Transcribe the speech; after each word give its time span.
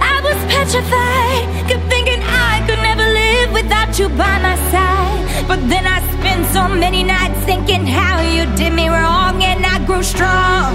I 0.00 0.20
was 0.22 0.38
petrified. 0.52 1.46
Kept 1.68 1.84
thinking 1.88 2.20
I 2.22 2.62
could 2.66 2.80
never 2.82 3.06
live 3.06 3.52
without 3.52 3.98
you 3.98 4.08
by 4.08 4.38
my 4.40 4.56
side. 4.70 5.46
But 5.46 5.60
then 5.68 5.86
I 5.86 6.00
spent 6.18 6.46
so 6.52 6.68
many 6.68 7.02
nights 7.04 7.40
thinking 7.44 7.86
how 7.86 8.20
you 8.20 8.44
did 8.56 8.72
me 8.72 8.88
wrong, 8.88 9.42
and 9.42 9.64
I 9.64 9.78
grew 9.86 10.02
strong. 10.02 10.74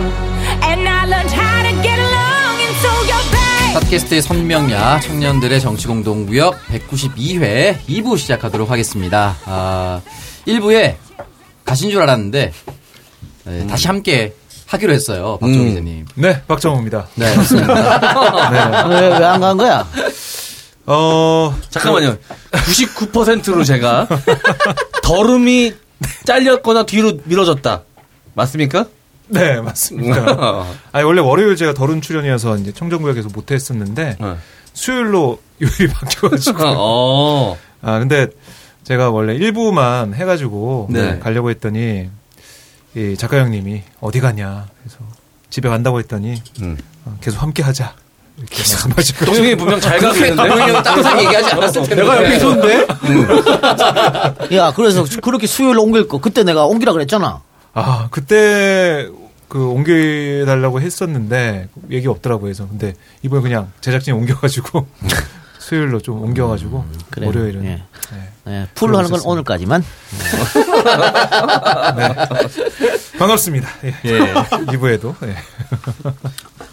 And 0.64 0.88
I 0.88 1.06
learned 1.06 1.32
how 1.32 1.58
to 1.68 1.74
get 1.84 2.00
along, 2.00 2.56
and 2.62 2.76
so 2.82 2.92
you're 3.10 3.28
back. 3.32 3.74
팟캐스트의 3.74 4.22
선명야 4.22 5.00
청년들의 5.02 5.60
정치공동구역 5.60 6.60
192회 6.68 7.78
2부 7.88 8.18
시작하도록 8.18 8.70
하겠습니다. 8.70 9.36
아, 9.46 10.02
1부에 10.48 10.96
가신 11.66 11.90
줄 11.90 12.02
알았는데 12.02 12.54
네, 13.46 13.68
다시 13.68 13.88
함께 13.88 14.36
하기로 14.74 14.92
했어요. 14.94 15.38
박정희 15.40 15.70
기자님. 15.70 16.06
네, 16.16 16.42
박정우입니다. 16.48 17.08
네, 17.16 17.36
맞습니다. 17.36 18.90
네. 18.90 19.08
왜안 19.20 19.40
간 19.40 19.56
거야? 19.56 19.88
어, 20.88 21.56
잠깐만요. 21.70 22.18
99%로 22.52 23.64
제가 23.64 24.08
더름이 25.04 25.74
잘렸거나 26.26 26.86
뒤로 26.88 27.14
밀어졌다. 27.24 27.84
맞습니까? 28.34 28.86
네, 29.28 29.62
맞습니다. 29.62 30.66
아니, 30.92 31.06
원래 31.06 31.22
월요일 31.22 31.56
제가 31.56 31.76
더른 31.76 32.02
출연이어서 32.02 32.58
이제 32.58 32.72
청정구역에서 32.72 33.30
못했었는데, 33.34 34.18
어. 34.20 34.38
수요일로 34.74 35.40
요일이 35.62 35.88
바뀌어가지고. 35.94 36.64
어. 36.66 37.58
아, 37.84 38.00
근데 38.00 38.28
제가 38.84 39.12
원래 39.12 39.36
일부만 39.36 40.16
해가지고 40.16 40.88
네. 40.90 41.20
가려고 41.20 41.52
했더니, 41.52 42.10
이 42.96 43.16
작가 43.18 43.38
형님이 43.40 43.84
어디 44.02 44.20
가냐. 44.20 44.68
그래서 44.82 44.98
집에 45.50 45.70
간다고 45.70 46.00
했더니, 46.00 46.42
음. 46.62 46.78
어, 47.06 47.18
계속 47.22 47.42
함께 47.42 47.64
하자. 47.64 47.94
이렇게 48.38 48.58
말씀하시고. 48.58 49.26
동영이 49.26 49.56
분명 49.56 49.80
잘 49.80 49.98
있는데. 50.02 50.36
동영이 50.36 50.72
형 50.72 50.84
따로 50.84 51.24
얘기하지 51.24 51.52
않았을 51.52 51.84
텐데. 51.84 51.96
내가 51.96 52.18
옆에 52.18 52.36
있었는데? 52.36 52.88
야, 54.56 54.74
그래서 54.76 55.06
그렇게 55.22 55.46
수요일 55.48 55.78
옮길 55.78 56.08
거. 56.08 56.20
그때 56.20 56.44
내가 56.44 56.66
옮기라 56.66 56.94
그랬잖아. 56.94 57.42
아, 57.74 58.08
그때 58.12 59.08
그 59.48 59.68
옮겨달라고 59.68 60.82
했었는데 60.82 61.68
얘기 61.92 62.08
없더라고요. 62.08 62.46
그래서 62.46 62.68
근데 62.68 62.94
이번에 63.22 63.42
그냥 63.44 63.72
제작진이 63.82 64.18
옮겨가지고 64.18 64.88
수요일로 65.64 66.02
좀 66.02 66.22
옮겨가지고 66.22 66.84
그래요. 67.10 67.30
월요일은 67.30 67.64
예. 67.64 67.82
네. 68.12 68.30
네, 68.46 68.68
풀로 68.76 68.98
하는 68.98 69.10
건. 69.10 69.22
오늘까지만. 69.24 69.82
반갑습니다. 73.18 73.70
예. 73.86 73.96
예. 74.04 74.20
2부에도 74.74 75.16
예. 75.26 75.36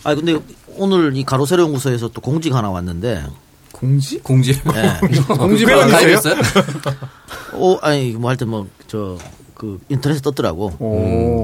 아 0.02 0.14
근데 0.16 0.36
오늘 0.76 1.16
이 1.16 1.22
가로세로 1.24 1.62
연구소에서 1.64 2.08
또 2.08 2.20
공지가 2.20 2.58
하나 2.58 2.70
왔는데. 2.70 3.24
공지? 3.70 4.18
공지. 4.18 4.60
예. 4.74 4.98
공지 5.38 5.64
가입했어요? 5.64 6.34
오, 7.54 7.78
아니 7.82 8.10
뭐 8.12 8.30
하여튼 8.30 8.48
뭐저 8.48 9.16
그 9.60 9.78
인터넷에 9.90 10.22
떴더라고. 10.22 10.72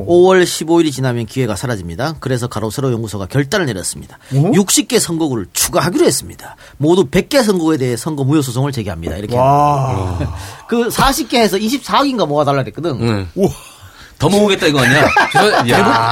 5월 0.07 0.43
15일이 0.43 0.91
지나면 0.91 1.27
기회가 1.27 1.55
사라집니다. 1.55 2.15
그래서 2.19 2.47
가로세로 2.47 2.91
연구소가 2.91 3.27
결단을 3.27 3.67
내렸습니다. 3.67 4.19
60개 4.33 4.99
선거구를 4.99 5.49
추가하기로 5.53 6.07
했습니다. 6.07 6.57
모두 6.79 7.05
100개 7.11 7.43
선거구에 7.43 7.77
대해 7.77 7.95
선거 7.99 8.25
무효 8.25 8.41
소송을 8.41 8.73
제기합니다. 8.73 9.17
이렇게. 9.17 9.37
그 10.67 10.89
40개에서 10.89 11.61
24개인가 11.61 12.27
모아달라 12.27 12.63
그랬거든. 12.63 12.97
응. 13.03 13.29
더 14.19 14.31
모으겠다 14.31 14.65
이거 14.69 14.81
아니야? 14.81 15.11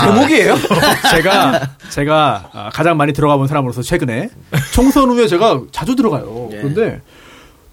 대목이에요? 0.04 0.56
제가 1.10 1.70
제가 1.88 2.50
아, 2.52 2.68
가장 2.70 2.98
많이 2.98 3.14
들어가 3.14 3.38
본 3.38 3.48
사람으로서 3.48 3.80
최근에 3.80 4.28
총선 4.74 5.08
후에 5.08 5.26
제가 5.26 5.62
자주 5.72 5.96
들어가요. 5.96 6.50
예. 6.52 6.56
그런데 6.58 7.00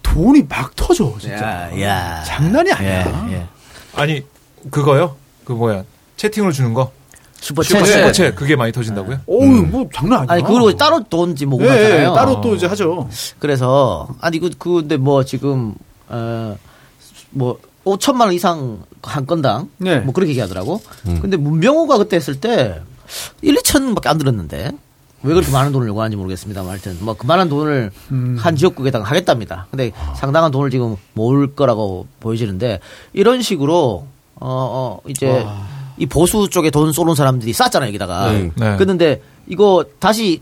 돈이 0.04 0.44
막 0.48 0.74
터져 0.78 1.14
진짜. 1.20 1.70
야, 1.82 1.82
야. 1.82 2.24
장난이 2.24 2.72
아니야. 2.72 3.28
예, 3.30 3.34
예. 3.34 3.48
아니 3.96 4.24
그거요? 4.70 5.16
그 5.46 5.54
뭐야 5.54 5.84
채팅으로 6.18 6.52
주는 6.52 6.74
거 6.74 6.92
슈퍼챗. 7.42 7.64
슈퍼 7.64 7.84
슈퍼챗 7.84 8.36
그게 8.36 8.56
많이 8.56 8.72
터진다고요? 8.72 9.22
어우 9.26 9.46
뭐 9.66 9.90
장난 9.94 10.20
아니야. 10.20 10.34
아니 10.34 10.44
그리고 10.44 10.76
따로 10.76 11.04
돈지 11.04 11.46
뭐고 11.48 11.66
예, 11.66 11.70
예, 11.70 11.84
하잖아요. 11.84 12.14
따로 12.14 12.42
또 12.42 12.56
이제 12.56 12.68
하죠. 12.68 13.10
그래서 13.40 14.08
아니 14.22 14.40
그 14.40 14.50
근데 14.58 14.98
뭐 14.98 15.24
지금 15.26 15.74
어뭐 16.10 17.60
5천만 17.86 18.22
원 18.22 18.34
이상 18.34 18.84
한 19.02 19.26
건당 19.26 19.70
네. 19.78 20.00
뭐 20.00 20.14
그렇게 20.14 20.30
얘기하더라고. 20.32 20.82
근데 21.04 21.36
문병호가 21.38 21.98
그때 21.98 22.16
했을 22.18 22.40
때 22.40 22.80
1, 23.42 23.56
2천밖에 23.56 24.06
안 24.08 24.20
들었는데 24.20 24.72
왜 25.24 25.34
그렇게 25.34 25.52
많은 25.52 25.72
돈을 25.72 25.88
요구하는지 25.88 26.18
모르겠습니다만 26.18 26.72
하여튼 26.72 26.98
뭐 27.02 27.14
그만한 27.14 27.48
돈을 27.50 27.92
한 28.38 28.56
지역국에다가 28.56 29.06
하겠답니다. 29.06 29.68
근데 29.70 29.92
상당한 30.16 30.52
돈을 30.52 30.70
지금 30.72 30.96
모을 31.14 31.54
거라고 31.56 32.08
보여지는데 32.20 32.80
이런 33.14 33.42
식으로 33.42 34.08
어, 34.36 34.40
어 34.40 35.00
이제 35.08 35.46
이 35.98 36.06
보수 36.08 36.50
쪽에 36.50 36.72
돈 36.72 36.92
쏘는 36.92 37.14
사람들이 37.16 37.54
쌌잖아요 37.54 37.90
여기다가. 37.90 38.32
네. 38.32 38.52
네. 38.56 38.76
그런데 38.78 39.22
이거 39.48 39.86
다시 40.00 40.42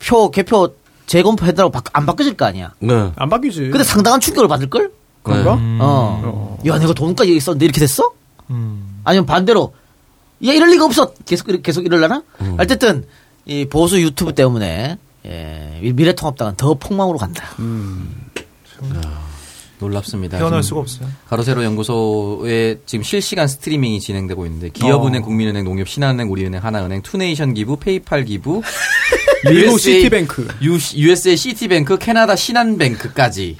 표 0.00 0.30
개표 0.30 0.74
재검표해달라고 1.06 1.70
바- 1.70 1.82
안 1.92 2.04
바뀌어질 2.06 2.36
거 2.36 2.44
아니야. 2.46 2.72
네. 2.80 3.12
안 3.14 3.28
바뀌지. 3.28 3.68
근데 3.70 3.84
상당한 3.84 4.20
충격을 4.20 4.48
받을 4.48 4.68
걸? 4.68 4.90
그런가? 5.22 5.56
어. 5.60 6.58
야, 6.66 6.78
내가 6.78 6.92
돈까지 6.92 7.30
여기 7.30 7.36
있었는데 7.36 7.64
이렇게 7.64 7.78
됐어? 7.80 8.10
음. 8.50 9.00
아니면 9.04 9.26
반대로 9.26 9.72
야 10.46 10.52
이럴 10.52 10.70
리가 10.70 10.84
없어. 10.84 11.12
계속 11.24 11.46
계속 11.62 11.84
이럴라나? 11.86 12.22
어쨌든 12.58 13.04
이 13.46 13.64
보수 13.64 14.00
유튜브 14.00 14.34
때문에 14.34 14.98
예, 15.24 15.80
이 15.82 15.92
미래통합당은 15.92 16.56
더 16.56 16.74
폭망으로 16.74 17.18
간다. 17.18 17.44
놀랍습니다. 19.78 20.38
태어날 20.38 20.62
지금 20.62 20.68
수가 20.68 20.80
없어요. 20.80 21.08
가로세로 21.28 21.62
연구소에 21.62 22.78
지금 22.86 23.02
실시간 23.02 23.46
스트리밍이 23.46 24.00
진행되고 24.00 24.46
있는데 24.46 24.70
기업은행, 24.70 25.20
국민은행, 25.22 25.64
농협, 25.64 25.88
신한은행, 25.88 26.30
우리은행, 26.30 26.64
하나은행, 26.64 27.02
투네이션 27.02 27.52
기부, 27.54 27.76
페이팔 27.76 28.24
기부, 28.24 28.62
미국 29.44 29.78
시티뱅크. 29.78 30.48
유- 30.62 30.78
USA 30.96 31.36
시티뱅크, 31.36 31.98
캐나다 31.98 32.34
신한뱅크까지 32.36 33.58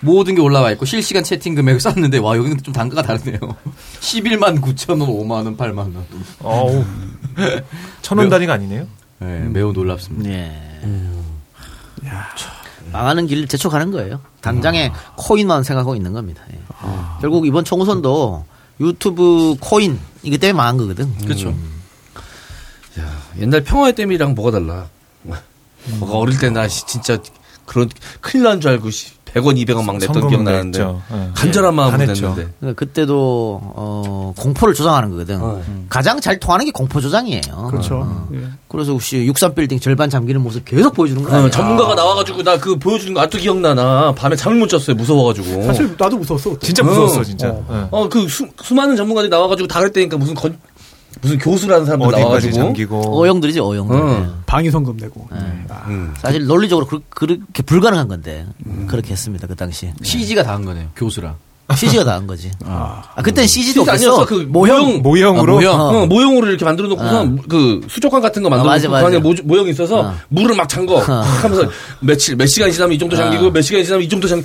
모든 0.00 0.36
게 0.36 0.40
올라와 0.40 0.70
있고 0.72 0.84
실시간 0.84 1.24
채팅 1.24 1.56
금액을 1.56 1.80
썼는데 1.80 2.18
와 2.18 2.36
여기는 2.36 2.62
좀 2.62 2.72
단가가 2.72 3.02
다르네요. 3.02 3.38
11만 4.00 4.60
9천 4.62 5.00
원, 5.00 5.00
5만 5.00 5.30
원, 5.46 5.56
8만 5.56 5.78
원. 5.78 6.06
어우. 6.42 6.84
천원 8.02 8.28
단위가 8.28 8.52
아니네요. 8.54 8.86
네, 9.18 9.40
매우 9.48 9.72
놀랍습니다. 9.72 10.30
예. 10.30 10.80
망하는 12.92 13.26
길을 13.26 13.48
재촉하는 13.48 13.90
거예요. 13.90 14.20
당장에 14.40 14.92
코인만 15.16 15.64
생각하고 15.64 15.96
있는 15.96 16.12
겁니다. 16.12 16.42
예. 16.52 16.58
결국 17.20 17.46
이번 17.46 17.64
총선도 17.64 18.44
유튜브 18.80 19.56
코인 19.60 19.98
이게 20.22 20.36
때문에 20.36 20.56
망한 20.56 20.76
거거든. 20.76 21.16
그렇죠. 21.18 21.54
옛날 23.38 23.62
평화의 23.64 23.94
댐이랑 23.94 24.34
뭐가 24.34 24.50
달라? 24.52 24.88
뭐가 25.98 26.18
어릴 26.18 26.38
때 26.38 26.50
나 26.50 26.66
진짜 26.68 27.18
그런 27.64 27.88
큰일 28.20 28.44
난 28.44 28.60
줄 28.60 28.70
알고 28.70 28.90
씨, 28.90 29.12
100원, 29.36 29.56
200원 29.66 29.84
막 29.84 29.98
냈던 29.98 30.14
성금 30.14 30.28
기억 30.30 30.42
나는데 30.42 30.78
냈죠. 30.78 31.02
예. 31.12 31.30
간절한 31.34 31.74
마음으로 31.74 31.98
다 31.98 32.06
냈죠. 32.06 32.28
냈는데. 32.28 32.52
그러니까 32.60 32.78
그때도 32.84 33.60
어, 33.62 34.32
공포를 34.36 34.74
조장하는 34.74 35.10
거거든. 35.10 35.40
어. 35.42 35.62
가장 35.88 36.20
잘 36.20 36.40
통하는 36.40 36.64
게 36.64 36.70
공포 36.70 37.00
조장이에요. 37.00 37.68
그렇죠. 37.70 37.96
어. 38.06 38.28
예. 38.34 38.40
그래서 38.68 38.92
혹시 38.92 39.24
63 39.26 39.54
빌딩 39.54 39.78
절반 39.78 40.10
잠기는 40.10 40.40
모습 40.40 40.64
계속 40.64 40.94
보여주는 40.94 41.22
거 41.22 41.30
어, 41.30 41.34
아니야? 41.36 41.50
전문가가 41.50 41.94
나와가지고 41.94 42.42
나 42.42 42.56
그 42.56 42.78
보여주는 42.78 43.12
거 43.14 43.20
아직도 43.20 43.38
기억나 43.38 43.74
나 43.74 44.12
밤에 44.14 44.34
잠을 44.34 44.58
못 44.58 44.66
잤어요 44.68 44.96
무서워가지고 44.96 45.64
사실 45.64 45.94
나도 45.98 46.16
무서웠어. 46.16 46.58
진짜 46.58 46.82
무서웠어 46.82 47.20
어. 47.20 47.24
진짜. 47.24 47.48
예. 47.48 47.86
어그 47.90 48.26
수 48.28 48.74
많은 48.74 48.96
전문가들이 48.96 49.28
나와가지고 49.30 49.68
다 49.68 49.80
그랬다니까 49.80 50.16
무슨 50.16 50.34
건 50.34 50.58
무슨 51.22 51.38
교수라는 51.38 51.84
사람들 51.86 52.06
어디까지 52.08 52.22
나와가지고 52.22 52.54
잠기고. 52.54 53.20
어영들이지 53.20 53.60
어영들. 53.60 53.96
어. 53.96 54.34
방위 54.46 54.70
성금 54.70 54.96
내고. 54.98 55.26
아. 55.30 55.84
음. 55.88 56.12
사실 56.18 56.44
논리적으로 56.46 56.86
그, 56.86 57.00
그렇게 57.08 57.62
불가능한 57.62 58.08
건데 58.08 58.46
그렇게 58.86 59.10
했습니다 59.12 59.46
그 59.46 59.54
당시. 59.56 59.90
CG가 60.02 60.42
다 60.42 60.52
한 60.54 60.64
거네요. 60.64 60.88
교수랑. 60.96 61.34
CG가 61.74 62.04
다 62.04 62.12
한 62.14 62.26
거지. 62.28 62.50
아, 62.64 63.02
그땐 63.24 63.44
CG도 63.46 63.82
없었어. 63.82 63.94
아니었어 63.96 64.26
그 64.26 64.34
모형 64.48 65.02
모형으로 65.02 65.52
아, 65.54 65.56
모형? 65.56 65.80
어. 65.80 65.84
어, 66.02 66.06
모형으로 66.06 66.46
이렇게 66.48 66.64
만들어 66.64 66.86
놓고서 66.88 67.28
그 67.48 67.80
수족관 67.88 68.22
같은 68.22 68.42
거 68.44 68.48
만들어 68.48 68.70
어, 68.70 68.76
놓고 68.76 68.88
그 68.88 68.96
안에. 68.96 69.18
모, 69.18 69.34
모형이 69.42 69.70
있어서 69.70 70.00
어. 70.00 70.14
물을 70.28 70.54
막 70.54 70.68
잠궈 70.68 70.98
하면서 71.00 71.68
며칠 72.00 72.36
몇 72.36 72.46
시간 72.46 72.70
지나면 72.70 72.94
이 72.94 72.98
정도 72.98 73.16
잠기고 73.16 73.50
몇 73.50 73.62
시간 73.62 73.82
지나면 73.82 74.04
이 74.04 74.08
정도 74.08 74.28
잠 74.28 74.40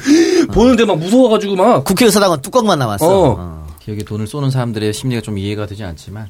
보는데 0.51 0.83
막 0.85 0.97
무서워 0.97 1.29
가지고 1.29 1.55
막 1.55 1.83
국회의사당은 1.83 2.41
뚜껑만 2.41 2.79
남았어. 2.79 3.05
어. 3.07 3.35
어. 3.37 3.67
기억에 3.83 3.99
돈을 4.03 4.25
쏘는 4.25 4.49
사람들의 4.49 4.91
심리가 4.93 5.21
좀 5.21 5.37
이해가 5.37 5.67
되지 5.67 5.83
않지만 5.83 6.27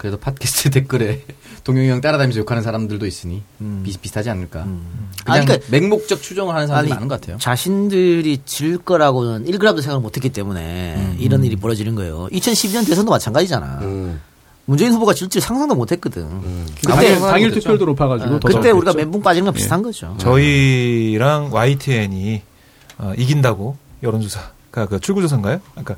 그래도 0.00 0.16
팟캐스트 0.16 0.70
댓글에 0.88 1.20
동영이 1.62 1.90
형 1.90 2.00
따라다니면서 2.00 2.40
욕하는 2.40 2.62
사람들도 2.62 3.04
있으니 3.04 3.42
비슷비슷하지 3.84 4.30
않을까. 4.30 4.62
그냥 4.62 4.80
아니, 5.26 5.44
그러니까- 5.44 5.66
맹목적 5.70 6.22
추정을 6.22 6.54
하는 6.54 6.66
사람들이 6.68 6.90
아니, 6.90 6.96
많은 6.96 7.08
것 7.08 7.20
같아요. 7.20 7.36
자신들이 7.36 8.40
질 8.46 8.78
거라고는 8.78 9.44
1g도 9.44 9.82
생각을 9.82 10.00
못했기 10.00 10.30
때문에 10.30 10.94
음. 10.96 11.16
이런 11.20 11.44
일이 11.44 11.56
벌어지는 11.56 11.94
거예요. 11.96 12.28
2012년 12.32 12.86
대선도 12.86 13.10
마찬가지잖아. 13.10 13.78
음. 13.82 14.20
문재인 14.64 14.92
후보가 14.92 15.12
질지 15.12 15.38
상상도 15.40 15.74
못했거든. 15.74 16.26
당일, 16.86 17.10
그때 17.10 17.18
당일 17.20 17.50
투표율도 17.50 17.84
높아가지고 17.84 18.36
어, 18.36 18.40
더 18.40 18.48
그때 18.48 18.62
잘 18.62 18.72
우리가. 18.72 18.94
멘붕 18.94 19.20
빠지는 19.20 19.44
건 19.44 19.52
비슷한 19.54 19.82
거죠. 19.82 20.16
저희랑 20.18 21.50
YTN이 21.52 22.40
어, 22.98 23.12
이긴다고 23.18 23.76
여론조사가 24.02 24.86
그 24.88 24.98
출구조사인가요? 25.00 25.60
그러니까 25.72 25.96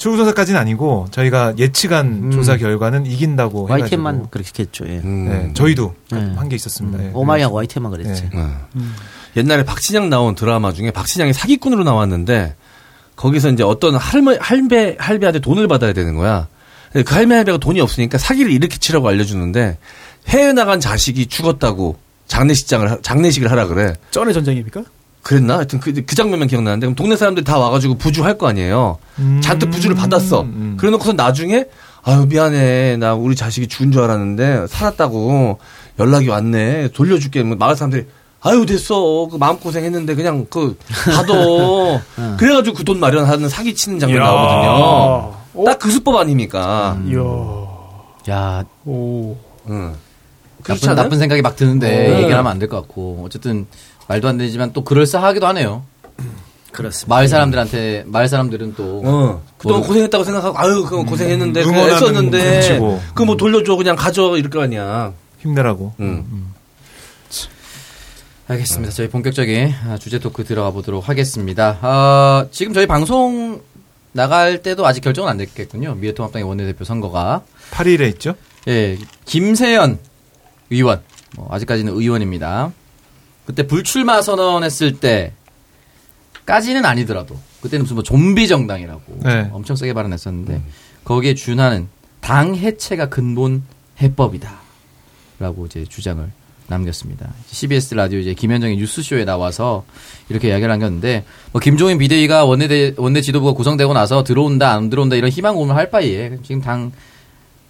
출구조사까지는 0.00 0.58
아니고 0.58 1.08
저희가 1.10 1.52
예측한 1.58 2.30
조사 2.30 2.56
결과는 2.56 3.04
이긴다고 3.04 3.66
해가지고 3.66 3.82
YTN만 3.82 4.30
그렇게 4.30 4.62
했죠. 4.62 4.86
예. 4.88 4.98
음. 5.04 5.28
네, 5.28 5.50
저희도 5.52 5.94
네. 6.10 6.32
한게 6.36 6.56
있었습니다. 6.56 7.04
예. 7.04 7.10
오마이하고 7.12 7.54
YTN만 7.56 7.92
그랬지. 7.92 8.22
네. 8.32 8.40
어. 8.40 8.66
옛날에 9.36 9.62
박신양 9.62 10.08
나온 10.08 10.34
드라마 10.34 10.72
중에 10.72 10.90
박신양이 10.90 11.34
사기꾼으로 11.34 11.84
나왔는데 11.84 12.54
거기서 13.14 13.50
이제 13.50 13.62
어떤 13.62 13.94
할머 13.94 14.36
할배 14.40 14.96
할배한테 14.98 15.40
돈을 15.40 15.68
받아야 15.68 15.92
되는 15.92 16.16
거야. 16.16 16.48
그 16.94 17.04
할매 17.06 17.34
할배가 17.36 17.58
돈이 17.58 17.78
없으니까 17.82 18.16
사기를 18.16 18.50
이렇게 18.50 18.78
치라고 18.78 19.06
알려주는데 19.06 19.76
해외 20.28 20.52
나간 20.54 20.80
자식이 20.80 21.26
죽었다고 21.26 21.98
장례식장을 22.26 22.90
하- 22.90 22.98
장례식을 23.02 23.50
하라 23.50 23.66
그래. 23.66 23.92
쩐의 24.12 24.32
전쟁입니까? 24.32 24.82
그랬나? 25.22 25.56
하여튼 25.58 25.80
그, 25.80 25.92
그 26.04 26.14
장면만 26.14 26.48
기억나는데 26.48 26.86
그럼 26.86 26.94
동네 26.94 27.16
사람들이 27.16 27.44
다 27.44 27.58
와가지고 27.58 27.96
부주할 27.98 28.38
거 28.38 28.48
아니에요. 28.48 28.98
음. 29.18 29.40
잔뜩 29.42 29.70
부주를 29.70 29.94
받았어. 29.96 30.42
음. 30.42 30.76
그래놓고서 30.78 31.12
나중에 31.12 31.66
아유 32.02 32.26
미안해 32.26 32.96
나 32.96 33.14
우리 33.14 33.36
자식이 33.36 33.68
죽은 33.68 33.92
줄 33.92 34.02
알았는데 34.02 34.66
살았다고 34.68 35.58
연락이 35.98 36.28
왔네 36.28 36.88
돌려줄게. 36.92 37.42
뭐 37.42 37.56
마을 37.58 37.76
사람들이 37.76 38.06
아유 38.42 38.64
됐어 38.64 39.28
그 39.30 39.36
마음 39.36 39.58
고생했는데 39.58 40.14
그냥 40.14 40.46
그 40.48 40.76
받아. 41.14 41.34
그래가지고 42.38 42.76
그 42.76 42.84
돈 42.84 42.98
마련하는 43.00 43.48
사기 43.50 43.74
치는 43.74 43.98
장면 43.98 44.22
이야. 44.22 44.24
나오거든요. 44.30 45.64
딱 45.66 45.78
그 45.78 45.90
수법 45.90 46.16
아닙니까? 46.16 46.96
이야. 47.06 47.20
야 48.30 48.64
오. 48.86 49.36
응. 49.68 49.94
나쁜? 50.62 50.94
나쁜 50.94 51.18
생각이 51.18 51.42
막 51.42 51.56
드는데 51.56 51.88
네. 51.88 52.16
얘기를 52.18 52.36
하면 52.38 52.50
안 52.52 52.58
될 52.58 52.68
것 52.68 52.76
같고 52.82 53.22
어쨌든 53.26 53.66
말도 54.10 54.26
안 54.26 54.38
되지만 54.38 54.72
또 54.72 54.82
그럴싸하기도 54.82 55.46
하네요. 55.46 55.84
그렇습니다. 56.72 57.14
마을 57.14 57.28
사람들한테 57.28 58.02
마을 58.08 58.26
사람들은 58.28 58.74
또 58.74 59.02
어. 59.04 59.42
그동안 59.56 59.80
뭐- 59.80 59.86
고생했다고 59.88 60.24
생각하고, 60.24 60.58
아유, 60.58 60.82
그거 60.82 61.04
고생했는데, 61.04 61.62
그냥 61.62 61.78
응원하는 61.84 61.96
애썼는데, 62.08 62.52
눈치고. 62.54 63.00
그거 63.10 63.24
뭐 63.24 63.36
돌려줘, 63.36 63.76
그냥 63.76 63.94
가져, 63.94 64.36
이럴 64.36 64.50
거 64.50 64.62
아니야. 64.62 65.12
힘내라고. 65.38 65.94
응. 66.00 66.24
알겠습니다. 68.48 68.92
저희 68.92 69.08
본격적인 69.08 69.74
아, 69.88 69.96
주제 69.98 70.18
토크 70.18 70.42
들어가 70.44 70.72
보도록 70.72 71.08
하겠습니다. 71.08 71.78
아, 71.82 72.46
지금 72.50 72.72
저희 72.72 72.86
방송 72.86 73.60
나갈 74.10 74.60
때도 74.60 74.84
아직 74.86 75.02
결정은 75.02 75.30
안 75.30 75.36
됐겠군요. 75.38 75.94
미래통합당의 75.94 76.48
원내대표 76.48 76.84
선거가 76.84 77.42
8일에 77.70 78.08
있죠? 78.14 78.34
예, 78.66 78.98
김세연 79.24 80.00
의원 80.70 81.00
뭐 81.36 81.46
아직까지는 81.52 81.92
의원입니다. 81.94 82.72
그때 83.50 83.66
불출마 83.66 84.22
선언했을 84.22 85.00
때까지는 86.44 86.84
아니더라도 86.84 87.36
그때는 87.60 87.82
무슨 87.82 87.96
뭐 87.96 88.02
좀비 88.04 88.46
정당이라고 88.46 89.18
네. 89.24 89.50
엄청 89.52 89.74
세게 89.74 89.92
발언했었는데 89.92 90.62
거기에 91.04 91.34
준하는 91.34 91.88
당 92.20 92.54
해체가 92.54 93.08
근본 93.08 93.64
해법이다라고 94.00 95.66
이제 95.66 95.84
주장을 95.84 96.30
남겼습니다. 96.68 97.32
CBS 97.48 97.94
라디오 97.94 98.20
이제 98.20 98.34
김현정의 98.34 98.76
뉴스쇼에 98.76 99.24
나와서 99.24 99.84
이렇게 100.28 100.48
이야기를 100.48 100.68
남겼는데 100.68 101.24
뭐 101.50 101.60
김종인 101.60 101.98
비대위가 101.98 102.44
원내대 102.44 102.94
원내 102.96 103.20
지도부가 103.20 103.52
구성되고 103.54 103.92
나서 103.92 104.22
들어온다 104.22 104.70
안 104.70 104.88
들어온다 104.88 105.16
이런 105.16 105.30
희망 105.30 105.56
고문을 105.56 105.74
할 105.74 105.90
바에 105.90 106.38
지금 106.44 106.60
당 106.60 106.92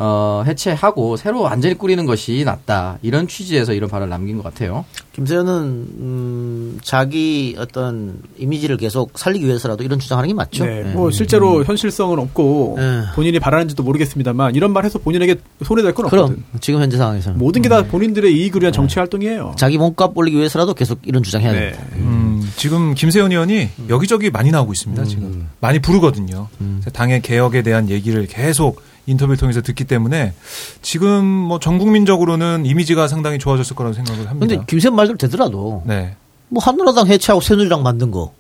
어, 0.03 0.43
해체하고 0.47 1.19
새로 1.19 1.43
완전히 1.43 1.75
꾸리는 1.77 2.07
것이 2.07 2.43
낫다. 2.45 2.97
이런 3.03 3.29
취지에서 3.29 3.75
이런 3.75 3.91
발언을 3.91 4.09
남긴 4.09 4.39
것 4.39 4.45
같아요. 4.45 4.87
김세현은 5.13 5.53
음, 5.99 6.79
자기 6.83 7.55
어떤 7.59 8.19
이미지를 8.39 8.79
계속 8.79 9.19
살리기 9.19 9.45
위해서라도 9.45 9.85
이런 9.85 9.99
주장하는 9.99 10.29
게 10.29 10.35
맞죠. 10.35 10.65
네, 10.65 10.79
예. 10.87 10.93
뭐 10.93 11.11
실제로 11.11 11.63
현실성은 11.65 12.19
없고 12.19 12.77
네. 12.79 13.03
본인이 13.15 13.39
바라는지도 13.39 13.83
모르겠습니다만 13.83 14.55
이런 14.55 14.73
말 14.73 14.87
해서 14.87 14.99
본인에게 14.99 15.37
손해될 15.65 15.93
건 15.93 16.07
없거든. 16.07 16.25
그럼 16.37 16.45
지금 16.63 16.81
현재 16.81 16.97
상황에서는 16.97 17.39
모든 17.39 17.61
게 17.63 17.69
다 17.71 17.85
본인들의 17.85 18.35
이익을 18.37 18.63
위한 18.63 18.73
정치 18.73 18.99
활동이에요. 18.99 19.55
자기 19.57 19.77
몸값 19.79 20.17
올리기 20.17 20.37
위해서라도 20.39 20.73
계속 20.75 20.99
이런 21.05 21.23
주장해야 21.23 21.53
네. 21.53 21.61
됩니다. 21.73 21.85
음, 21.97 22.51
지금 22.57 22.95
김세현 22.95 23.31
의원이 23.33 23.69
여기저기 23.91 24.31
많이 24.31 24.51
나오고 24.51 24.73
있습니다. 24.73 25.05
지금 25.05 25.47
많이 25.61 25.79
부르거든요. 25.79 26.49
당의 26.95 27.21
개혁에 27.21 27.63
대한 27.63 27.91
얘기를 27.91 28.27
계속 28.27 28.81
인터뷰를 29.11 29.37
통해서 29.37 29.61
듣기 29.63 29.85
때문에 29.85 30.33
지금 30.83 31.25
뭐 31.25 31.59
전 31.61 31.79
국민적으로는 31.79 32.65
이미지가 32.65 33.07
상당히 33.09 33.39
좋아졌을 33.39 33.77
거라고 33.77 33.95
생각을 33.95 34.29
합니다. 34.29 34.47
근데 34.57 34.65
김세현 34.67 34.95
말대로 34.95 35.19
되더라도 35.19 35.83
네. 35.85 36.17
뭐 36.49 36.63
한나라당 36.63 37.07
해체하고 37.07 37.41
새누리당 37.41 37.83
만든 37.83 38.11
거 38.11 38.33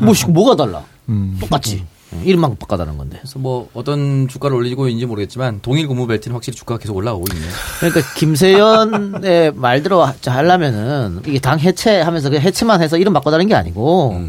뭐, 0.00 0.14
씨, 0.14 0.26
뭐가 0.26 0.56
달라? 0.56 0.82
음. 1.08 1.36
똑같지. 1.40 1.84
이름만 2.24 2.56
바꿔다는 2.56 2.96
건데. 2.96 3.18
그래서 3.20 3.38
뭐 3.38 3.68
어떤 3.74 4.28
주가를 4.28 4.56
올리고 4.56 4.88
있는지 4.88 5.06
모르겠지만 5.06 5.58
동일 5.60 5.88
고무 5.88 6.06
벨트는 6.06 6.34
확실히 6.34 6.56
주가가 6.56 6.78
계속 6.78 6.96
올라가고 6.96 7.24
있네요. 7.32 7.50
그러니까 7.80 8.00
김세연의 8.14 9.52
말대로 9.56 10.04
하- 10.04 10.14
하려면은 10.24 11.20
이게 11.26 11.38
당 11.40 11.58
해체하면서 11.58 12.30
그 12.30 12.38
해체만 12.38 12.80
해서 12.82 12.96
이름 12.96 13.12
바꿔다는 13.12 13.48
게 13.48 13.54
아니고 13.54 14.20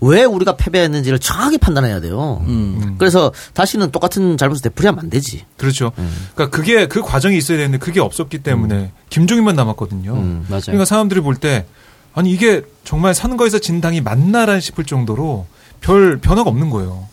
왜 0.00 0.24
우리가 0.24 0.56
패배했는지를 0.56 1.18
정확히 1.18 1.58
판단해야 1.58 2.00
돼요. 2.00 2.42
음. 2.46 2.94
그래서 2.98 3.32
다시는 3.52 3.90
똑같은 3.90 4.36
잘못을 4.36 4.62
되풀이하면 4.62 5.00
안 5.04 5.10
되지. 5.10 5.44
그렇죠. 5.56 5.92
그러니까 6.34 6.56
그게 6.56 6.86
그 6.86 7.02
과정이 7.02 7.36
있어야 7.36 7.58
되는데 7.58 7.78
그게 7.78 8.00
없었기 8.00 8.38
때문에 8.38 8.92
김종인만 9.10 9.56
남았거든요. 9.56 10.12
음, 10.14 10.46
맞아요. 10.48 10.62
그러니까 10.66 10.84
사람들이 10.84 11.20
볼 11.20 11.34
때 11.36 11.66
아니 12.14 12.30
이게 12.30 12.62
정말 12.84 13.12
선거에서 13.12 13.58
진 13.58 13.80
당이 13.80 14.00
맞나라 14.00 14.60
싶을 14.60 14.84
정도로 14.84 15.46
별 15.80 16.18
변화가 16.18 16.48
없는 16.48 16.70
거예요. 16.70 17.08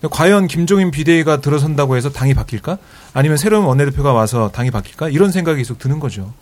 근데 0.00 0.08
과연 0.14 0.46
김종인 0.46 0.90
비대위가 0.90 1.40
들어선다고 1.40 1.96
해서 1.96 2.10
당이 2.10 2.34
바뀔까? 2.34 2.78
아니면 3.14 3.36
새로운 3.36 3.64
원내대표가 3.64 4.12
와서 4.12 4.50
당이 4.52 4.70
바뀔까? 4.70 5.08
이런 5.08 5.30
생각이 5.32 5.58
계속 5.58 5.78
드는 5.78 6.00
거죠. 6.00 6.32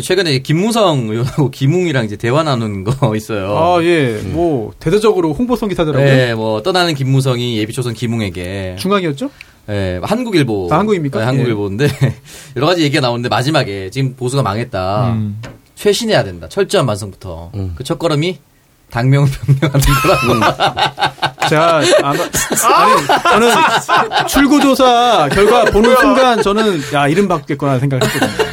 최근에 0.00 0.30
이제 0.30 0.38
김무성 0.40 1.08
의원하고 1.08 1.50
김웅이랑 1.50 2.04
이제 2.04 2.16
대화 2.16 2.42
나눈 2.42 2.84
거 2.84 3.14
있어요. 3.16 3.56
아, 3.56 3.82
예. 3.82 4.20
뭐, 4.24 4.72
대대적으로 4.78 5.32
홍보성 5.32 5.68
기사더라고요. 5.70 6.06
네, 6.08 6.34
뭐 6.34 6.62
떠나는 6.62 6.94
김무성이 6.94 7.58
예비초선 7.58 7.94
김웅에게 7.94 8.76
중앙이었죠? 8.78 9.30
예, 9.70 10.00
한국일보. 10.02 10.68
아, 10.70 10.78
한국입니까? 10.78 11.18
네, 11.20 11.24
한국일보인데 11.26 11.88
여러 12.56 12.66
가지 12.66 12.82
얘기가 12.82 13.00
나오는데 13.00 13.28
마지막에 13.28 13.90
지금 13.90 14.14
보수가 14.14 14.42
망했다. 14.42 15.12
음. 15.12 15.40
쇄신해야 15.74 16.24
된다. 16.24 16.48
철저한 16.48 16.86
반성부터. 16.86 17.50
음. 17.54 17.72
그 17.76 17.84
첫걸음이 17.84 18.38
당명을 18.90 19.28
변명하는 19.60 19.86
거라고. 20.02 21.17
제가 21.48 21.80
아마 22.02 22.22
아니 22.22 23.06
저는 23.22 24.26
출구조사 24.26 25.28
결과 25.32 25.64
보는 25.66 25.96
순간 25.96 26.42
저는 26.42 26.80
야 26.94 27.08
이름 27.08 27.28
바뀌겠구나 27.28 27.78
생각했거든요. 27.78 28.48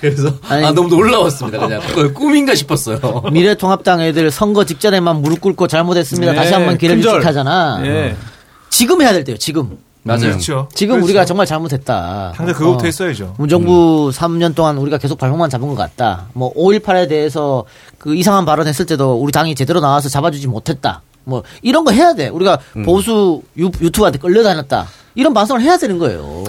그래서 0.00 0.32
아니. 0.48 0.64
아 0.64 0.72
너무 0.72 0.88
놀라웠습니다. 0.88 1.58
그냥 1.58 1.80
그걸 1.88 2.14
꿈인가 2.14 2.54
싶었어요. 2.54 2.98
미래통합당 3.32 4.00
애들 4.00 4.30
선거 4.30 4.64
직전에만 4.64 5.20
무릎 5.20 5.40
꿇고 5.40 5.66
잘못했습니다. 5.66 6.32
네, 6.32 6.38
다시 6.38 6.54
한번 6.54 6.78
기회를. 6.78 7.02
주식하잖아. 7.02 7.82
예. 7.84 8.16
지금 8.70 9.02
해야 9.02 9.12
될 9.12 9.24
때요. 9.24 9.36
지금. 9.36 9.78
맞아요. 10.02 10.20
그렇죠. 10.20 10.66
지금 10.74 10.94
그렇죠. 10.94 11.04
우리가 11.04 11.24
정말 11.26 11.44
잘못했다. 11.44 12.32
당장 12.34 12.54
그거부터 12.54 12.84
어. 12.84 12.86
했어야죠. 12.86 13.34
문정부 13.36 14.10
3년 14.14 14.54
동안 14.54 14.78
우리가 14.78 14.96
계속 14.96 15.18
발목만 15.18 15.50
잡은 15.50 15.68
것 15.68 15.74
같다. 15.76 16.24
뭐 16.32 16.54
5.18에 16.54 17.06
대해서 17.06 17.64
그 17.98 18.14
이상한 18.14 18.46
발언했을 18.46 18.86
때도 18.86 19.16
우리 19.20 19.30
당이 19.32 19.54
제대로 19.54 19.80
나와서 19.80 20.08
잡아주지 20.08 20.46
못했다. 20.48 21.02
뭐 21.30 21.42
이런 21.62 21.84
거 21.84 21.92
해야 21.92 22.12
돼. 22.14 22.28
우리가 22.28 22.58
보수 22.84 23.42
유, 23.56 23.70
유튜브한테 23.80 24.18
끌려다녔다. 24.18 24.86
이런 25.14 25.32
반성을 25.32 25.62
해야 25.62 25.78
되는 25.78 25.98
거예요. 25.98 26.44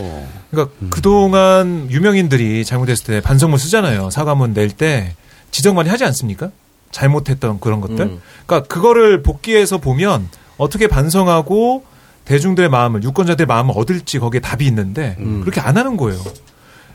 그러니까 0.50 0.76
그동안 0.90 1.88
유명인들이 1.90 2.66
잘못했을 2.66 3.06
때 3.06 3.22
반성문 3.22 3.58
쓰잖아요. 3.58 4.10
사과문 4.10 4.54
낼 4.54 4.70
때 4.72 5.16
지적 5.52 5.76
많이 5.76 5.90
하지 5.90 6.04
않습니까? 6.06 6.50
잘못했던 6.92 7.60
그런 7.62 7.80
것들. 7.80 8.02
음. 8.02 8.22
그러니까 8.46 8.68
그거를 8.74 9.22
복귀해서 9.24 9.78
보면 9.78 10.28
어떻게 10.58 10.88
반성하고 10.88 11.84
대중들의 12.26 12.70
마음을 12.70 13.04
유권자들의 13.04 13.46
마음을 13.48 13.74
얻을지 13.78 14.20
거기에 14.20 14.40
답이 14.42 14.66
있는데 14.68 15.16
그렇게 15.42 15.60
안 15.62 15.78
하는 15.78 15.98
거예요. 15.98 16.20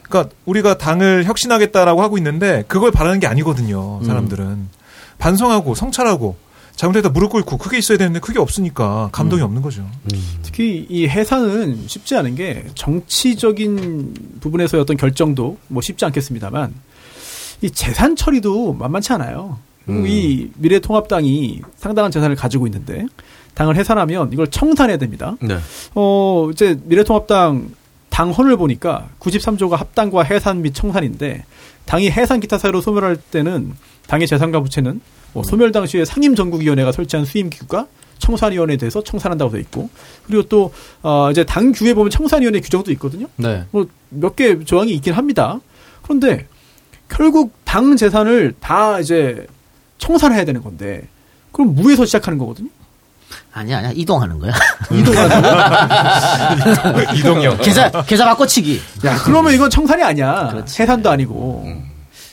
그러니까 0.03 0.33
우리가 0.45 0.79
당을 0.79 1.25
혁신하겠다라고 1.25 2.01
하고 2.03 2.17
있는데 2.19 2.63
그걸 2.69 2.91
바라는 2.93 3.19
게 3.21 3.27
아니거든요. 3.27 4.01
사람들은 4.05 4.69
반성하고 5.19 5.75
성찰하고 5.75 6.37
잘못했다 6.77 7.09
무릎 7.09 7.31
꿇고 7.31 7.57
그게 7.57 7.79
있어야 7.79 7.99
되는데 7.99 8.21
그게 8.21 8.39
없으니까 8.39 9.09
감동이 9.11 9.43
없는 9.43 9.63
거죠. 9.63 9.89
특히 10.43 10.87
이 10.89 11.09
해산은 11.09 11.89
쉽지 11.89 12.15
않은 12.17 12.35
게 12.35 12.67
정치적인 12.75 14.39
부분에서의 14.41 14.83
어떤 14.83 14.97
결정도 14.97 15.57
뭐 15.69 15.81
쉽지 15.83 16.05
않겠습니다만 16.05 16.75
이 17.63 17.71
재산 17.71 18.15
처리도 18.15 18.75
만만치 18.75 19.13
않아요. 19.15 19.59
음. 19.89 20.07
이 20.07 20.51
미래통합당이 20.57 21.63
상당한 21.77 22.11
재산을 22.11 22.37
가지고 22.37 22.67
있는데 22.67 23.07
당을 23.55 23.77
해산하면 23.77 24.33
이걸 24.33 24.49
청산해야 24.49 24.99
됩니다. 24.99 25.37
네. 25.41 25.57
어, 25.95 26.51
이제 26.53 26.79
미래통합당 26.85 27.71
당헌을 28.11 28.57
보니까 28.59 29.09
93조가 29.21 29.77
합당과 29.77 30.25
해산 30.25 30.61
및 30.63 30.75
청산인데 30.75 31.45
당이 31.87 32.11
해산 32.11 32.41
기타 32.41 32.59
사유로 32.59 32.81
소멸할 32.83 33.17
때는 33.17 33.75
당의 34.09 34.27
재산과 34.27 34.61
부채는 34.61 35.01
뭐 35.37 35.43
소멸 35.43 35.71
당시에 35.71 36.07
상임전국위원회가 36.07 36.93
설치한 36.93 37.27
수임기구가 37.27 37.87
청산위원회에 38.19 38.79
대해서 38.79 39.05
청산한다고 39.05 39.51
돼 39.51 39.61
있고 39.61 39.91
그리고 40.27 40.45
또 40.45 40.73
어, 41.03 41.31
이제 41.31 41.45
당 41.45 41.73
규에 41.73 41.93
보면 41.93 42.11
청산위원회 42.11 42.61
규정도 42.61 42.91
있거든요. 42.93 43.27
네. 43.37 43.65
뭐몇 43.71 44.35
개 44.35 44.65
조항이 44.65 44.93
있긴 44.95 45.13
합니다. 45.13 45.61
그런데 46.01 46.47
결국 47.11 47.53
당 47.67 47.99
재산을 47.99 48.55
다 48.61 48.99
이제 48.99 49.47
청산해야 49.99 50.47
되는 50.47 50.63
건데 50.63 51.07
그럼 51.53 51.75
무에서 51.75 52.07
시작하는 52.07 52.39
거거든요. 52.39 52.71
아니야, 53.53 53.79
아니야. 53.79 53.93
이동하는 53.95 54.39
거야. 54.39 54.53
이동형. 57.15 57.59
계좌, 57.59 57.91
계좌 58.07 58.25
바꿔치기. 58.25 58.81
야, 59.05 59.19
그러면 59.19 59.53
이건 59.53 59.69
청산이 59.69 60.03
아니야. 60.03 60.49
그렇지. 60.49 60.81
해산도 60.81 61.11
아니고. 61.11 61.67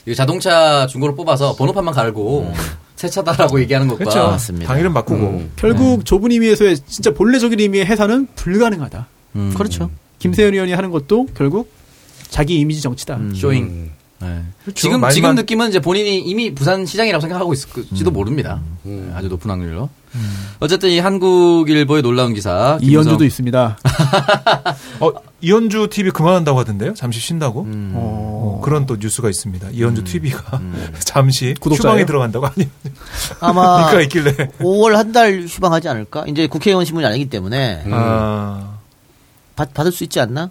이거 0.05 0.15
자동차 0.15 0.88
중고로 0.88 1.15
뽑아서 1.15 1.55
번호판만 1.55 1.93
갈고 1.93 2.53
새 3.03 3.10
차다라고 3.10 3.60
얘기하는 3.60 3.88
것과 3.89 3.98
그렇죠. 4.00 4.19
맞습니다. 4.29 4.67
당 4.67 4.79
이름 4.79 4.93
바꾸고. 4.93 5.25
음. 5.27 5.51
결국 5.57 6.05
좁은 6.05 6.31
의미에서의 6.31 6.77
진짜 6.88 7.12
본래적인 7.13 7.60
의미의 7.60 7.86
해산은 7.86 8.29
불가능하다. 8.36 9.07
음, 9.36 9.53
그렇죠. 9.57 9.89
김세연 10.20 10.53
의원이 10.53 10.72
하는 10.72 10.89
것도 10.89 11.27
결국 11.36 11.69
자기 12.29 12.60
이미지 12.60 12.81
정치다. 12.81 13.19
showing. 13.36 13.63
음. 13.63 13.91
네. 14.22 14.41
그렇죠. 14.63 14.79
지금 14.79 15.01
말만- 15.01 15.12
지금 15.12 15.36
느낌은 15.36 15.67
이제 15.67 15.81
본인이 15.81 16.19
이미 16.19 16.55
부산 16.55 16.86
시장이라고 16.86 17.19
생각하고 17.19 17.51
있을지도 17.51 18.10
모릅니다. 18.10 18.62
음. 18.86 19.07
네, 19.10 19.17
아주 19.17 19.27
높은 19.27 19.50
확률로. 19.51 19.89
어쨌든 20.62 20.89
이 20.91 21.00
한국일보의 21.00 22.01
놀라운 22.03 22.33
기사. 22.33 22.77
이현주도 22.81 23.17
김우성- 23.17 23.25
있습니다. 23.25 23.77
어, 25.01 25.12
이현주 25.41 25.89
TV 25.91 26.12
그만한다고 26.12 26.57
하던데요? 26.60 26.93
잠시 26.93 27.19
쉰다고? 27.19 27.62
어, 27.62 27.65
어, 27.67 28.33
그런 28.63 28.86
또 28.86 28.96
뉴스가 29.00 29.29
있습니다. 29.29 29.70
이현주 29.72 30.03
TV가 30.05 30.62
잠시 31.05 31.53
구독자예요? 31.60 31.91
휴방에 31.93 32.05
들어간다고 32.05 32.48
아니 32.48 32.67
아마 33.39 33.88
그러니까 33.91 34.01
있길래 34.01 34.32
5월 34.60 34.93
한 34.93 35.12
달 35.13 35.43
휴방하지 35.48 35.88
않을까? 35.89 36.25
이제 36.27 36.48
국회의원 36.48 36.86
신분이 36.86 37.05
아니기 37.05 37.25
때문에 37.29 37.84
아, 37.91 38.77
받, 39.55 39.74
받을 39.74 39.91
수 39.91 40.03
있지 40.03 40.20
않나? 40.20 40.50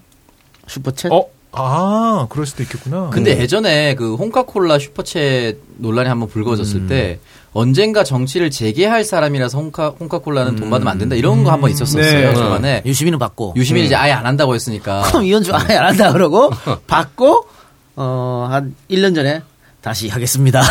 슈퍼챗? 0.68 1.10
어, 1.12 1.26
아, 1.50 2.26
그럴 2.30 2.46
수도 2.46 2.62
있겠구나. 2.62 3.10
근데 3.12 3.38
예전에 3.40 3.94
그 3.96 4.14
홍카콜라 4.14 4.78
슈퍼챗 4.78 5.56
논란이 5.78 6.08
한번 6.08 6.28
불거졌을 6.28 6.86
때 6.86 7.18
언젠가 7.52 8.04
정치를 8.04 8.50
재개할 8.50 9.04
사람이라서 9.04 9.58
홍카 9.58 9.94
홍카콜라는 10.00 10.56
돈 10.56 10.70
받으면 10.70 10.90
안 10.92 10.98
된다 10.98 11.16
이런 11.16 11.44
거 11.44 11.50
한번 11.52 11.70
있었었어요 11.70 12.28
네. 12.28 12.34
중간에 12.34 12.82
유시민은 12.86 13.18
받고. 13.18 13.54
유시민이 13.56 13.86
이제 13.86 13.94
아예 13.96 14.12
안 14.12 14.24
한다고 14.24 14.54
했으니까 14.54 15.02
그럼 15.08 15.24
이현주 15.24 15.52
아예 15.54 15.76
안 15.76 15.88
한다 15.88 16.12
그러고 16.12 16.50
받고 16.86 17.46
어, 17.96 18.46
한 18.50 18.74
1년 18.90 19.14
전에 19.14 19.42
다시 19.80 20.08
하겠습니다. 20.08 20.62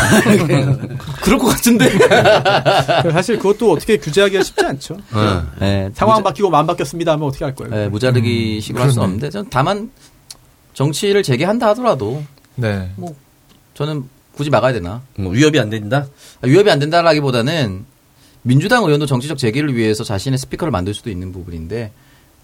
그럴 1.22 1.38
것 1.38 1.48
같은데 1.48 1.86
사실 3.12 3.38
그것도 3.38 3.72
어떻게 3.72 3.98
규제하기가 3.98 4.42
쉽지 4.42 4.64
않죠. 4.64 4.96
네, 5.60 5.90
상황 5.94 6.16
무자, 6.16 6.30
바뀌고 6.30 6.48
마음 6.48 6.66
바뀌었습니다 6.66 7.12
하면 7.12 7.28
어떻게 7.28 7.44
할 7.44 7.54
거예요? 7.54 7.74
네, 7.74 7.88
무자르기 7.88 8.60
식으로 8.62 8.84
할 8.84 8.90
수는 8.90 9.04
없는데 9.04 9.30
저는 9.30 9.50
다만 9.50 9.90
정치를 10.72 11.22
재개한다 11.22 11.68
하더라도 11.68 12.22
네. 12.54 12.90
저는 13.74 14.08
굳이 14.34 14.48
막아야 14.48 14.72
되나 14.72 15.02
뭐 15.16 15.32
위협이 15.32 15.60
안 15.60 15.68
된다. 15.68 16.06
아, 16.40 16.46
위협이 16.46 16.70
안 16.70 16.78
된다라기보다는 16.78 17.84
민주당 18.42 18.84
의원도 18.84 19.06
정치적 19.06 19.38
재개를 19.38 19.76
위해서 19.76 20.04
자신의 20.04 20.38
스피커를 20.38 20.70
만들 20.70 20.94
수도 20.94 21.10
있는 21.10 21.32
부분인데 21.32 21.92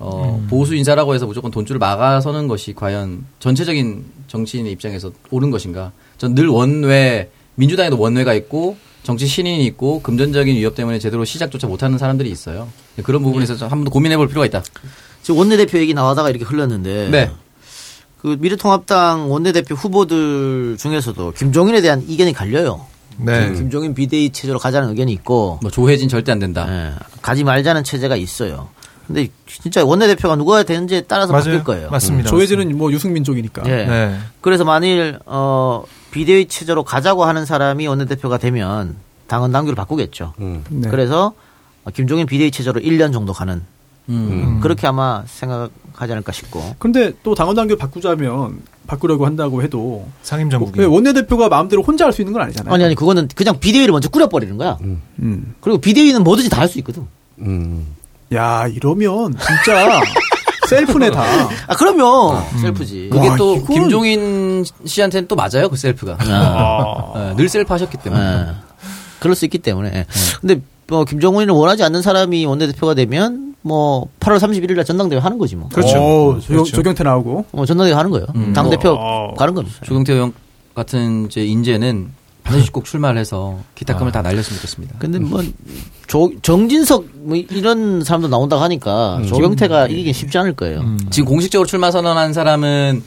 어, 0.00 0.45
보수 0.49 0.75
인사라고 0.76 1.14
해서 1.14 1.26
무조건 1.26 1.50
돈줄을 1.50 1.78
막아서는 1.78 2.47
것이 2.49 2.73
과연 2.75 3.25
전체적인 3.40 4.05
정치인의 4.28 4.73
입장에서 4.73 5.11
옳은 5.31 5.50
것인가? 5.50 5.93
전 6.19 6.35
늘 6.35 6.47
원외 6.49 7.31
민주당에도 7.57 7.99
원외가 7.99 8.35
있고 8.35 8.76
정치 9.02 9.26
신인이 9.26 9.64
있고 9.67 10.00
금전적인 10.02 10.55
위협 10.57 10.75
때문에 10.75 10.99
제대로 10.99 11.25
시작조차 11.25 11.67
못하는 11.67 11.99
사람들이 11.99 12.31
있어요. 12.31 12.69
그런 13.02 13.23
부분에서 13.23 13.57
좀 13.57 13.69
한번 13.71 13.85
더 13.87 13.90
고민해볼 13.90 14.28
필요가 14.28 14.47
있다. 14.47 14.62
지금 15.23 15.38
원내대표 15.38 15.78
얘기 15.78 15.95
나와다가 15.95 16.31
이렇게 16.31 16.45
흘렀는데 16.45 17.09
네. 17.11 17.31
그 18.19 18.37
미래통합당 18.38 19.31
원내대표 19.31 19.75
후보들 19.75 20.76
중에서도 20.78 21.33
김종인에 21.33 21.81
대한 21.81 22.05
이견이 22.07 22.33
갈려요. 22.33 22.87
네. 23.17 23.52
김종인 23.55 23.95
비대위 23.95 24.31
체제로 24.31 24.59
가자는 24.61 24.90
의견이 24.90 25.12
있고 25.12 25.59
뭐 25.62 25.71
조혜진 25.71 26.09
절대 26.09 26.31
안 26.31 26.38
된다. 26.38 26.67
예, 26.69 26.93
가지 27.23 27.43
말자는 27.43 27.83
체제가 27.85 28.14
있어요. 28.17 28.69
근데 29.09 29.29
진짜 29.47 29.85
원내대표가 29.85 30.37
누가 30.37 30.62
되는지에 30.62 31.00
따라서 31.09 31.33
바뀔 31.33 31.53
맞아요. 31.53 31.65
거예요. 31.65 31.91
맞습니다. 31.91 32.29
조혜진은 32.29 32.77
뭐 32.77 32.93
유승민 32.93 33.25
쪽이니까. 33.25 33.62
예. 33.67 33.87
네. 33.87 34.17
그래서 34.43 34.65
만일 34.65 35.19
어 35.25 35.83
비대위 36.11 36.47
체제로 36.47 36.85
가자고 36.85 37.25
하는 37.25 37.45
사람이 37.47 37.87
원내대표가 37.87 38.37
되면 38.38 38.97
당헌 39.27 39.50
당규를 39.50 39.75
바꾸겠죠. 39.75 40.35
음. 40.41 40.62
네. 40.69 40.88
그래서 40.91 41.33
김종인 41.95 42.27
비대위 42.27 42.50
체제로 42.50 42.81
1년 42.81 43.12
정도 43.15 43.33
가는 43.33 43.62
음. 44.11 44.61
그렇게 44.62 44.87
아마 44.87 45.23
생각하지 45.27 46.12
않을까 46.12 46.33
싶고. 46.33 46.77
근데 46.79 47.12
또 47.23 47.35
당원 47.35 47.57
당규 47.57 47.77
바꾸자면 47.77 48.61
바꾸려고 48.87 49.25
한다고 49.27 49.62
해도 49.62 50.07
상임 50.23 50.50
정국이. 50.50 50.79
왜 50.81 50.85
원내 50.87 51.15
대표가 51.15 51.49
마음대로 51.49 51.83
혼자 51.83 52.05
할 52.05 52.12
수 52.12 52.21
있는 52.21 52.35
건 52.35 52.43
아니잖아요. 52.43 52.75
아니 52.75 52.85
아니 52.85 52.95
그거는 52.95 53.29
그냥 53.35 53.59
비대위를 53.59 53.93
먼저 53.93 54.09
꾸려버리는 54.11 54.57
거야. 54.59 54.77
음. 54.83 55.55
그리고 55.62 55.79
비대위는 55.79 56.25
뭐든지 56.25 56.50
다 56.50 56.61
할 56.61 56.69
수 56.69 56.79
있거든. 56.79 57.07
음. 57.41 57.87
야 58.35 58.66
이러면 58.66 59.35
진짜 59.38 60.00
셀프네 60.68 61.11
다. 61.11 61.23
아 61.66 61.75
그러면 61.76 62.42
셀프지. 62.61 63.08
그게 63.11 63.28
와, 63.28 63.37
또 63.37 63.56
이건- 63.56 63.75
김종인 63.75 64.64
씨한테는 64.85 65.26
또 65.28 65.35
맞아요 65.35 65.68
그 65.70 65.76
셀프가. 65.76 66.18
아. 66.20 67.12
네, 67.14 67.37
늘 67.37 67.49
셀프 67.49 67.73
하셨기 67.73 67.97
때문에. 67.99 68.23
예. 68.23 68.47
그럴 69.18 69.35
수 69.35 69.47
있기 69.47 69.58
때문에. 69.58 70.04
근데 70.40 70.61
뭐 70.88 71.04
김정은이를 71.04 71.52
원하지 71.54 71.82
않는 71.85 72.02
사람이 72.02 72.44
원내대표가 72.44 72.94
되면 72.94 73.54
뭐 73.62 74.08
8월 74.20 74.38
31일 74.38 74.76
날 74.76 74.85
전당대회 74.85 75.18
하는 75.18 75.38
거지 75.38 75.56
뭐. 75.56 75.68
그렇죠. 75.73 75.97
어, 75.99 76.38
조경, 76.40 76.47
그렇죠. 76.56 76.76
조경태 76.76 77.02
나오고. 77.04 77.47
어, 77.52 77.66
전당대회 77.66 77.94
하는 77.94 78.11
거예요. 78.11 78.26
당 78.54 78.68
대표 78.70 78.90
어. 78.90 79.35
가는 79.38 79.54
겁니다. 79.54 79.78
조경태 79.85 80.12
의원 80.12 80.32
같은 80.75 81.26
이제 81.26 81.44
인재는 81.47 82.11
반드시 82.49 82.71
꼭 82.73 82.85
출마를 82.85 83.21
해서 83.21 83.59
기타금을 83.75 84.12
다 84.12 84.23
날렸으면 84.23 84.57
좋겠습니다. 84.57 84.97
근데 84.99 85.19
뭐 85.19 85.43
조, 86.07 86.31
정진석 86.43 87.07
뭐 87.14 87.37
이런 87.37 88.02
사람도 88.02 88.28
나온다고 88.28 88.62
하니까 88.62 89.23
조경태가 89.26 89.88
이기긴 89.88 90.12
쉽지 90.12 90.38
않을 90.38 90.55
거예요. 90.55 90.85
지금 91.11 91.28
공식적으로 91.28 91.67
출마 91.67 91.90
선언한 91.90 92.33
사람은 92.33 93.02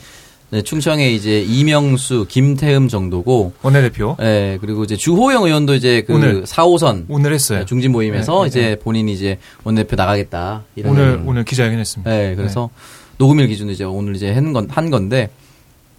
네, 0.52 0.62
충청의 0.62 1.16
이제 1.16 1.42
이명수, 1.42 2.26
김태흠 2.28 2.90
정도고, 2.90 3.54
원내대표. 3.62 4.18
예, 4.20 4.58
그리고 4.60 4.84
이제 4.84 4.98
주호영 4.98 5.44
의원도 5.46 5.76
이제 5.76 6.02
그 6.06 6.14
오늘. 6.14 6.44
4호선 6.44 7.06
오늘 7.08 7.34
했어요. 7.34 7.64
중진 7.64 7.94
모임에서 7.94 8.42
네, 8.42 8.48
이제 8.50 8.78
본인이 8.84 9.14
이제 9.14 9.38
원내대표 9.64 9.96
나가겠다. 9.96 10.64
이런 10.76 10.92
오늘 10.92 11.14
얘기. 11.14 11.24
오늘 11.26 11.46
기자회견 11.46 11.80
했습니다. 11.80 12.12
네, 12.12 12.36
그래서 12.36 12.70
녹음일 13.18 13.48
기준으로 13.48 13.74
이제 13.74 13.86
오늘 13.86 14.14
이제 14.18 14.34
한, 14.34 14.52
건, 14.52 14.68
한 14.70 14.90
건데, 14.90 15.30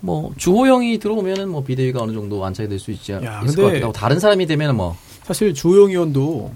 뭐, 0.03 0.33
주호영이 0.37 0.99
들어오면은 0.99 1.49
뭐 1.49 1.63
비대위가 1.65 2.03
어느 2.03 2.13
정도 2.13 2.39
완착이 2.39 2.69
될 2.69 2.79
수 2.79 2.91
있지, 2.91 3.13
야, 3.13 3.19
있을 3.19 3.31
것 3.31 3.41
근데- 3.47 3.63
같기도 3.63 3.85
하고, 3.87 3.93
다른 3.93 4.19
사람이 4.21 4.47
되면은 4.47 4.77
뭐, 4.77 4.97
사실 5.25 5.55
주호영 5.55 5.91
의원도 5.91 6.53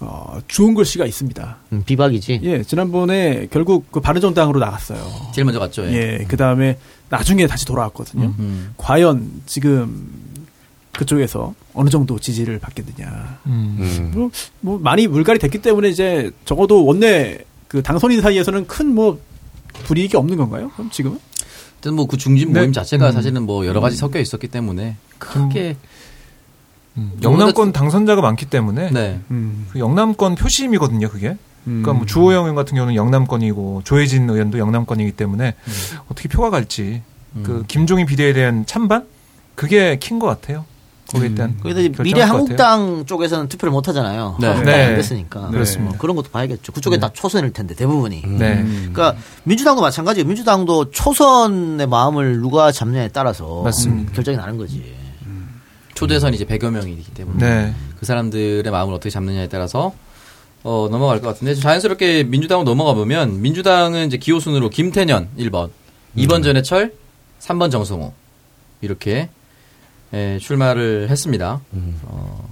어, 0.00 0.38
좋은 0.48 0.74
글씨가 0.74 1.06
있습니다. 1.06 1.56
음, 1.72 1.82
비박이지. 1.86 2.40
예, 2.42 2.62
지난번에 2.64 3.46
결국 3.50 3.90
그 3.92 4.00
바른정당으로 4.00 4.58
나갔어요. 4.60 4.98
제일 5.32 5.44
먼저 5.44 5.58
갔죠. 5.60 5.84
예. 5.86 5.92
예, 6.20 6.24
그 6.28 6.36
다음에 6.36 6.78
나중에 7.08 7.46
다시 7.46 7.64
돌아왔거든요. 7.64 8.34
음. 8.38 8.74
과연 8.76 9.42
지금 9.46 10.10
그쪽에서 10.92 11.54
어느 11.72 11.90
정도 11.90 12.18
지지를 12.18 12.58
받겠느냐. 12.58 13.38
음. 13.46 13.76
음. 13.80 14.10
뭐, 14.14 14.30
뭐 14.60 14.78
많이 14.78 15.06
물갈이 15.06 15.38
됐기 15.38 15.58
때문에 15.62 15.88
이제 15.88 16.30
적어도 16.44 16.84
원내 16.84 17.38
그 17.68 17.82
당선인 17.82 18.20
사이에서는 18.20 18.66
큰 18.66 18.94
뭐 18.94 19.18
불이익이 19.84 20.16
없는 20.16 20.36
건가요? 20.36 20.70
그럼 20.74 20.90
지금은? 20.90 21.18
하여튼 21.84 21.94
뭐그 21.96 22.16
중진 22.16 22.52
네. 22.52 22.60
모임 22.60 22.72
자체가 22.72 23.08
음. 23.08 23.12
사실은 23.12 23.42
뭐 23.42 23.66
여러 23.66 23.80
가지 23.80 23.96
섞여 23.96 24.18
있었기 24.18 24.48
때문에 24.48 24.96
크게 25.18 25.76
음. 26.96 27.12
영남권 27.22 27.72
당선자가 27.72 28.22
많기 28.22 28.46
때문에 28.46 28.90
네. 28.90 29.20
음. 29.30 29.66
그 29.70 29.78
영남권 29.78 30.34
표심이거든요, 30.34 31.10
그게. 31.10 31.36
그러니까 31.64 31.92
음. 31.92 31.96
뭐 31.98 32.06
주호영 32.06 32.44
의원 32.44 32.56
같은 32.56 32.74
경우는 32.74 32.94
영남권이고 32.94 33.82
조혜진 33.84 34.28
의원도 34.28 34.58
영남권이기 34.58 35.12
때문에 35.12 35.54
어떻게 36.10 36.28
표가 36.28 36.50
갈지 36.50 37.02
그 37.42 37.64
김종인 37.66 38.06
비대에 38.06 38.32
대한 38.32 38.64
찬반 38.64 39.06
그게 39.54 39.98
킨 39.98 40.18
것 40.18 40.26
같아요. 40.26 40.64
거기에 41.14 41.34
대한 41.34 41.56
거기다 41.62 41.80
이제 41.80 42.02
미래. 42.02 42.20
한국당 42.22 43.04
쪽에서는 43.06 43.48
투표를 43.48 43.72
못 43.72 43.88
하잖아요. 43.88 44.36
네. 44.40 44.46
한국당이 44.48 44.76
네. 44.76 44.84
안 44.84 44.94
됐으니까. 44.96 45.48
그렇습니다. 45.48 45.90
뭐 45.90 45.98
그런 45.98 46.16
것도 46.16 46.30
봐야겠죠. 46.30 46.72
그쪽에 46.72 46.98
다 46.98 47.10
초선일 47.12 47.52
텐데 47.52 47.74
대부분이. 47.74 48.22
네. 48.38 48.62
그러니까 48.64 49.14
민주당도 49.44 49.80
마찬가지예요. 49.80 50.26
민주당도 50.26 50.90
초선의 50.90 51.86
마음을 51.86 52.40
누가 52.40 52.70
잡느냐에 52.72 53.08
따라서 53.08 53.62
맞습니다. 53.62 54.12
결정이 54.12 54.36
나는 54.36 54.58
거지. 54.58 54.94
초대선이 55.94 56.36
이제 56.36 56.44
100여 56.44 56.70
명이기 56.70 57.12
때문에 57.12 57.38
네. 57.38 57.74
그 57.98 58.04
사람들의 58.04 58.70
마음을 58.70 58.92
어떻게 58.94 59.10
잡느냐에 59.10 59.48
따라서 59.48 59.94
어, 60.64 60.88
넘어갈 60.90 61.20
것 61.20 61.28
같은데 61.28 61.54
자연스럽게 61.54 62.24
민주당으로 62.24 62.64
넘어가 62.68 62.94
보면 62.94 63.40
민주당은 63.42 64.06
이제 64.06 64.16
기호 64.16 64.40
순으로 64.40 64.70
김태년 64.70 65.28
1번, 65.38 65.70
2번 66.16 66.42
전해철, 66.42 66.94
3번 67.40 67.70
정성호 67.70 68.12
이렇게 68.80 69.28
예, 70.14 70.38
출마를 70.40 71.08
했습니다. 71.10 71.60
어, 72.04 72.48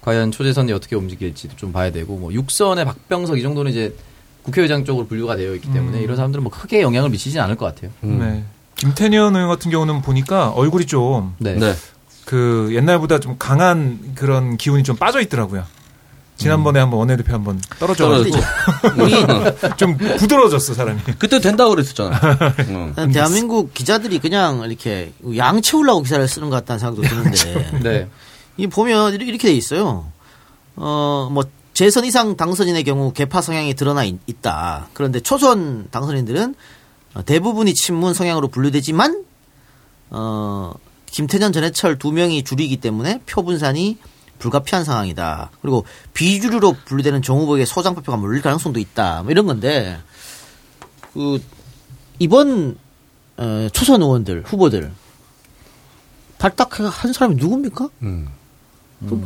과연 0.00 0.32
초재선이 0.32 0.72
어떻게 0.72 0.96
움직일지도 0.96 1.56
좀 1.56 1.72
봐야 1.72 1.92
되고 1.92 2.16
뭐 2.16 2.30
6선의 2.30 2.84
박병석 2.84 3.38
이 3.38 3.42
정도는 3.42 3.70
이제 3.70 3.94
국회의장 4.42 4.84
쪽으로 4.84 5.06
분류가 5.06 5.36
되어 5.36 5.54
있기 5.54 5.72
때문에 5.72 6.00
이런 6.02 6.16
사람들은 6.16 6.42
뭐 6.42 6.52
크게 6.52 6.82
영향을 6.82 7.08
미치진 7.10 7.40
않을 7.40 7.56
것 7.56 7.66
같아요. 7.66 7.90
네. 8.00 8.44
김태년 8.76 9.34
의원 9.34 9.48
같은 9.48 9.70
경우는 9.70 10.02
보니까 10.02 10.50
얼굴이 10.50 10.86
좀 10.86 11.34
네. 11.38 11.54
네. 11.54 11.74
그 12.24 12.70
옛날보다 12.72 13.20
좀 13.20 13.36
강한 13.38 14.12
그런 14.14 14.56
기운이 14.56 14.82
좀 14.82 14.96
빠져 14.96 15.20
있더라고요. 15.20 15.64
지난번에 16.36 16.80
한번 16.80 16.98
원내대표 16.98 17.32
한번 17.32 17.60
떨어져가지고 17.78 18.36
좀 19.76 19.96
부드러워졌어 19.96 20.74
사람이. 20.74 21.00
그때 21.18 21.40
된다고 21.40 21.70
그랬었잖아. 21.70 22.20
응. 22.68 22.92
난 22.96 23.10
대한민국 23.12 23.72
기자들이 23.72 24.18
그냥 24.18 24.62
이렇게 24.68 25.12
양 25.36 25.62
채우려고 25.62 26.02
기사를 26.02 26.26
쓰는 26.26 26.50
것 26.50 26.56
같다는 26.56 26.80
생각도 26.80 27.02
드는데 27.02 27.78
네. 27.82 28.08
이 28.56 28.66
보면 28.66 29.14
이렇게- 29.14 29.48
돼 29.48 29.54
있어요. 29.54 30.06
어, 30.76 31.28
뭐, 31.30 31.44
재선 31.72 32.04
이상 32.04 32.36
당선인의 32.36 32.84
경우 32.84 33.12
개파 33.12 33.40
성향이 33.40 33.74
드러나 33.74 34.04
있, 34.04 34.18
다 34.42 34.88
그런데 34.92 35.20
초선 35.20 35.86
당선인들은 35.90 36.54
어, 37.14 37.24
대부분이 37.24 37.74
친문 37.74 38.12
성향으로 38.14 38.48
분류되지만, 38.48 39.22
어, 40.10 40.72
김태년, 41.06 41.52
전해철 41.52 41.98
두 41.98 42.10
명이 42.12 42.42
줄이기 42.44 42.76
때문에 42.78 43.20
표 43.26 43.42
분산이 43.44 43.98
불가피한 44.38 44.84
상황이다. 44.84 45.50
그리고 45.62 45.84
비주류로 46.12 46.76
분류되는 46.84 47.22
정 47.22 47.38
후보에게 47.38 47.64
소장파표가 47.64 48.16
몰릴 48.18 48.42
가능성도 48.42 48.78
있다. 48.80 49.22
뭐 49.22 49.30
이런 49.30 49.46
건데, 49.46 49.98
그, 51.12 51.40
이번, 52.18 52.76
어, 53.36 53.68
초선 53.72 54.02
의원들, 54.02 54.42
후보들, 54.46 54.92
발탁한 56.38 57.12
사람이 57.12 57.36
누굽니까? 57.36 57.88
음. 58.02 58.28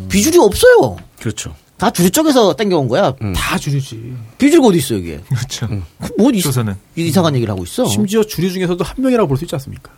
비주류 0.09 0.43
없어요. 0.43 0.97
그렇죠. 1.19 1.55
다 1.77 1.91
주류 1.91 2.11
쪽에서 2.11 2.55
땡겨온 2.55 2.89
거야. 2.89 3.15
다 3.37 3.57
주류지. 3.59 4.17
비주류가 4.39 4.69
어디 4.69 4.79
있어 4.79 4.95
이게? 4.95 5.21
그렇죠. 5.29 5.69
뭐 6.17 6.31
이, 6.33 6.41
조선은. 6.41 6.75
이 6.97 7.07
이상한 7.07 7.35
얘기를 7.37 7.53
하고 7.53 7.63
있어. 7.65 7.87
심지어 7.87 8.25
주류 8.25 8.51
중에서도 8.53 8.83
한 8.83 8.95
명이라고 8.99 9.29
볼 9.29 9.37
수 9.37 9.45
있지 9.45 9.55
않습니까? 9.55 9.91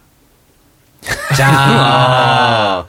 자, 1.36 2.86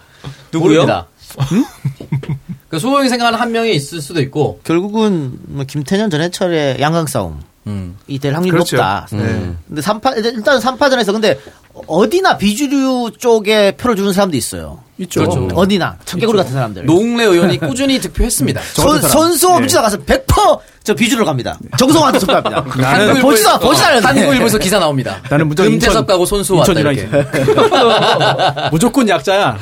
누구요? 0.52 0.82
모릅니다. 0.84 1.08
그 2.70 2.80
소호영이 2.80 3.10
생각하는 3.10 3.40
한 3.40 3.52
명이 3.52 3.74
있을 3.74 4.02
수도 4.02 4.22
있고, 4.22 4.60
결국은 4.64 5.38
뭐 5.48 5.66
김태년 5.66 6.10
전해철의 6.10 6.78
양강 6.80 7.08
싸움 7.08 7.42
음. 7.68 7.98
이될 8.08 8.34
확률이 8.34 8.52
그렇죠. 8.52 8.78
높다. 8.78 9.08
네. 9.12 9.52
근데 9.68 9.82
삼파 9.82 10.12
일단 10.16 10.60
삼파전에서 10.60 11.12
근데 11.12 11.40
어디나 11.88 12.38
비주류 12.38 13.12
쪽에 13.18 13.72
표를 13.78 13.96
주는 13.96 14.12
사람도 14.14 14.36
있어요. 14.38 14.80
있죠. 14.98 15.22
그렇죠. 15.22 15.48
어디나 15.56 15.98
청개구리 16.06 16.38
같은 16.38 16.54
사람들. 16.54 16.86
노웅래 16.86 17.24
의원이 17.26 17.60
꾸준히 17.60 18.00
득표했습니다. 18.00 18.62
저 18.76 19.00
선. 19.00 19.10
선수 19.10 19.56
예. 19.58 19.62
비주가 19.62 19.82
가서 19.84 19.98
100%저 19.98 20.94
비주로 20.96 21.26
갑니다. 21.26 21.58
정성한테 21.78 22.20
투표합니다. 22.20 22.64
한국일보에서- 22.70 23.22
보지도 23.22 23.60
보지도 23.60 23.86
않았는데. 23.88 24.08
한국일보에서 24.08 24.58
기사 24.60 24.80
나옵니다. 24.80 25.22
나는 25.30 25.48
무조건 25.48 25.72
금태섭 25.72 26.06
가고 26.06 26.26
손수 26.26 26.56
왔다 26.56 26.72
이렇게. 26.74 27.08
무조건 28.72 29.08
약자야. 29.10 29.58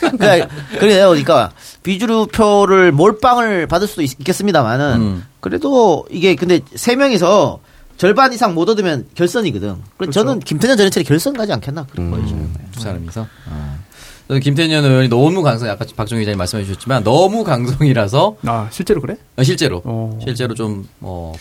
그러니까 0.00 0.48
그래요. 0.78 1.08
그러니까 1.08 1.52
비주류 1.82 2.28
표를 2.32 2.92
몰빵을 2.92 3.66
받을 3.66 3.86
수도 3.86 4.02
있, 4.02 4.16
겠습니다만은 4.22 5.00
음. 5.00 5.24
그래도 5.40 6.06
이게 6.10 6.34
근데 6.34 6.60
세 6.74 6.96
명이서 6.96 7.60
절반 7.96 8.32
이상 8.32 8.54
못 8.54 8.68
얻으면 8.68 9.06
결선이거든. 9.14 9.76
그래서 9.96 10.12
저는 10.12 10.40
김태년 10.40 10.76
전해철이 10.76 11.04
결선 11.04 11.36
가지 11.36 11.52
않겠나 11.52 11.86
그런 11.90 12.10
거예요. 12.10 12.26
저는. 12.28 12.50
두 12.72 12.80
사람이서. 12.80 13.26
어. 13.50 13.78
김태년 14.42 14.84
의원이 14.84 15.08
너무 15.08 15.42
강성, 15.42 15.70
아까 15.70 15.86
박정희 15.96 16.20
기자님 16.20 16.36
말씀해 16.36 16.64
주셨지만 16.64 17.02
너무 17.02 17.44
강성이라서 17.44 18.36
아 18.44 18.68
실제로 18.70 19.00
그래? 19.00 19.16
어, 19.36 19.42
실제로 19.42 19.80
어. 19.84 20.18
실제로 20.22 20.54
좀 20.54 20.86
어, 21.00 21.32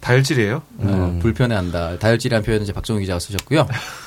다혈질이에요. 0.00 0.60
어, 0.80 1.18
불편해한다. 1.22 1.98
다혈질이라는 1.98 2.44
표현은 2.44 2.64
이제 2.64 2.72
박정희 2.74 3.00
기자가 3.00 3.18
쓰셨고요. 3.18 3.66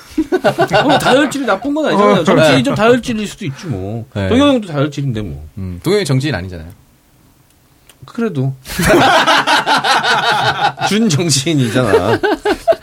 어, 0.83 0.99
다혈질이 0.99 1.45
나쁜 1.45 1.73
건 1.73 1.85
아니잖아요. 1.87 2.23
정치인이 2.23 2.63
좀 2.63 2.75
다혈질일 2.75 3.27
수도 3.27 3.45
있지 3.45 3.65
뭐. 3.67 4.05
네. 4.13 4.29
동영형도 4.29 4.67
다혈질인데 4.67 5.21
뭐. 5.21 5.45
음, 5.57 5.79
동영이 5.83 6.05
정치인 6.05 6.35
아니잖아요. 6.35 6.67
그래도. 8.05 8.53
준 10.87 11.09
정치인이잖아. 11.09 12.19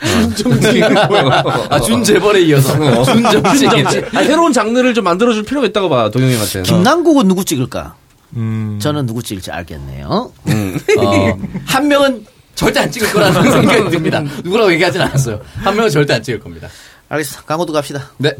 준 0.05 0.35
정치인은 0.35 1.07
뭐야? 1.07 1.43
아, 1.69 1.79
준 1.79 2.03
재벌에 2.03 2.41
이어서 2.41 3.03
준 3.05 3.23
정치인. 3.23 3.87
아, 4.13 4.23
새로운 4.23 4.53
장르를 4.53 4.93
좀 4.93 5.03
만들어줄 5.03 5.43
필요가 5.43 5.67
있다고 5.67 5.89
봐, 5.89 6.09
동영형한테는. 6.11 6.63
김남국은 6.63 7.27
누구 7.27 7.43
찍을까? 7.43 7.95
음. 8.35 8.77
저는 8.81 9.05
누구 9.05 9.23
찍을지 9.23 9.51
알겠네요. 9.51 10.07
어, 10.99 11.37
한 11.65 11.87
명은 11.87 12.25
절대 12.53 12.81
안 12.81 12.91
찍을 12.91 13.11
거라는 13.11 13.43
생각이 13.51 13.89
듭니다. 13.91 14.21
누구라고 14.43 14.71
얘기하진 14.73 15.01
않았어요. 15.01 15.39
한 15.57 15.75
명은 15.75 15.89
절대 15.89 16.13
안 16.13 16.23
찍을 16.23 16.39
겁니다. 16.39 16.67
알겠어. 17.15 17.43
광고도 17.43 17.73
갑시다. 17.73 18.11
네. 18.17 18.33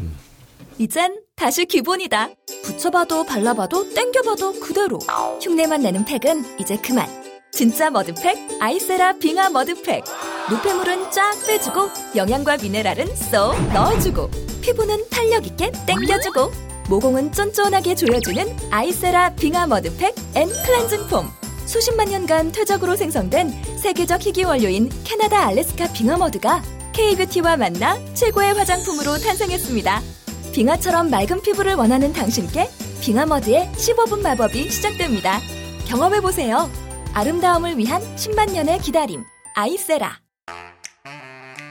이젠 0.78 1.18
다시 1.34 1.64
기본이다. 1.64 2.28
붙여봐도 2.64 3.24
발라봐도 3.24 3.92
땡겨봐도 3.94 4.60
그대로. 4.60 4.98
흉내만 5.40 5.82
내는 5.82 6.04
팩은 6.04 6.44
이제 6.60 6.76
그만. 6.76 7.08
진짜 7.52 7.88
머드팩 7.90 8.36
아이세라 8.60 9.14
빙하 9.14 9.48
머드팩. 9.48 10.04
노폐물은 10.50 11.10
쫙 11.10 11.32
빼주고 11.46 11.88
영양과 12.14 12.58
미네랄은 12.58 13.16
쏙 13.16 13.54
넣어주고 13.72 14.30
피부는 14.60 15.08
탄력 15.10 15.46
있게 15.46 15.72
땡겨주고 15.86 16.52
모공은 16.88 17.32
쫀쫀하게 17.32 17.94
조여주는 17.94 18.56
아이세라 18.70 19.34
빙하 19.36 19.66
머드팩 19.66 20.14
and 20.34 20.48
클렌징 20.48 21.06
폼. 21.08 21.30
수십만 21.64 22.10
년간 22.10 22.52
퇴적으로 22.52 22.94
생성된 22.94 23.78
세계적 23.82 24.24
희귀 24.24 24.44
원료인 24.44 24.90
캐나다 25.04 25.46
알래스카 25.46 25.92
빙하 25.92 26.16
머드가 26.16 26.62
K뷰티와 26.96 27.58
만나 27.58 27.98
최고의 28.14 28.54
화장품으로 28.54 29.18
탄생했습니다. 29.18 30.00
빙하처럼 30.54 31.10
맑은 31.10 31.42
피부를 31.42 31.74
원하는 31.74 32.14
당신께 32.14 32.70
빙하머드의 33.02 33.70
15분 33.74 34.22
마법이 34.22 34.70
시작됩니다. 34.70 35.40
경험해보세요. 35.86 36.70
아름다움을 37.12 37.76
위한 37.76 38.00
10만 38.16 38.50
년의 38.52 38.78
기다림. 38.78 39.22
아이세라. 39.54 40.20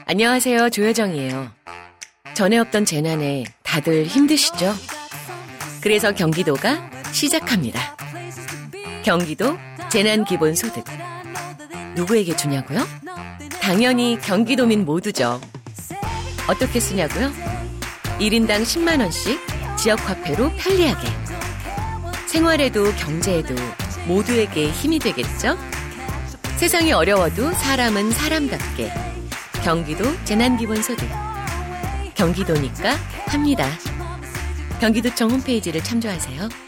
안녕하세요. 0.06 0.70
조여정이에요. 0.70 1.50
전에 2.34 2.58
없던 2.58 2.84
재난에 2.84 3.42
다들 3.64 4.06
힘드시죠? 4.06 4.72
그래서 5.82 6.12
경기도가 6.12 6.88
시작합니다. 7.10 7.96
경기도 9.02 9.56
재난기본소득. 9.90 10.84
누구에게 11.96 12.36
주냐고요? 12.36 12.78
당연히 13.66 14.16
경기도민 14.20 14.84
모두죠. 14.84 15.40
어떻게 16.46 16.78
쓰냐고요? 16.78 17.32
1인당 18.20 18.62
10만원씩 18.62 19.76
지역화폐로 19.76 20.52
편리하게. 20.56 21.08
생활에도 22.28 22.84
경제에도 22.92 23.56
모두에게 24.06 24.70
힘이 24.70 25.00
되겠죠? 25.00 25.58
세상이 26.58 26.92
어려워도 26.92 27.50
사람은 27.54 28.12
사람답게. 28.12 28.92
경기도 29.64 30.04
재난기본소득. 30.22 31.08
경기도니까 32.14 32.94
합니다. 33.26 33.68
경기도청 34.78 35.28
홈페이지를 35.28 35.82
참조하세요. 35.82 36.65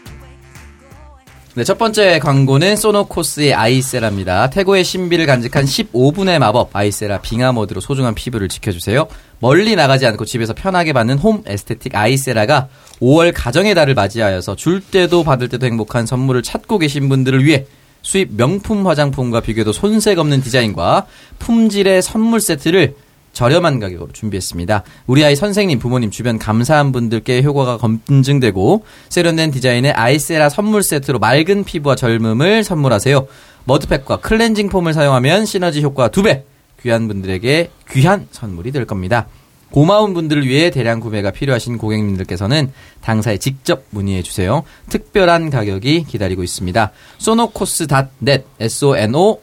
네, 1.55 1.63
첫 1.63 1.79
번째 1.79 2.19
광고는 2.19 2.75
소노코스의 2.75 3.55
아이세라입니다. 3.55 4.51
태고의 4.51 4.83
신비를 4.83 5.25
간직한 5.25 5.65
15분의 5.65 6.37
마법 6.37 6.75
아이세라 6.75 7.21
빙하 7.21 7.51
모드로 7.51 7.81
소중한 7.81 8.13
피부를 8.13 8.47
지켜주세요. 8.47 9.07
멀리 9.39 9.75
나가지 9.75 10.05
않고 10.05 10.25
집에서 10.25 10.53
편하게 10.53 10.93
받는 10.93 11.17
홈 11.17 11.41
에스테틱 11.47 11.95
아이세라가 11.95 12.69
5월 13.01 13.33
가정의 13.35 13.73
달을 13.73 13.95
맞이하여서 13.95 14.57
줄 14.57 14.79
때도 14.79 15.23
받을 15.23 15.49
때도 15.49 15.65
행복한 15.65 16.05
선물을 16.05 16.43
찾고 16.43 16.77
계신 16.77 17.09
분들을 17.09 17.43
위해 17.43 17.65
수입 18.03 18.35
명품 18.35 18.85
화장품과 18.85 19.41
비교도 19.41 19.73
손색 19.73 20.19
없는 20.19 20.41
디자인과 20.41 21.07
품질의 21.39 22.03
선물 22.03 22.41
세트를 22.41 22.93
저렴한 23.39 23.79
가격으로 23.79 24.11
준비했습니다. 24.11 24.83
우리 25.07 25.23
아이 25.23 25.33
선생님, 25.33 25.79
부모님, 25.79 26.11
주변 26.11 26.37
감사한 26.37 26.91
분들께 26.91 27.41
효과가 27.41 27.77
검증되고 27.77 28.83
세련된 29.07 29.51
디자인의 29.51 29.93
아이세라 29.93 30.49
선물 30.49 30.83
세트로 30.83 31.19
맑은 31.19 31.63
피부와 31.63 31.95
젊음을 31.95 32.65
선물하세요. 32.65 33.27
머드팩과 33.63 34.17
클렌징 34.17 34.67
폼을 34.67 34.93
사용하면 34.93 35.45
시너지 35.45 35.81
효과 35.81 36.09
2배! 36.09 36.43
귀한 36.81 37.07
분들에게 37.07 37.71
귀한 37.91 38.27
선물이 38.29 38.73
될 38.73 38.83
겁니다. 38.83 39.27
고마운 39.71 40.13
분들을 40.13 40.47
위해 40.47 40.69
대량 40.69 40.99
구매가 40.99 41.31
필요하신 41.31 41.77
고객님들께서는 41.77 42.71
당사에 43.01 43.37
직접 43.37 43.83
문의해 43.91 44.23
주세요. 44.23 44.63
특별한 44.89 45.49
가격이 45.49 46.05
기다리고 46.07 46.43
있습니다. 46.43 46.91
sonoco스.net, 47.19 48.43
s-o-n-o-c-o-s.net에서 48.59 49.35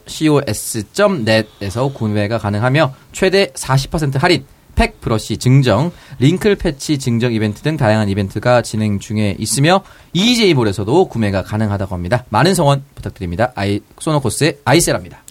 구매가 1.93 2.37
가능하며 2.37 2.93
최대 3.11 3.47
40% 3.47 4.19
할인, 4.19 4.45
팩 4.77 5.01
브러쉬 5.01 5.37
증정, 5.37 5.91
링클 6.19 6.55
패치 6.55 6.99
증정 6.99 7.33
이벤트 7.33 7.61
등 7.61 7.75
다양한 7.77 8.09
이벤트가 8.09 8.61
진행 8.61 8.99
중에 8.99 9.35
있으며 9.39 9.83
EJ몰에서도 10.13 11.07
구매가 11.09 11.43
가능하다고 11.43 11.95
합니다. 11.95 12.25
많은 12.29 12.53
성원 12.53 12.83
부탁드립니다. 12.93 13.51
아이 13.55 13.79
소노코스의 13.99 14.59
아이세라입니다. 14.63 15.23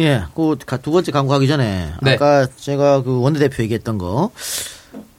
예, 0.00 0.24
그 0.34 0.56
두 0.82 0.90
번째 0.90 1.12
광고 1.12 1.32
하기 1.34 1.46
전에 1.46 1.92
네. 2.02 2.14
아까 2.14 2.46
제가 2.56 3.02
그 3.02 3.20
원내대표 3.20 3.62
얘기했던 3.62 3.98
거, 3.98 4.30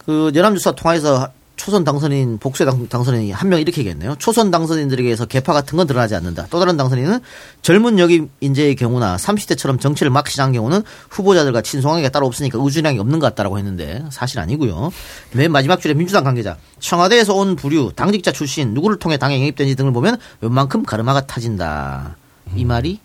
그 0.06 0.32
연합뉴스와 0.36 0.76
통화해서 0.76 1.30
초선 1.58 1.84
당선인 1.84 2.40
복수의 2.40 2.66
당, 2.68 2.88
당선인이 2.88 3.32
한 3.32 3.48
명 3.50 3.60
이렇게 3.60 3.82
얘기했네요. 3.82 4.16
초선 4.18 4.50
당선인들에게서 4.50 5.28
개파 5.28 5.54
같은 5.54 5.78
건 5.78 5.86
드러나지 5.86 6.16
않는다. 6.16 6.48
또 6.50 6.58
다른 6.58 6.76
당선인은 6.76 7.20
젊은 7.62 8.00
역임 8.00 8.30
인재의 8.40 8.76
경우나 8.76 9.16
30대처럼 9.18 9.80
정치를 9.80 10.10
막 10.10 10.28
시작한 10.28 10.54
경우는 10.54 10.82
후보자들과 11.12 11.62
친송하기가 11.62 12.10
따로 12.10 12.26
없으니까 12.26 12.58
의존량이 12.60 12.98
없는 12.98 13.20
것 13.20 13.28
같다라고 13.28 13.60
했는데 13.60 14.04
사실 14.10 14.40
아니고요. 14.40 14.90
맨 15.34 15.52
마지막 15.52 15.80
줄에 15.80 15.94
민주당 15.94 16.24
관계자 16.24 16.58
청와대에서 16.80 17.36
온 17.36 17.56
부류 17.56 17.92
당직자 17.96 18.32
출신 18.32 18.74
누구를 18.74 18.98
통해 18.98 19.18
당에 19.18 19.36
영입된지 19.36 19.76
등을 19.76 19.94
보면 19.94 20.18
웬만큼 20.40 20.82
가르마가 20.82 21.28
타진다. 21.28 22.16
이 22.56 22.66
말이 22.66 22.98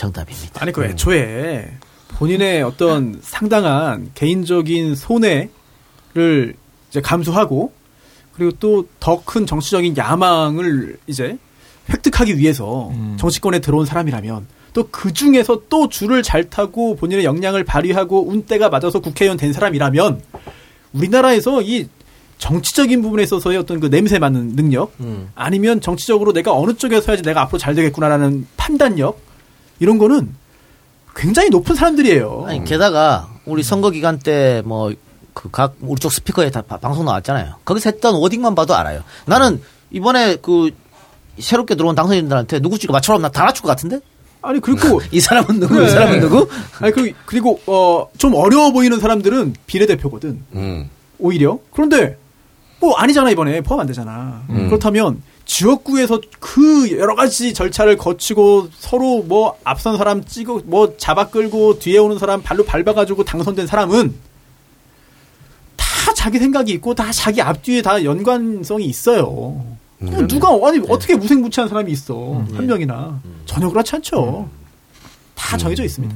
정답입니다. 0.00 0.62
아니 0.62 0.72
그 0.72 0.84
애초에 0.84 1.70
본인의 2.08 2.62
어떤 2.62 3.18
상당한 3.22 4.10
개인적인 4.14 4.94
손해를 4.94 6.54
이제 6.90 7.00
감수하고 7.00 7.72
그리고 8.32 8.52
또 8.58 8.86
더 8.98 9.22
큰 9.24 9.44
정치적인 9.46 9.96
야망을 9.96 10.96
이제 11.06 11.36
획득하기 11.90 12.38
위해서 12.38 12.90
정치권에 13.18 13.58
들어온 13.60 13.84
사람이라면 13.86 14.46
또 14.72 14.88
그 14.90 15.12
중에서 15.12 15.62
또 15.68 15.88
줄을 15.88 16.22
잘 16.22 16.48
타고 16.48 16.96
본인의 16.96 17.24
역량을 17.24 17.64
발휘하고 17.64 18.28
운때가 18.28 18.68
맞아서 18.70 19.00
국회의원 19.00 19.36
된 19.36 19.52
사람이라면 19.52 20.22
우리나라에서 20.92 21.60
이 21.62 21.88
정치적인 22.38 23.02
부분에 23.02 23.22
있어서의 23.24 23.58
어떤 23.58 23.80
그 23.80 23.90
냄새 23.90 24.18
맡는 24.18 24.56
능력 24.56 24.92
아니면 25.34 25.80
정치적으로 25.80 26.32
내가 26.32 26.54
어느 26.56 26.72
쪽에 26.74 27.00
서야지 27.00 27.22
내가 27.22 27.42
앞으로 27.42 27.58
잘 27.58 27.74
되겠구나라는 27.74 28.46
판단력 28.56 29.28
이런 29.80 29.98
거는 29.98 30.34
굉장히 31.16 31.50
높은 31.50 31.74
사람들이에요. 31.74 32.44
아니 32.46 32.64
게다가 32.64 33.28
우리 33.44 33.62
선거 33.62 33.90
기간 33.90 34.18
때 34.18 34.62
뭐 34.64 34.92
그 35.32 35.48
각 35.50 35.74
우리 35.80 35.98
쪽 36.00 36.10
스피커에 36.12 36.50
다 36.50 36.60
바- 36.62 36.76
방송 36.76 37.04
나왔잖아요. 37.04 37.54
거기서 37.64 37.90
했던 37.90 38.14
워딩만 38.16 38.54
봐도 38.56 38.74
알아요. 38.74 39.02
나는 39.26 39.60
이번에 39.92 40.36
그 40.36 40.70
새롭게 41.38 41.76
들어온 41.76 41.94
당선인들한테 41.94 42.58
누구 42.60 42.78
찍어 42.78 42.92
맞춰라 42.92 43.18
나다 43.20 43.44
맞출 43.44 43.62
것 43.62 43.68
같은데? 43.68 44.00
아니 44.42 44.58
그리고 44.60 45.00
이 45.12 45.20
사람은 45.20 45.60
누구? 45.60 45.78
네. 45.78 45.86
이 45.86 45.88
사람은 45.90 46.20
누구? 46.20 46.48
아니 46.80 46.92
그 46.92 47.12
그리고 47.26 47.60
어 47.66 48.08
좀 48.18 48.34
어려워 48.34 48.72
보이는 48.72 48.98
사람들은 48.98 49.54
비례대표거든. 49.66 50.42
음. 50.54 50.90
오히려 51.20 51.58
그런데 51.72 52.18
뭐 52.80 52.96
아니잖아 52.96 53.30
이번에 53.30 53.60
포함 53.60 53.80
안 53.80 53.86
되잖아. 53.86 54.42
그렇다면 54.48 55.22
지역구에서 55.50 56.20
그 56.38 56.96
여러 56.96 57.16
가지 57.16 57.52
절차를 57.52 57.96
거치고 57.96 58.68
서로 58.78 59.24
뭐 59.24 59.58
앞선 59.64 59.96
사람 59.96 60.24
찍어 60.24 60.62
뭐 60.64 60.96
잡아 60.96 61.28
끌고 61.28 61.80
뒤에 61.80 61.98
오는 61.98 62.18
사람 62.20 62.40
발로 62.40 62.64
밟아가지고 62.64 63.24
당선된 63.24 63.66
사람은 63.66 64.14
다 65.74 66.14
자기 66.14 66.38
생각이 66.38 66.70
있고 66.74 66.94
다 66.94 67.10
자기 67.10 67.42
앞뒤에 67.42 67.82
다 67.82 68.04
연관성이 68.04 68.84
있어요. 68.84 69.24
뭐 69.98 70.26
누가 70.28 70.50
아니 70.68 70.80
어떻게 70.88 71.16
무색무취한 71.16 71.68
사람이 71.68 71.90
있어 71.92 72.44
한 72.54 72.66
명이나 72.66 73.20
전혀 73.44 73.68
그렇지 73.68 73.96
않죠. 73.96 74.48
다 75.34 75.56
정해져 75.56 75.82
있습니다. 75.82 76.14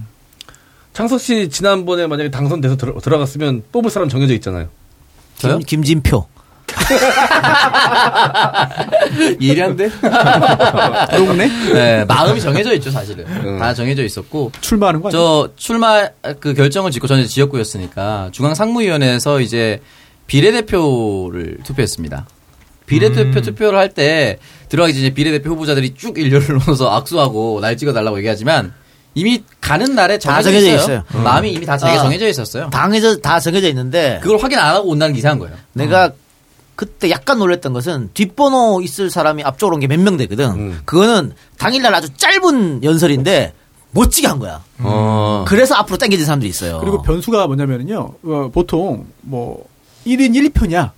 창석 0.92 1.20
씨 1.20 1.48
지난번에 1.48 2.06
만약에 2.06 2.30
당선돼서 2.30 2.76
들어, 2.76 3.00
들어갔으면 3.00 3.64
뽑을 3.72 3.90
사람 3.90 4.08
정해져 4.08 4.32
있잖아요. 4.34 4.68
저요? 5.38 5.58
김, 5.58 5.80
김진표. 5.82 6.24
예리한데? 9.40 9.90
동네 11.16 11.46
네, 11.72 12.04
마음이 12.04 12.40
정해져 12.40 12.72
있죠, 12.74 12.90
사실은. 12.90 13.24
음. 13.26 13.58
다 13.58 13.74
정해져 13.74 14.02
있었고. 14.04 14.52
출마하는 14.60 15.00
거 15.00 15.08
아니야? 15.08 15.18
저 15.18 15.48
출마 15.56 16.08
그 16.40 16.54
결정을 16.54 16.90
짓고 16.90 17.06
저는 17.06 17.26
지역구였으니까 17.26 18.30
중앙상무위원회에서 18.32 19.40
이제 19.40 19.80
비례대표를 20.26 21.58
투표했습니다. 21.64 22.26
비례대표 22.86 23.40
투표를 23.40 23.78
할 23.78 23.88
때 23.94 24.38
들어가기 24.68 24.94
전에 24.94 25.10
비례대표 25.10 25.50
후보자들이 25.50 25.94
쭉 25.94 26.18
일렬을 26.18 26.58
놓아서 26.66 26.90
악수하고 26.96 27.60
날 27.60 27.76
찍어달라고 27.76 28.18
얘기하지만 28.18 28.72
이미 29.14 29.44
가는 29.60 29.94
날에 29.94 30.18
다 30.18 30.42
정해져, 30.42 30.50
정해져 30.50 30.66
있어요. 30.74 31.04
있어요. 31.08 31.22
마음이 31.22 31.52
이미 31.52 31.64
다 31.64 31.74
아. 31.74 31.78
정해져 31.78 32.26
있었어요. 32.28 32.68
당에서 32.70 33.16
다 33.18 33.38
정해져 33.38 33.68
있는데 33.68 34.18
그걸 34.22 34.38
확인 34.38 34.58
안 34.58 34.74
하고 34.74 34.88
온다는 34.88 35.14
게 35.14 35.20
이상한 35.20 35.38
거예요. 35.38 35.54
내가 35.72 36.10
그때 36.76 37.10
약간 37.10 37.38
놀랬던 37.38 37.72
것은 37.72 38.10
뒷번호 38.14 38.80
있을 38.82 39.10
사람이 39.10 39.42
앞쪽으로 39.44 39.76
온 39.76 39.80
게 39.80 39.86
몇 39.86 40.00
명 40.00 40.16
되거든. 40.16 40.50
음. 40.50 40.80
그거는 40.84 41.32
당일날 41.58 41.94
아주 41.94 42.08
짧은 42.16 42.82
연설인데 42.84 43.52
멋지게 43.92 44.26
한 44.26 44.38
거야. 44.40 44.62
어. 44.80 45.44
그래서 45.46 45.76
앞으로 45.76 45.96
당겨진 45.98 46.24
사람들이 46.26 46.50
있어요. 46.50 46.80
그리고 46.80 47.00
변수가 47.02 47.46
뭐냐면요. 47.46 48.14
어, 48.24 48.50
보통 48.52 49.06
뭐 49.20 49.66
1인 50.04 50.32
1표냐, 50.34 50.90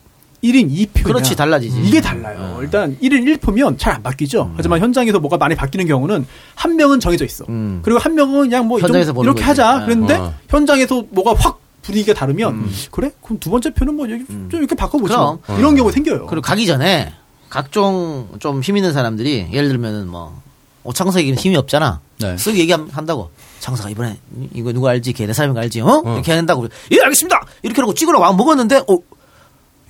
1인 0.43 0.71
2표냐. 0.75 1.05
그렇지, 1.05 1.37
달라지지. 1.37 1.79
이게 1.83 2.01
달라요. 2.01 2.59
일단 2.63 2.97
1인 3.03 3.37
1표면 3.39 3.79
잘 3.79 3.93
안 3.97 4.03
바뀌죠. 4.03 4.53
하지만 4.57 4.81
현장에서 4.81 5.19
뭐가 5.21 5.37
많이 5.37 5.55
바뀌는 5.55 5.87
경우는 5.87 6.27
한 6.55 6.77
명은 6.77 7.01
정해져 7.01 7.27
있어. 7.27 7.45
음. 7.51 7.81
그리고 7.83 8.01
한 8.01 8.15
명은 8.15 8.49
그냥 8.49 8.67
뭐 8.67 8.81
현장에서 8.81 9.09
좀 9.09 9.17
보는 9.17 9.27
이렇게 9.33 9.41
거지. 9.47 9.61
하자. 9.61 9.79
네. 9.81 9.85
그랬는데 9.85 10.15
어. 10.15 10.35
현장에서 10.49 11.05
뭐가 11.11 11.35
확 11.39 11.61
분위기가 11.87 12.13
다르면 12.19 12.69
그래? 12.91 13.11
그럼 13.23 13.39
두 13.39 13.51
번째 13.51 13.71
표는 13.73 13.95
뭐 13.95 14.11
여기 14.11 14.27
좀 14.27 14.49
이렇게 14.53 14.75
바꿔보죠. 14.75 15.39
그럼. 15.45 15.59
이런 15.61 15.77
경우 15.77 15.91
생겨요. 15.93 16.27
그리고 16.27 16.43
가기 16.43 16.67
전에 16.67 17.13
각종 17.49 18.29
좀 18.41 18.61
힘 18.61 18.77
있는 18.77 18.93
사람들이 18.93 19.49
예를 19.53 19.69
들면은 19.69 20.09
뭐 20.09 20.41
오창석에게는 20.85 21.39
힘이 21.39 21.57
없잖아. 21.57 22.01
네. 22.21 22.35
쓱 22.37 22.57
얘기한다고. 22.57 23.31
창석아 23.61 23.91
이번에 23.91 24.19
이거 24.55 24.73
누구 24.73 24.89
알지? 24.89 25.13
걔내 25.13 25.33
사람인 25.33 25.55
거 25.55 25.61
알지? 25.61 25.81
어? 25.81 26.03
이렇게 26.05 26.33
한다고. 26.33 26.69
예 26.93 27.01
알겠습니다. 27.03 27.41
이렇게 27.63 27.81
하고 27.81 27.95
찍으러 27.95 28.21
막 28.21 28.37
먹었는데 28.37 28.77
어 28.89 28.99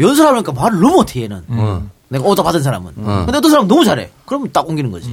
연설하니까 0.00 0.52
말을 0.52 0.80
너무 0.80 0.96
못해 0.96 1.22
얘는. 1.22 1.42
어. 1.48 1.88
내가 2.09 2.24
오더 2.24 2.42
받은 2.42 2.62
사람은. 2.62 2.92
어. 2.98 3.22
근데 3.26 3.38
어떤 3.38 3.50
사람은 3.50 3.68
너무 3.68 3.85
잘해. 3.85 4.11
그러면 4.26 4.50
딱 4.52 4.68
옮기는 4.68 4.90
거지. 4.90 5.09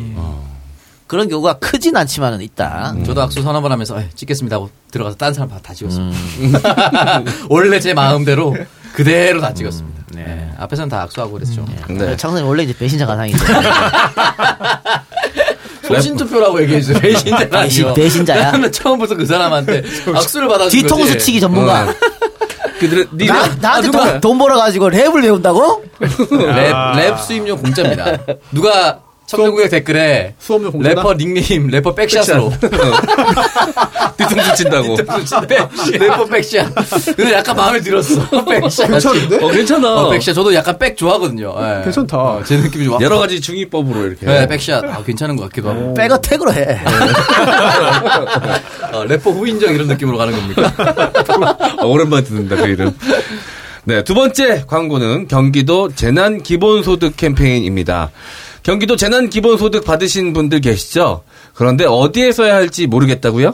그런 1.14 1.30
경우가 1.30 1.60
크진 1.60 1.96
않지만은 1.96 2.42
있다. 2.42 2.96
저도 3.06 3.22
악수 3.22 3.44
서너 3.44 3.62
번 3.62 3.72
하면서 3.72 4.00
에이, 4.02 4.08
찍겠습니다 4.16 4.56
하고 4.56 4.72
들어가서 4.90 5.16
딴 5.16 5.32
사람 5.32 5.48
다 5.62 5.72
찍었습니다. 5.72 7.22
원래 7.50 7.80
제 7.80 7.94
마음대로 7.94 8.58
그대로 8.96 9.40
다 9.40 9.54
찍었습니다. 9.54 10.06
네. 10.16 10.50
앞에서는 10.58 10.90
다 10.90 11.04
악수하고 11.04 11.34
그랬죠. 11.34 11.64
네. 11.88 12.18
창석이 12.18 12.42
원래 12.42 12.64
이제 12.64 12.76
배신자 12.76 13.06
가상인데. 13.06 13.46
소신 15.88 16.18
투표라고 16.18 16.60
얘기해주세요. 16.64 17.00
배신자는 17.00 17.50
배신- 17.52 17.84
아니요. 17.86 17.94
배신자야? 17.94 18.52
나는 18.54 18.72
처음부터 18.72 19.16
그 19.16 19.28
사람한테 19.28 19.84
악수를 20.16 20.48
받아준 20.48 20.82
뒤통수. 20.82 21.20
치기 21.20 21.40
전문가. 21.40 21.94
그들 22.80 23.08
니 23.14 23.28
나, 23.28 23.48
나한테 23.62 23.92
돈, 23.92 24.20
돈 24.20 24.38
벌어가지고 24.40 24.90
랩을 24.90 25.22
배운다고? 25.22 25.84
랩, 26.00 26.96
랩 26.96 27.20
수입료 27.20 27.56
공짜입니다. 27.56 28.18
누가 28.52 29.00
청정구역 29.26 29.70
댓글에 29.70 30.36
수업료 30.38 30.72
공짜다? 30.72 30.96
래퍼 31.02 31.14
닉네임 31.16 31.68
래퍼 31.68 31.96
백샷으로 31.96 32.52
뒤통수 34.18 34.56
친다고. 34.56 34.96
백- 35.48 35.70
래퍼 36.00 36.26
백샷. 36.26 36.74
근데 37.16 37.34
약간 37.34 37.56
마음에 37.56 37.80
들었어. 37.80 38.22
백샷. 38.46 38.90
괜찮은데? 38.92 39.44
어, 39.44 39.50
괜찮아. 39.50 39.94
어, 39.96 40.10
백샷. 40.10 40.36
저도 40.36 40.54
약간 40.54 40.78
back 40.78 40.96
좋아하거든요. 40.98 41.56
예. 41.58 41.84
괜찮다. 41.84 42.18
어, 42.18 42.44
제 42.46 42.58
느낌이 42.58 42.86
좋아. 42.86 43.00
여러 43.02 43.18
가지 43.18 43.40
중의법으로 43.42 44.08
이렇게. 44.08 44.26
네, 44.26 44.48
백샷. 44.48 44.84
아, 44.84 45.04
괜찮은 45.04 45.36
것 45.38 45.44
같기도 45.44 45.70
하고. 45.70 45.94
back 45.94 46.20
attack으로 46.20 46.54
해. 46.54 46.80
어, 48.92 49.04
래퍼 49.06 49.32
후인정 49.32 49.74
이런 49.74 49.88
느낌으로 49.88 50.18
가는 50.18 50.34
겁니까? 50.36 50.74
어, 51.80 51.86
오랜만에 51.88 52.24
듣는다, 52.24 52.56
그 52.58 52.68
이름. 52.68 52.96
네, 53.86 54.04
두 54.04 54.14
번째 54.14 54.64
광고는 54.68 55.28
경기도 55.28 55.90
재난 55.94 56.42
기본소득 56.42 57.18
캠페인입니다. 57.18 58.12
경기도 58.64 58.96
재난기본소득 58.96 59.84
받으신 59.84 60.32
분들 60.34 60.62
계시죠? 60.62 61.24
그런데 61.54 61.86
어디에서 61.86 62.46
해야 62.46 62.56
할지 62.56 62.88
모르겠다고요? 62.88 63.54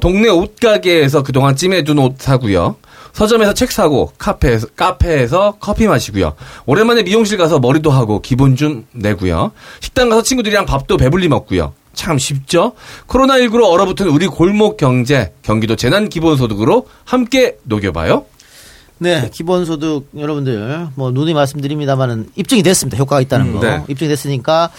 동네 0.00 0.28
옷가게에서 0.28 1.22
그동안 1.22 1.56
찜해둔 1.56 1.98
옷 1.98 2.16
사고요. 2.18 2.76
서점에서 3.12 3.54
책 3.54 3.72
사고 3.72 4.12
카페에서 4.18 4.68
카페에서 4.76 5.56
커피 5.58 5.86
마시고요. 5.86 6.34
오랜만에 6.66 7.02
미용실 7.02 7.38
가서 7.38 7.58
머리도 7.58 7.90
하고 7.90 8.20
기본 8.20 8.56
좀 8.56 8.86
내고요. 8.92 9.52
식당 9.80 10.08
가서 10.08 10.22
친구들이랑 10.22 10.66
밥도 10.66 10.96
배불리 10.96 11.28
먹고요. 11.28 11.72
참 11.94 12.18
쉽죠? 12.18 12.72
코로나19로 13.08 13.68
얼어붙은 13.68 14.08
우리 14.08 14.26
골목 14.26 14.76
경제 14.76 15.32
경기도 15.42 15.74
재난 15.74 16.08
기본소득으로 16.08 16.86
함께 17.04 17.56
녹여봐요. 17.64 18.24
네, 18.98 19.30
기본소득 19.32 20.08
여러분들 20.16 20.88
뭐 20.94 21.10
누누이 21.10 21.34
말씀드립니다만은 21.34 22.30
입증이 22.36 22.62
됐습니다. 22.62 22.98
효과가 22.98 23.20
있다는 23.20 23.52
거 23.52 23.60
네. 23.60 23.82
입증이 23.88 24.08
됐으니까 24.08 24.70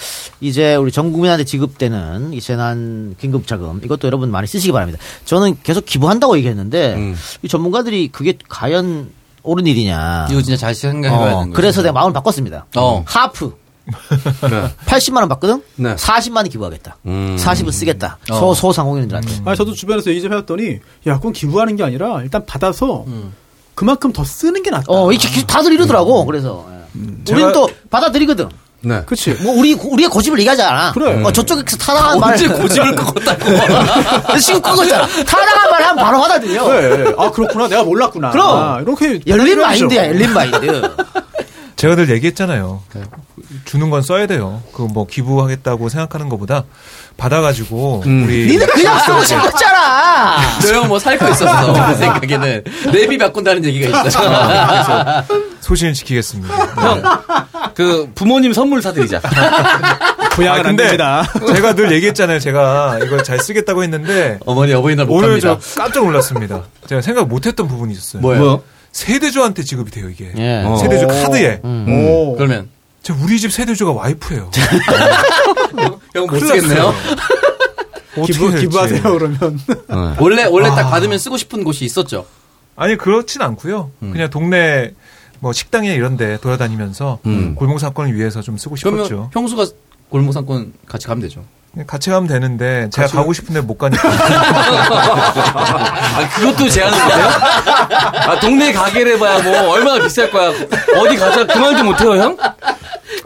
이제 0.42 0.76
우리 0.76 0.92
전 0.92 1.12
국민한테 1.12 1.46
지급되는 1.46 2.34
이 2.34 2.42
재난 2.42 3.16
긴급 3.20 3.48
자금 3.48 3.80
이것도 3.84 4.08
여러분 4.08 4.30
많이 4.32 4.48
쓰시기 4.48 4.72
바랍니다. 4.72 5.00
저는 5.26 5.58
계속 5.64 5.86
기부한다고 5.86 6.38
얘기했는데 6.38 6.96
음. 6.96 7.16
이 7.42 7.48
전문가들이 7.48 8.10
그게 8.10 8.38
과연 8.50 9.12
옳은 9.44 9.68
일이냐. 9.68 10.28
이거 10.30 10.42
진짜 10.42 10.58
잘 10.58 10.76
생각해봐야 10.76 11.20
어, 11.20 11.24
되는 11.24 11.36
거예요. 11.44 11.54
그래서 11.54 11.82
내가 11.82 11.94
마음을 11.94 12.12
바꿨습니다. 12.14 12.66
어. 12.76 13.04
하프 13.08 13.56
네. 13.88 14.76
80만 14.86 15.18
원 15.18 15.30
받거든. 15.30 15.64
네. 15.78 15.96
40만 15.96 16.38
원 16.38 16.50
기부하겠다. 16.50 16.98
음. 17.06 17.38
40은 17.40 17.72
쓰겠다. 17.72 18.18
어. 18.30 18.36
소 18.36 18.54
소상공인들한테. 18.54 19.42
아니 19.46 19.58
저도 19.58 19.74
주변에서 19.74 20.10
얘기 20.12 20.22
좀 20.22 20.32
해봤더니 20.34 20.80
야 21.08 21.16
그건 21.18 21.34
기부하는 21.34 21.76
게 21.76 21.84
아니라 21.84 22.22
일단 22.22 22.46
받아서 22.46 23.06
그만큼 23.80 24.12
더 24.12 24.26
쓰는 24.26 24.62
게 24.62 24.70
낫다. 24.72 24.84
어, 24.90 25.10
이게 25.14 25.42
다들 25.48 25.72
이러더라고. 25.72 26.26
그래서 26.26 26.66
예. 26.70 27.32
우리는 27.32 27.50
제가- 27.50 27.54
또 27.54 27.70
받아들이거든. 27.90 28.50
네. 28.82 29.04
그치. 29.06 29.32
뭐 29.42 29.54
우리 29.58 29.74
우리의 29.74 30.10
고집을 30.10 30.38
얘기하잖아. 30.40 30.92
그래. 30.92 31.24
어, 31.24 31.32
저쪽에서 31.32 31.78
타당한 31.78 32.20
말. 32.20 32.32
언제 32.34 32.46
고집을 32.50 32.94
꺾었다고. 32.98 34.36
지금 34.44 34.62
꺾었잖아. 34.62 35.08
타당한 35.24 35.70
말 35.72 35.82
하면 35.84 35.96
바로 36.04 36.20
받아들여. 36.20 36.64
그래. 36.66 37.14
아 37.18 37.32
그렇구나. 37.32 37.70
내가 37.70 37.84
몰랐구나. 37.86 38.32
그럼. 38.32 38.50
아, 38.58 38.82
이렇게 38.82 39.22
열린. 39.28 39.62
마인드야, 39.62 40.08
열린 40.10 40.34
마인드. 40.34 40.96
제가 41.78 41.96
늘 41.96 42.10
얘기했잖아요. 42.10 42.82
주는 43.66 43.90
건 43.90 44.02
써야 44.02 44.28
돼요. 44.28 44.62
그 44.74 44.84
뭐 44.90 45.06
기부하겠다고 45.08 45.90
생각하는 45.90 46.30
것보다 46.30 46.64
받아가지고 47.18 48.04
우리 48.06 48.48
니네 48.48 48.66
그냥 48.68 48.98
쓰고 49.00 49.24
싶었잖아. 49.24 50.38
너형 50.64 50.88
뭐 50.88 50.98
살 51.00 51.18
거 51.18 51.30
있었어. 51.30 51.72
내 51.90 51.96
생각에는. 51.96 52.64
내비 52.92 53.18
바꾼다는 53.18 53.64
얘기가 53.66 54.08
있어. 54.08 55.24
소신을 55.62 55.94
지키겠습니다. 55.94 56.56
네. 56.96 57.02
그 57.76 58.10
부모님 58.16 58.54
선물 58.54 58.82
사드리자. 58.82 59.22
부양은 60.34 60.66
안 60.66 60.76
됩니다. 60.76 61.24
제가 61.54 61.74
늘 61.76 61.92
얘기했잖아요. 61.92 62.40
제가 62.40 63.00
이걸 63.04 63.24
잘 63.24 63.40
쓰겠다고 63.40 63.84
했는데 63.84 64.40
어머니 64.46 64.74
어버이날 64.74 65.06
못 65.06 65.16
오늘 65.16 65.40
갑니다. 65.40 65.58
저 65.62 65.82
깜짝 65.82 66.04
놀랐습니다. 66.06 66.64
제가 66.88 67.02
생각 67.02 67.28
못했던 67.28 67.68
부분이 67.68 67.94
있었어요. 67.94 68.22
뭐예요? 68.22 68.64
세대주한테 68.92 69.64
지급이 69.64 69.92
돼요 69.92 70.10
이게. 70.10 70.32
예. 70.38 70.64
어. 70.66 70.78
세대주 70.78 71.08
카드에. 71.08 71.62
오. 71.64 72.36
그러면 72.38 72.70
저 73.10 73.16
우리 73.24 73.40
집 73.40 73.52
세대주가 73.52 73.92
와이프예요. 73.94 74.52
형못 76.14 76.30
큰일 76.30 76.46
쓰겠네요. 76.46 76.92
났어요. 76.92 77.16
어떻게 78.20 78.34
기부. 78.34 78.52
기부하세요 78.56 79.02
그러면. 79.02 79.60
원래 80.20 80.46
원래 80.46 80.70
딱 80.70 80.92
받으면 80.92 81.18
쓰고 81.18 81.36
싶은 81.38 81.64
곳이 81.64 81.86
있었죠. 81.86 82.28
아니 82.76 82.98
그렇진 82.98 83.42
않고요. 83.42 83.90
그냥 84.00 84.30
동네 84.30 84.92
뭐 85.40 85.54
식당이나 85.54 85.96
이런데 85.96 86.38
돌아다니면서 86.40 87.18
음. 87.26 87.56
골목 87.56 87.80
사건을 87.80 88.14
위해서 88.16 88.44
좀 88.44 88.58
쓰고 88.60 88.76
그러면 88.80 89.06
싶었죠. 89.06 89.32
형수가 89.34 89.66
골목 90.10 90.34
상권 90.34 90.74
같이 90.86 91.08
가면 91.08 91.24
되죠. 91.24 91.44
그냥 91.74 91.88
같이 91.88 92.12
가면 92.12 92.28
되는데 92.28 92.90
제가 92.92 93.08
가고 93.08 93.34
싶은데 93.34 93.62
못 93.62 93.78
가니까 93.78 94.08
아, 95.56 96.30
그것도 96.36 96.70
제안을 96.70 97.04
못해요? 97.04 97.26
아, 97.26 98.40
동네 98.40 98.72
가게를 98.72 99.16
해봐야 99.16 99.42
뭐 99.42 99.70
얼마나 99.72 100.04
비쌀 100.04 100.30
거야. 100.32 100.50
어디 100.50 101.16
가자 101.16 101.46
그만 101.48 101.76
좀 101.78 101.88
못해요, 101.88 102.12
형? 102.16 102.38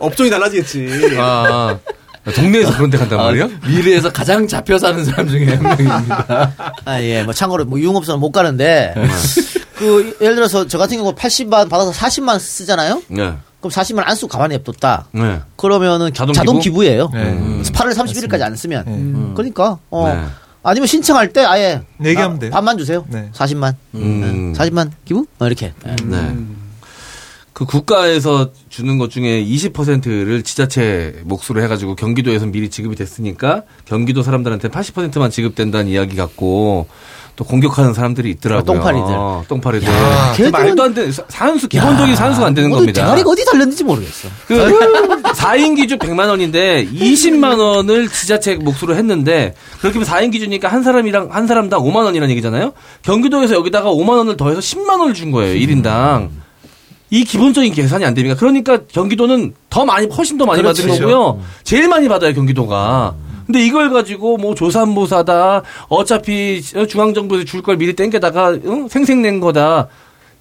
업종이 0.03 0.29
달라지겠지. 0.29 1.17
아, 1.17 1.79
아. 2.25 2.31
동네에서 2.31 2.75
그런 2.75 2.89
데 2.89 2.97
간단 2.97 3.17
말이에요? 3.17 3.45
아, 3.45 3.67
미래에서 3.67 4.11
가장 4.11 4.47
잡혀 4.47 4.77
사는 4.77 5.03
사람 5.03 5.27
중에 5.27 5.55
한 5.55 5.63
명입니다. 5.63 6.53
아, 6.85 7.01
예. 7.01 7.23
뭐 7.23 7.33
참고로 7.33 7.65
뭐 7.65 7.79
유흥업소는 7.79 8.19
못 8.19 8.31
가는데 8.31 8.93
그 9.75 10.15
예를 10.21 10.35
들어서 10.35 10.65
저 10.67 10.77
같은 10.77 10.97
경우 10.97 11.13
80만 11.13 11.69
받아서 11.69 11.91
40만 11.91 12.39
쓰잖아요. 12.39 13.01
네. 13.07 13.33
그럼 13.59 13.71
40만 13.71 14.03
안 14.05 14.15
쓰고 14.15 14.27
가만히 14.27 14.55
냅뒀다. 14.57 15.07
네. 15.11 15.41
그러면은 15.57 16.13
자동 16.13 16.33
자동, 16.33 16.59
기부? 16.59 16.81
기부? 16.81 16.85
예요 16.85 17.09
네. 17.13 17.33
8월 17.63 17.93
31일까지 17.93 18.41
안 18.41 18.55
쓰면. 18.55 18.83
네. 18.85 19.33
그러니까 19.35 19.77
어. 19.89 20.07
네. 20.07 20.25
아니면 20.63 20.87
신청할 20.87 21.33
때 21.33 21.43
아예 21.43 21.81
얘기하면 22.03 22.37
아, 22.37 22.39
돼요. 22.39 22.51
반만 22.51 22.77
주세요. 22.77 23.05
네. 23.09 23.29
40만. 23.33 23.75
음. 23.95 24.53
40만 24.55 24.91
기부? 25.03 25.25
어, 25.39 25.45
이렇게. 25.45 25.73
예. 25.85 25.95
네. 26.05 26.35
그 27.53 27.65
국가에서 27.65 28.49
주는 28.69 28.97
것 28.97 29.11
중에 29.11 29.43
20%를 29.45 30.41
지자체 30.41 31.21
몫으로 31.25 31.61
해가지고 31.61 31.95
경기도에서 31.95 32.47
미리 32.47 32.69
지급이 32.69 32.95
됐으니까 32.95 33.61
경기도 33.85 34.23
사람들한테 34.23 34.69
80%만 34.69 35.29
지급된다는 35.29 35.87
이야기 35.91 36.15
갖고 36.15 36.87
또 37.35 37.43
공격하는 37.45 37.93
사람들이 37.93 38.29
있더라고요. 38.31 38.61
아, 38.61 38.63
똥파리들. 38.83 39.47
똥파리들. 39.47 39.87
야, 39.87 40.33
그 40.35 40.43
걔들은- 40.43 40.51
말도 40.51 40.83
안 40.83 40.93
되는 40.93 41.11
사- 41.11 41.23
산수 41.27 41.67
기본적인 41.67 42.15
산수가 42.15 42.45
안 42.45 42.53
되는 42.53 42.69
겁니다. 42.69 43.01
대가리가 43.01 43.29
어디 43.29 43.43
달렸는지 43.45 43.83
모르겠어. 43.83 44.29
그 44.47 44.53
4인 45.33 45.75
기준 45.75 45.97
100만 45.97 46.27
원인데 46.29 46.87
20만 46.91 47.57
원을 47.59 48.07
지자체 48.09 48.55
몫으로 48.55 48.95
했는데 48.95 49.55
그렇게 49.79 49.97
하면 49.99 50.07
4인 50.07 50.31
기준이니까 50.31 50.67
한 50.67 50.83
사람이랑 50.83 51.29
한 51.31 51.47
사람당 51.47 51.81
5만 51.81 51.97
원이라는 52.05 52.29
얘기잖아요. 52.31 52.73
경기도에서 53.01 53.55
여기다가 53.55 53.89
5만 53.91 54.09
원을 54.09 54.37
더해서 54.37 54.59
10만 54.59 54.99
원을 54.99 55.13
준 55.15 55.31
거예요. 55.31 55.55
1인당. 55.55 56.29
이 57.13 57.23
기본적인 57.25 57.73
계산이 57.73 58.03
안 58.05 58.15
됩니까? 58.15 58.35
그러니까 58.39 58.79
경기도는 58.87 59.53
더 59.69 59.85
많이 59.85 60.07
훨씬 60.07 60.35
더 60.39 60.47
많이 60.47 60.63
받은 60.63 60.83
그렇죠. 60.83 61.01
거고요. 61.03 61.43
제일 61.63 61.87
많이 61.87 62.07
받아요, 62.09 62.33
경기도가. 62.33 63.13
근데 63.45 63.63
이걸 63.63 63.91
가지고 63.91 64.37
뭐 64.37 64.55
조산모사다. 64.55 65.61
어차피 65.89 66.59
중앙정부에서 66.61 67.45
줄 67.45 67.61
걸 67.61 67.77
미리 67.77 67.93
땡겨다가 67.93 68.53
응? 68.65 68.87
생색낸 68.87 69.39
거다. 69.41 69.89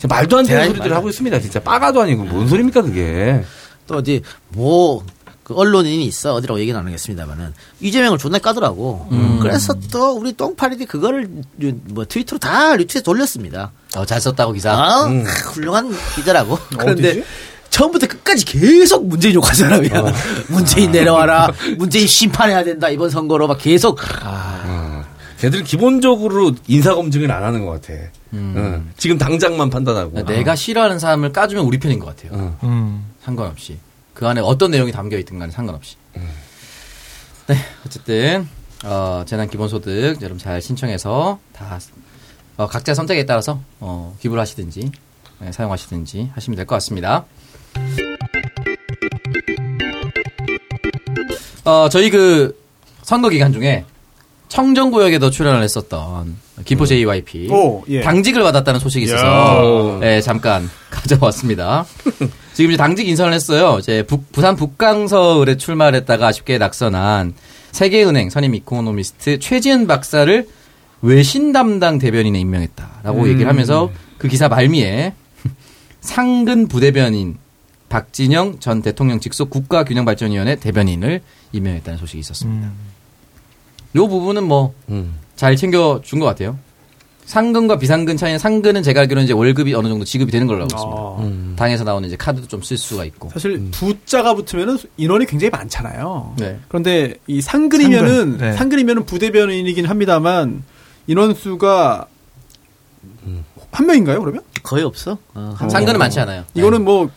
말도 0.08 0.38
안 0.38 0.46
되는 0.46 0.68
소리들을. 0.68 0.96
하고 0.96 1.10
있습니다. 1.10 1.40
진짜 1.40 1.60
빠가도 1.60 2.00
아니고 2.00 2.24
뭔 2.24 2.48
소리입니까 2.48 2.80
그게. 2.80 3.44
또 3.86 3.96
어디 3.96 4.22
뭐. 4.48 5.04
그 5.44 5.54
언론인이 5.54 6.04
있어 6.06 6.34
어디라고 6.34 6.60
얘기는 6.60 6.78
안 6.78 6.86
하겠습니다만은 6.86 7.52
이재명을 7.80 8.16
존나 8.16 8.38
까더라고. 8.38 9.08
그래서 9.42 9.74
또 9.92 10.12
우리 10.12 10.32
똥파리들이 10.32 10.86
그거를 10.86 11.28
유- 11.60 11.74
뭐 11.88 12.04
트위터로 12.06 12.38
다 12.38 12.76
리트윗 12.76 13.02
돌렸습니다. 13.04 13.72
어, 13.96 14.04
잘 14.06 14.20
썼다고 14.20 14.52
기사. 14.52 14.72
아, 14.72 15.06
음. 15.06 15.24
훌륭한 15.24 15.90
기자라고. 16.14 16.58
그런데 16.78 17.10
어디지? 17.10 17.24
처음부터 17.70 18.06
끝까지 18.06 18.44
계속 18.44 19.06
문재인 19.06 19.34
욕한 19.34 19.54
사람이야. 19.54 20.12
문재인 20.48 20.92
내려와라. 20.92 21.52
문재인 21.78 22.06
심판해야 22.06 22.64
된다. 22.64 22.88
이번 22.90 23.08
선거로 23.10 23.46
막 23.48 23.58
계속. 23.58 23.98
걔들은 25.38 25.64
기본적으로 25.64 26.52
인사 26.68 26.94
검증을 26.94 27.32
안 27.32 27.42
하는 27.42 27.64
것 27.64 27.80
같아. 27.80 27.98
응. 28.34 28.90
지금 28.96 29.18
당장만 29.18 29.70
판단하고. 29.70 30.22
내가 30.22 30.54
싫어하는 30.54 30.98
사람을 30.98 31.32
까주면 31.32 31.64
우리 31.64 31.78
편인 31.78 31.98
것 31.98 32.14
같아요. 32.14 32.38
응. 32.38 32.56
음. 32.68 33.06
상관없이. 33.24 33.78
그 34.14 34.28
안에 34.28 34.40
어떤 34.42 34.70
내용이 34.70 34.92
담겨 34.92 35.16
있든 35.18 35.38
간에 35.38 35.50
상관없이. 35.50 35.96
네, 37.48 37.56
어쨌든, 37.84 38.46
어, 38.84 39.24
재난 39.26 39.48
기본소득 39.48 40.22
여러분 40.22 40.38
잘 40.38 40.62
신청해서 40.62 41.38
다, 41.52 41.80
어, 42.62 42.66
각자 42.68 42.94
선택에 42.94 43.26
따라서, 43.26 43.60
어, 43.80 44.14
기부를 44.20 44.40
하시든지, 44.40 44.92
네, 45.40 45.52
사용하시든지 45.52 46.30
하시면 46.34 46.56
될 46.56 46.64
것 46.66 46.76
같습니다. 46.76 47.24
어, 51.64 51.88
저희 51.90 52.10
그 52.10 52.56
선거 53.02 53.28
기간 53.28 53.52
중에 53.52 53.84
청정구역에도 54.48 55.30
출연을 55.30 55.62
했었던 55.62 56.36
김포 56.64 56.84
JYP 56.86 57.48
오, 57.50 57.82
예. 57.88 58.02
당직을 58.02 58.42
받았다는 58.42 58.78
소식이 58.80 59.06
있어서 59.06 59.98
네, 60.00 60.20
잠깐 60.20 60.68
가져왔습니다. 60.90 61.86
지금 62.52 62.70
이제 62.70 62.76
당직 62.76 63.08
인선을 63.08 63.32
했어요. 63.32 63.78
이제 63.80 64.02
북- 64.06 64.30
부산 64.30 64.54
북강서을에 64.56 65.56
출마를 65.56 65.98
했다가 66.00 66.28
아쉽게 66.28 66.58
낙선한 66.58 67.34
세계은행 67.72 68.28
선임 68.30 68.54
이코노미스트 68.54 69.38
최지은 69.38 69.86
박사를 69.86 70.46
외신 71.02 71.52
담당 71.52 71.98
대변인에 71.98 72.38
임명했다라고 72.40 73.28
얘기를 73.28 73.48
하면서 73.48 73.90
그 74.18 74.28
기사 74.28 74.48
말미에 74.48 75.12
상근 76.00 76.68
부대변인 76.68 77.36
박진영 77.88 78.58
전 78.60 78.80
대통령 78.80 79.20
직속 79.20 79.50
국가균형발전위원회 79.50 80.56
대변인을 80.56 81.20
임명했다는 81.52 81.98
소식이 81.98 82.20
있었습니다. 82.20 82.68
음. 82.68 82.72
요 83.96 84.08
부분은 84.08 84.44
뭐 84.44 84.72
음. 84.88 85.14
잘 85.36 85.56
챙겨준 85.56 86.18
것 86.18 86.24
같아요. 86.26 86.56
상근과 87.24 87.78
비상근 87.78 88.16
차이는 88.16 88.38
상근은 88.38 88.82
제가 88.82 89.00
알기로는 89.00 89.24
이제 89.24 89.32
월급이 89.32 89.74
어느 89.74 89.88
정도 89.88 90.04
지급이 90.04 90.32
되는 90.32 90.46
걸로 90.46 90.62
알고 90.62 90.74
있습니다. 90.74 91.00
아, 91.00 91.16
음. 91.20 91.52
당에서 91.56 91.84
나오는 91.84 92.06
이제 92.06 92.16
카드도 92.16 92.48
좀 92.48 92.62
쓸 92.62 92.76
수가 92.76 93.04
있고. 93.04 93.30
사실 93.30 93.60
부자가 93.70 94.34
붙으면은 94.34 94.76
인원이 94.96 95.26
굉장히 95.26 95.50
많잖아요. 95.50 96.34
네. 96.38 96.58
그런데 96.68 97.14
이 97.26 97.40
상근이면은 97.40 98.08
상근, 98.08 98.38
네. 98.38 98.52
상근이면은 98.54 99.04
부대변인이긴 99.06 99.86
합니다만 99.86 100.62
인원수가 101.06 102.06
한 103.72 103.86
명인가요? 103.86 104.20
그러면 104.20 104.42
거의 104.62 104.84
없어. 104.84 105.18
어, 105.34 105.54
한 105.56 105.70
상근은 105.70 105.98
많지 105.98 106.20
않아요. 106.20 106.44
이거는 106.54 106.84
뭐 106.84 107.10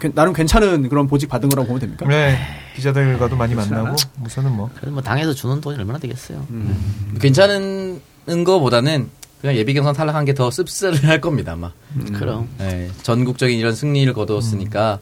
괜- 0.00 0.14
나름 0.14 0.32
괜찮은 0.32 0.88
그런 0.88 1.06
보직 1.06 1.28
받은 1.28 1.48
거라고 1.48 1.66
보면 1.68 1.80
됩니까? 1.80 2.06
네. 2.08 2.38
기자들과도 2.76 3.36
많이 3.36 3.54
만나고 3.54 3.94
우선은 4.24 4.50
뭐 4.52 4.70
그래도 4.74 4.90
뭐 4.92 5.02
당에서 5.02 5.32
주는 5.34 5.60
돈이 5.60 5.78
얼마나 5.78 5.98
되겠어요. 5.98 6.44
네. 6.48 6.74
괜찮은 7.20 8.00
거보다는 8.26 9.10
그냥 9.40 9.56
예비 9.56 9.74
경선 9.74 9.94
탈락한 9.94 10.24
게 10.24 10.32
더 10.34 10.50
씁쓸할 10.50 11.20
겁니다 11.20 11.52
아마. 11.52 11.72
그럼. 12.14 12.48
예, 12.60 12.90
전국적인 13.02 13.58
이런 13.58 13.74
승리를 13.74 14.12
거두었으니까 14.14 15.00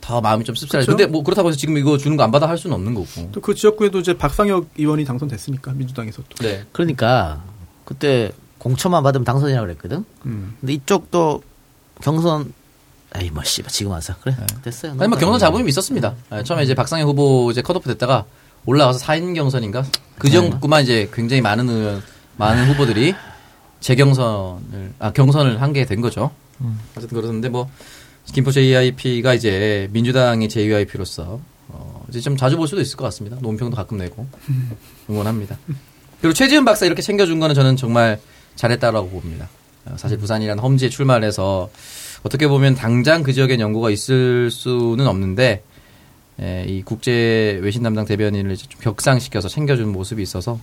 더 0.00 0.20
마음이 0.20 0.44
좀 0.44 0.54
씁쓸해. 0.54 0.82
그쵸? 0.82 0.92
근데 0.96 1.06
뭐 1.06 1.22
그렇다고 1.24 1.48
해서 1.48 1.58
지금 1.58 1.76
이거 1.76 1.98
주는 1.98 2.16
거 2.16 2.22
안 2.22 2.30
받아 2.30 2.48
할 2.48 2.56
수는 2.56 2.74
없는 2.76 2.94
거고. 2.94 3.30
또 3.32 3.40
그 3.40 3.54
지역구에도 3.54 3.98
이제 3.98 4.16
박상혁 4.16 4.68
의원이 4.78 5.04
당선됐으니까 5.04 5.72
민주당에서 5.72 6.22
또. 6.28 6.44
네. 6.46 6.64
그러니까 6.72 7.42
그때 7.88 8.30
공천만 8.58 9.02
받으면 9.02 9.24
당선이라고 9.24 9.66
그랬거든. 9.66 10.04
음. 10.26 10.56
근데 10.60 10.74
이쪽도 10.74 11.42
경선 12.02 12.52
에이 13.16 13.30
뭐 13.30 13.42
씨발 13.42 13.70
지금 13.72 13.92
와서 13.92 14.14
그래 14.20 14.36
됐어요. 14.62 14.92
아니 14.98 15.08
뭐 15.08 15.16
경선 15.16 15.38
잡음이 15.40 15.66
있었습니다. 15.70 16.14
예, 16.32 16.42
처음에 16.42 16.64
이제 16.64 16.74
박상현 16.74 17.08
후보 17.08 17.50
이제 17.50 17.62
컷오프 17.62 17.88
됐다가 17.88 18.26
올라와서 18.66 18.98
4인 19.06 19.34
경선인가 19.34 19.84
그 20.18 20.28
정도만 20.28 20.82
이제 20.82 21.08
굉장히 21.14 21.40
많은 21.40 21.66
의원, 21.70 22.02
많은 22.36 22.68
후보들이 22.68 23.14
재경선을 23.80 24.92
아 24.98 25.10
경선을 25.12 25.62
한 25.62 25.72
게 25.72 25.86
된 25.86 26.02
거죠. 26.02 26.30
어쨌든 26.96 27.18
그러는데 27.20 27.48
뭐 27.48 27.70
김포 28.26 28.50
JIP가 28.50 29.32
이제 29.32 29.88
민주당의 29.92 30.50
JYP로서 30.50 31.40
어, 31.68 32.04
이제 32.10 32.20
좀 32.20 32.36
자주 32.36 32.58
볼 32.58 32.68
수도 32.68 32.82
있을 32.82 32.96
것 32.98 33.04
같습니다. 33.04 33.38
논평도 33.40 33.74
가끔 33.76 33.96
내고 33.96 34.26
응원합니다. 35.08 35.56
그리고 36.20 36.34
최지은 36.34 36.64
박사 36.64 36.86
이렇게 36.86 37.02
챙겨준 37.02 37.38
거는 37.40 37.54
저는 37.54 37.76
정말 37.76 38.20
잘했다라고 38.56 39.08
봅니다. 39.10 39.48
어, 39.86 39.94
사실 39.96 40.18
부산이라는 40.18 40.62
험지에 40.62 40.88
출마를 40.88 41.26
해서 41.26 41.70
어떻게 42.22 42.48
보면 42.48 42.74
당장 42.74 43.22
그 43.22 43.32
지역엔 43.32 43.60
연고가 43.60 43.90
있을 43.90 44.50
수는 44.50 45.06
없는데 45.06 45.62
에, 46.40 46.64
이 46.68 46.82
국제 46.82 47.58
외신 47.62 47.82
담당 47.82 48.04
대변인을 48.04 48.56
좀 48.56 48.68
격상시켜서 48.80 49.48
챙겨주는 49.48 49.90
모습이 49.90 50.22
있어서 50.22 50.60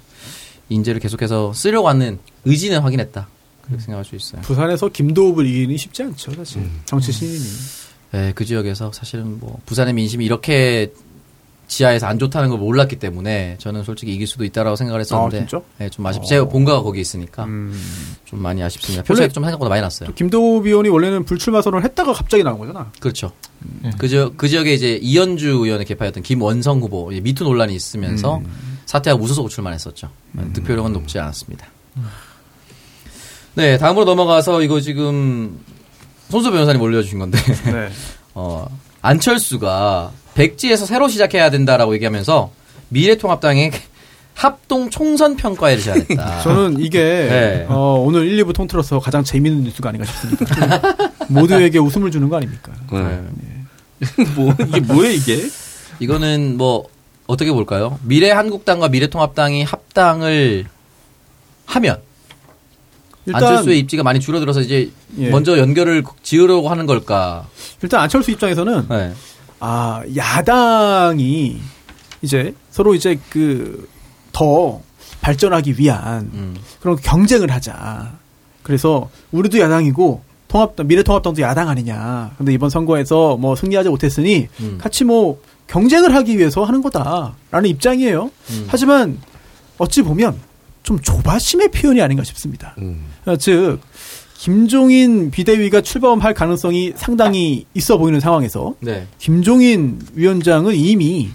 인재를 0.70 1.00
계속해서 1.00 1.54
쓰려고 1.54 1.89
하는 1.89 2.20
의지는 2.44 2.80
확인했다. 2.80 3.28
그렇게 3.62 3.82
생각할 3.82 4.06
수 4.06 4.15
있어요. 4.15 4.41
부산에서 4.41 4.89
김도읍을 4.89 5.46
이기는 5.46 5.78
쉽지 5.78 6.04
않죠, 6.04 6.34
사실. 6.34 6.63
정치 6.86 7.12
신인이. 7.12 7.46
예, 8.13 8.32
그 8.36 8.46
지역에서 8.46 8.91
사실은 8.91 9.39
뭐 9.39 9.60
부산의 9.65 9.94
민심이 9.94 10.24
이렇게 10.26 10.94
지하에서 11.67 12.08
안 12.08 12.19
좋다는 12.19 12.49
걸 12.49 12.60
몰랐기 12.60 12.97
때문에 12.97 13.58
저는 13.60 13.84
솔직히 13.84 14.13
이길 14.13 14.28
수도 14.28 14.43
있다라고 14.43 14.75
생각을 14.75 15.01
했었는데 15.01 15.38
아, 15.38 15.39
진짜? 15.39 15.62
예, 15.82 15.89
좀 15.89 16.06
아쉽. 16.06 16.23
제가 16.25 16.45
본가가 16.45 16.84
거기 16.84 17.01
있으니까 17.01 17.45
음. 17.45 17.73
좀 18.25 18.41
많이 18.41 18.62
아쉽습니다. 18.63 19.04
표차가 19.04 19.28
좀 19.30 19.43
생각보다 19.43 19.69
많이 19.69 19.82
났어요. 19.82 20.08
또 20.08 20.13
김도읍 20.13 20.65
의원이 20.67 20.89
원래는 20.89 21.25
불출마 21.25 21.62
선언을 21.62 21.84
했다가 21.86 22.13
갑자기 22.13 22.43
나온 22.43 22.60
거잖아. 22.60 22.91
그렇죠. 22.99 23.32
그, 23.97 24.08
지역, 24.08 24.38
그 24.38 24.47
지역에 24.47 24.73
이제 24.73 24.99
이현주 25.01 25.49
의원의 25.49 25.86
개파였던 25.86 26.23
김원성 26.23 26.82
후보 26.82 27.10
미투 27.10 27.43
논란이 27.43 27.73
있으면서 27.75 28.41
사퇴하고 28.86 29.21
무소속 29.21 29.49
출마했었죠. 29.49 30.10
득표력은 30.54 30.93
높지 30.93 31.17
않았습니다. 31.19 31.67
네, 33.56 33.78
다음으로 33.78 34.06
넘어가서 34.06 34.62
이거 34.62 34.82
지금 34.82 35.60
손수 36.30 36.51
변호사님 36.51 36.82
올려주신 36.82 37.19
건데 37.19 37.38
네. 37.65 37.89
어, 38.34 38.67
안철수가 39.01 40.12
백지에서 40.36 40.86
새로 40.86 41.08
시작해야 41.08 41.50
된다라고 41.50 41.93
얘기하면서 41.95 42.52
미래통합당의 42.89 43.71
합동 44.36 44.89
총선 44.89 45.38
평가회를 45.38 45.82
제안했다. 45.82 46.41
저는 46.43 46.80
이게 46.82 47.00
네. 47.00 47.65
어, 47.69 48.04
오늘 48.06 48.28
1, 48.28 48.43
2부 48.43 48.54
통틀어서 48.54 49.00
가장 49.00 49.24
재미있는 49.24 49.63
뉴스가 49.63 49.89
아닌가 49.89 50.06
싶습니다. 50.06 50.82
모두에게 51.30 51.80
웃음을 51.80 52.12
주는 52.12 52.28
거 52.28 52.36
아닙니까? 52.36 52.74
네. 52.91 53.21
뭐 54.36 54.54
이게 54.67 54.82
뭐예요 54.82 55.13
이게? 55.13 55.50
이거는 56.00 56.58
뭐 56.58 56.89
어떻게 57.28 57.52
볼까요? 57.54 57.98
미래 58.04 58.30
한국당과 58.30 58.89
미래통합당이 58.89 59.63
합당을 59.63 60.65
하면 61.65 62.02
일단 63.26 63.43
안철수의 63.43 63.80
입지가 63.80 64.04
많이 64.04 64.19
줄어들어서 64.19 64.62
이제 64.62 64.91
예. 65.17 65.30
먼저 65.30 65.58
연결을 65.58 66.04
지으려고 66.21 66.69
하는 66.69 66.86
걸까? 66.86 67.48
일단 67.82 68.02
안철수 68.02 68.32
입장에서는 68.32 68.88
네. 68.89 69.13
아 69.60 70.04
야당이 70.15 71.62
이제 72.22 72.54
서로 72.72 72.96
이제 72.96 73.20
그 73.30 73.88
더 74.36 74.82
발전하기 75.22 75.76
위한 75.80 76.30
음. 76.34 76.56
그런 76.82 76.98
경쟁을 76.98 77.50
하자. 77.52 78.12
그래서 78.63 79.10
우리도 79.32 79.60
야당이고 79.60 80.22
통합당 80.50 80.88
미래통합당도 80.88 81.41
야당 81.41 81.70
아니냐. 81.70 82.36
근데 82.38 82.52
이번 82.54 82.70
선거에서 82.70 83.38
뭐 83.38 83.56
승리하지 83.56 83.89
못했으니 83.89 84.50
음. 84.60 84.78
같이 84.80 85.06
뭐 85.06 85.39
경쟁을 85.68 86.13
하기 86.15 86.38
위해서 86.38 86.65
하는 86.65 86.82
거다라는 86.82 87.70
입장이에요. 87.70 88.30
음. 88.50 88.68
하지만 88.68 89.18
어찌 89.78 90.02
보면 90.02 90.38
좀 90.84 91.00
조바심의 91.00 91.70
표현이 91.70 92.02
아닌가 92.02 92.24
싶습니다. 92.26 92.76
음. 92.80 93.06
어, 93.26 93.38
즉 93.38 93.80
김종인 94.38 95.32
비대위가 95.32 95.82
출범할 95.82 96.34
가능성이 96.34 96.93
상당히 96.95 97.65
있어 97.74 97.98
보이는 97.98 98.19
상황에서 98.19 98.76
네. 98.80 99.08
김종인 99.17 100.00
위원장은 100.13 100.76
이미 100.76 101.30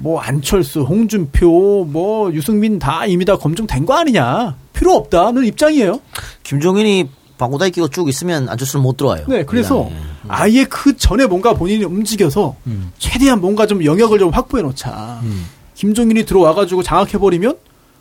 뭐 0.00 0.20
안철수, 0.20 0.82
홍준표, 0.82 1.86
뭐 1.90 2.32
유승민 2.32 2.78
다 2.78 3.04
이미 3.06 3.24
다 3.24 3.36
검증된 3.36 3.84
거 3.84 3.94
아니냐 3.94 4.56
필요 4.72 4.94
없다는 4.94 5.44
입장이에요. 5.44 6.00
김종인이 6.42 7.10
방구다이 7.36 7.70
끼고 7.70 7.88
쭉 7.88 8.08
있으면 8.08 8.48
안철수는 8.48 8.82
못 8.82 8.96
들어와요. 8.96 9.26
네, 9.28 9.44
그래서 9.44 9.84
미안해. 9.84 9.96
아예 10.28 10.64
그 10.64 10.96
전에 10.96 11.26
뭔가 11.26 11.54
본인이 11.54 11.84
움직여서 11.84 12.56
음. 12.66 12.90
최대한 12.98 13.40
뭔가 13.40 13.66
좀 13.66 13.84
영역을 13.84 14.18
좀 14.18 14.30
확보해 14.30 14.62
놓자. 14.62 15.20
음. 15.22 15.46
김종인이 15.74 16.24
들어와가지고 16.24 16.82
장악해 16.82 17.18
버리면 17.18 17.56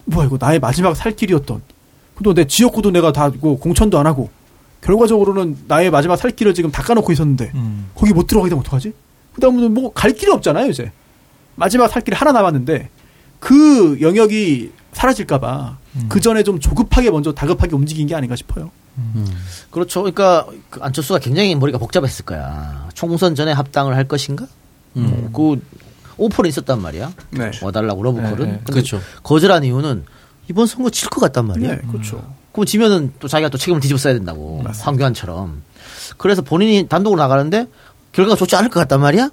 뭐야 0.06 0.28
이거 0.28 0.38
나의 0.40 0.60
마지막 0.60 0.96
살 0.96 1.16
길이었던. 1.16 1.62
또내 2.24 2.46
지역구도 2.46 2.90
내가 2.92 3.12
다 3.12 3.30
공천도 3.30 4.00
안 4.00 4.08
하고 4.08 4.30
결과적으로는 4.82 5.58
나의 5.68 5.90
마지막 5.92 6.16
살 6.16 6.32
길을 6.32 6.54
지금 6.54 6.72
닦아놓고 6.72 7.12
있었는데 7.12 7.52
음. 7.56 7.90
거기 7.96 8.14
못 8.14 8.28
들어가게 8.28 8.50
되면 8.50 8.62
어떡하지? 8.62 8.94
그다음은 9.36 9.74
뭐갈 9.74 10.14
길이 10.14 10.32
없잖아요 10.32 10.70
이제 10.70 10.92
마지막 11.56 11.88
살 11.88 12.04
길이 12.04 12.16
하나 12.16 12.32
남았는데 12.32 12.90
그 13.40 14.00
영역이 14.02 14.72
사라질까봐 14.94 15.78
그 16.10 16.20
전에 16.20 16.44
좀 16.44 16.60
조급하게 16.60 17.12
먼저 17.12 17.34
다급하게 17.34 17.76
움직인 17.76 18.08
게 18.08 18.16
아닌가 18.16 18.36
싶어요. 18.36 18.72
그렇죠. 19.70 20.02
그러니까 20.02 20.48
그 20.72 20.80
안철수가 20.82 21.20
굉장히 21.20 21.56
머리가 21.56 21.78
복잡했을 21.78 22.26
거야. 22.26 22.88
총선 22.96 23.36
전에 23.36 23.52
합당을 23.52 23.96
할 23.96 24.08
것인가? 24.08 24.48
음. 24.96 25.30
그 25.34 25.62
오퍼는 26.18 26.50
있었단 26.50 26.82
말이야. 26.82 27.12
네. 27.32 27.52
와달라고 27.62 28.02
러브콜은. 28.04 28.38
네, 28.40 28.52
네. 28.54 28.62
그렇죠. 28.72 29.00
거절한 29.24 29.64
이유는 29.64 30.04
이번 30.50 30.66
선거 30.66 30.90
질 30.90 31.10
것 31.10 31.20
같단 31.22 31.46
말이야. 31.46 31.76
네, 31.76 31.82
그렇죠. 31.92 32.24
그럼 32.58 32.66
지면은 32.66 33.14
또 33.20 33.28
자기가 33.28 33.50
또 33.50 33.58
책임을 33.60 33.80
뒤집어 33.80 34.00
써야 34.00 34.14
된다고. 34.14 34.64
황교안처럼. 34.82 35.62
그래서 36.18 36.42
본인이 36.42 36.88
단독으로 36.90 37.22
나가는데 37.22 37.68
결과가 38.14 38.36
좋지 38.36 38.56
않을 38.56 38.72
것 38.72 38.80
같단 38.80 39.00
말이야? 39.00 39.24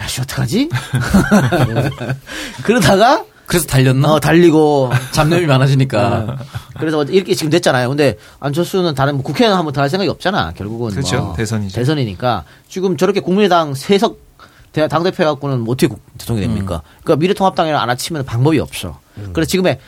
야, 0.00 0.06
씨, 0.06 0.20
어떡하지? 0.20 0.68
그러다가, 2.62 3.24
그래서 3.46 3.66
달렸나? 3.66 4.12
어, 4.12 4.20
달리고. 4.20 4.90
잡념이 5.12 5.46
많아지니까. 5.46 6.38
그래서 6.78 7.02
이렇게 7.04 7.34
지금 7.34 7.48
됐잖아요. 7.50 7.88
근데 7.88 8.18
안철수는 8.40 8.94
다른 8.94 9.14
뭐 9.14 9.22
국회의원 9.22 9.56
한번 9.58 9.72
더 9.72 9.80
할 9.80 9.88
생각이 9.88 10.10
없잖아. 10.10 10.52
결국은. 10.52 10.90
그렇죠. 10.90 11.22
뭐 11.22 11.34
대선이죠. 11.36 11.74
대선이니까. 11.74 12.44
지금 12.68 12.98
저렇게 12.98 13.20
국민의당 13.20 13.72
세석 13.74 14.18
대- 14.72 14.88
당대표 14.88 15.22
해갖고는 15.22 15.60
뭐 15.60 15.72
어떻게 15.72 15.86
국- 15.86 16.00
대통령이 16.18 16.48
됩니까? 16.48 16.82
그러니까 17.02 17.20
미래통합당이랑 17.20 17.80
안 17.80 17.88
아치면 17.88 18.24
방법이 18.26 18.58
없어. 18.58 19.00
그래 19.32 19.44
지금의 19.46 19.78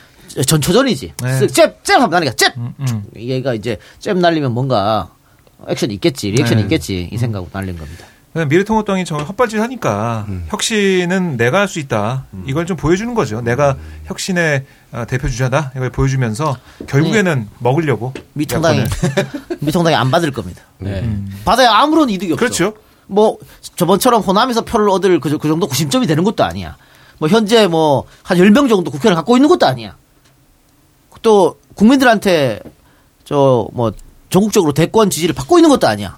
전초전이지. 0.43 1.13
네. 1.23 1.41
쓱 1.41 1.53
잽, 1.55 1.85
잽 1.85 1.95
하면 1.97 2.11
나니까 2.11 2.33
잽! 2.35 2.57
음, 2.57 2.75
음. 2.81 3.05
얘가 3.17 3.55
이제 3.55 3.79
잽 4.01 4.17
날리면 4.19 4.53
뭔가 4.53 5.11
액션이 5.69 5.95
있겠지. 5.95 6.31
리액션이 6.31 6.63
네. 6.63 6.67
있겠지. 6.67 7.09
이 7.13 7.17
생각으로 7.19 7.49
날린 7.53 7.79
겁니다. 7.79 8.07
미래통합당이 8.49 9.05
정말 9.05 9.29
헛발질 9.29 9.61
하니까 9.61 10.27
혁신은 10.49 11.37
내가 11.37 11.61
할 11.61 11.69
수 11.69 11.79
있다. 11.79 12.25
이걸 12.47 12.67
좀 12.67 12.77
보여주는 12.77 13.15
거죠. 13.15 13.41
내가 13.43 13.77
혁신의 14.07 14.65
어, 14.91 15.05
대표 15.07 15.29
주자다. 15.29 15.71
이걸 15.77 15.91
보여주면서 15.91 16.57
결국에는 16.89 17.49
먹으려고. 17.61 18.13
미통당이. 18.33 18.83
미통당이 19.61 19.95
안 19.95 20.11
받을 20.11 20.33
겁니다. 20.33 20.63
네. 20.79 21.09
받아야 21.45 21.71
아무런 21.75 22.11
이득이 22.11 22.33
없어. 22.33 22.41
그렇죠. 22.41 22.75
뭐 23.07 23.39
저번처럼 23.77 24.23
호남에서 24.23 24.63
표를 24.63 24.89
얻을 24.91 25.21
그, 25.21 25.31
저- 25.31 25.39
그 25.39 25.47
정도 25.47 25.69
구심점이 25.69 26.07
되는 26.09 26.25
것도 26.25 26.43
아니야. 26.43 26.77
뭐 27.19 27.29
현재 27.29 27.69
뭐 27.69 28.05
한 28.25 28.37
10명 28.37 28.69
정도 28.69 28.91
국회를 28.91 29.15
갖고 29.15 29.37
있는 29.37 29.49
것도 29.49 29.65
아니야. 29.67 29.95
또 31.25 31.57
국민들한테 31.75 32.61
저 33.25 33.67
뭐 33.73 33.91
전국적으로 34.31 34.73
대권 34.73 35.11
지지를 35.11 35.35
받고 35.35 35.59
있는 35.59 35.71
것도 35.71 35.87
아니야. 35.89 36.17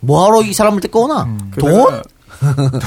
뭐하러 0.00 0.42
이 0.42 0.52
사람을 0.52 0.80
데리고 0.80 1.04
오나? 1.04 1.26
돈? 1.58 2.02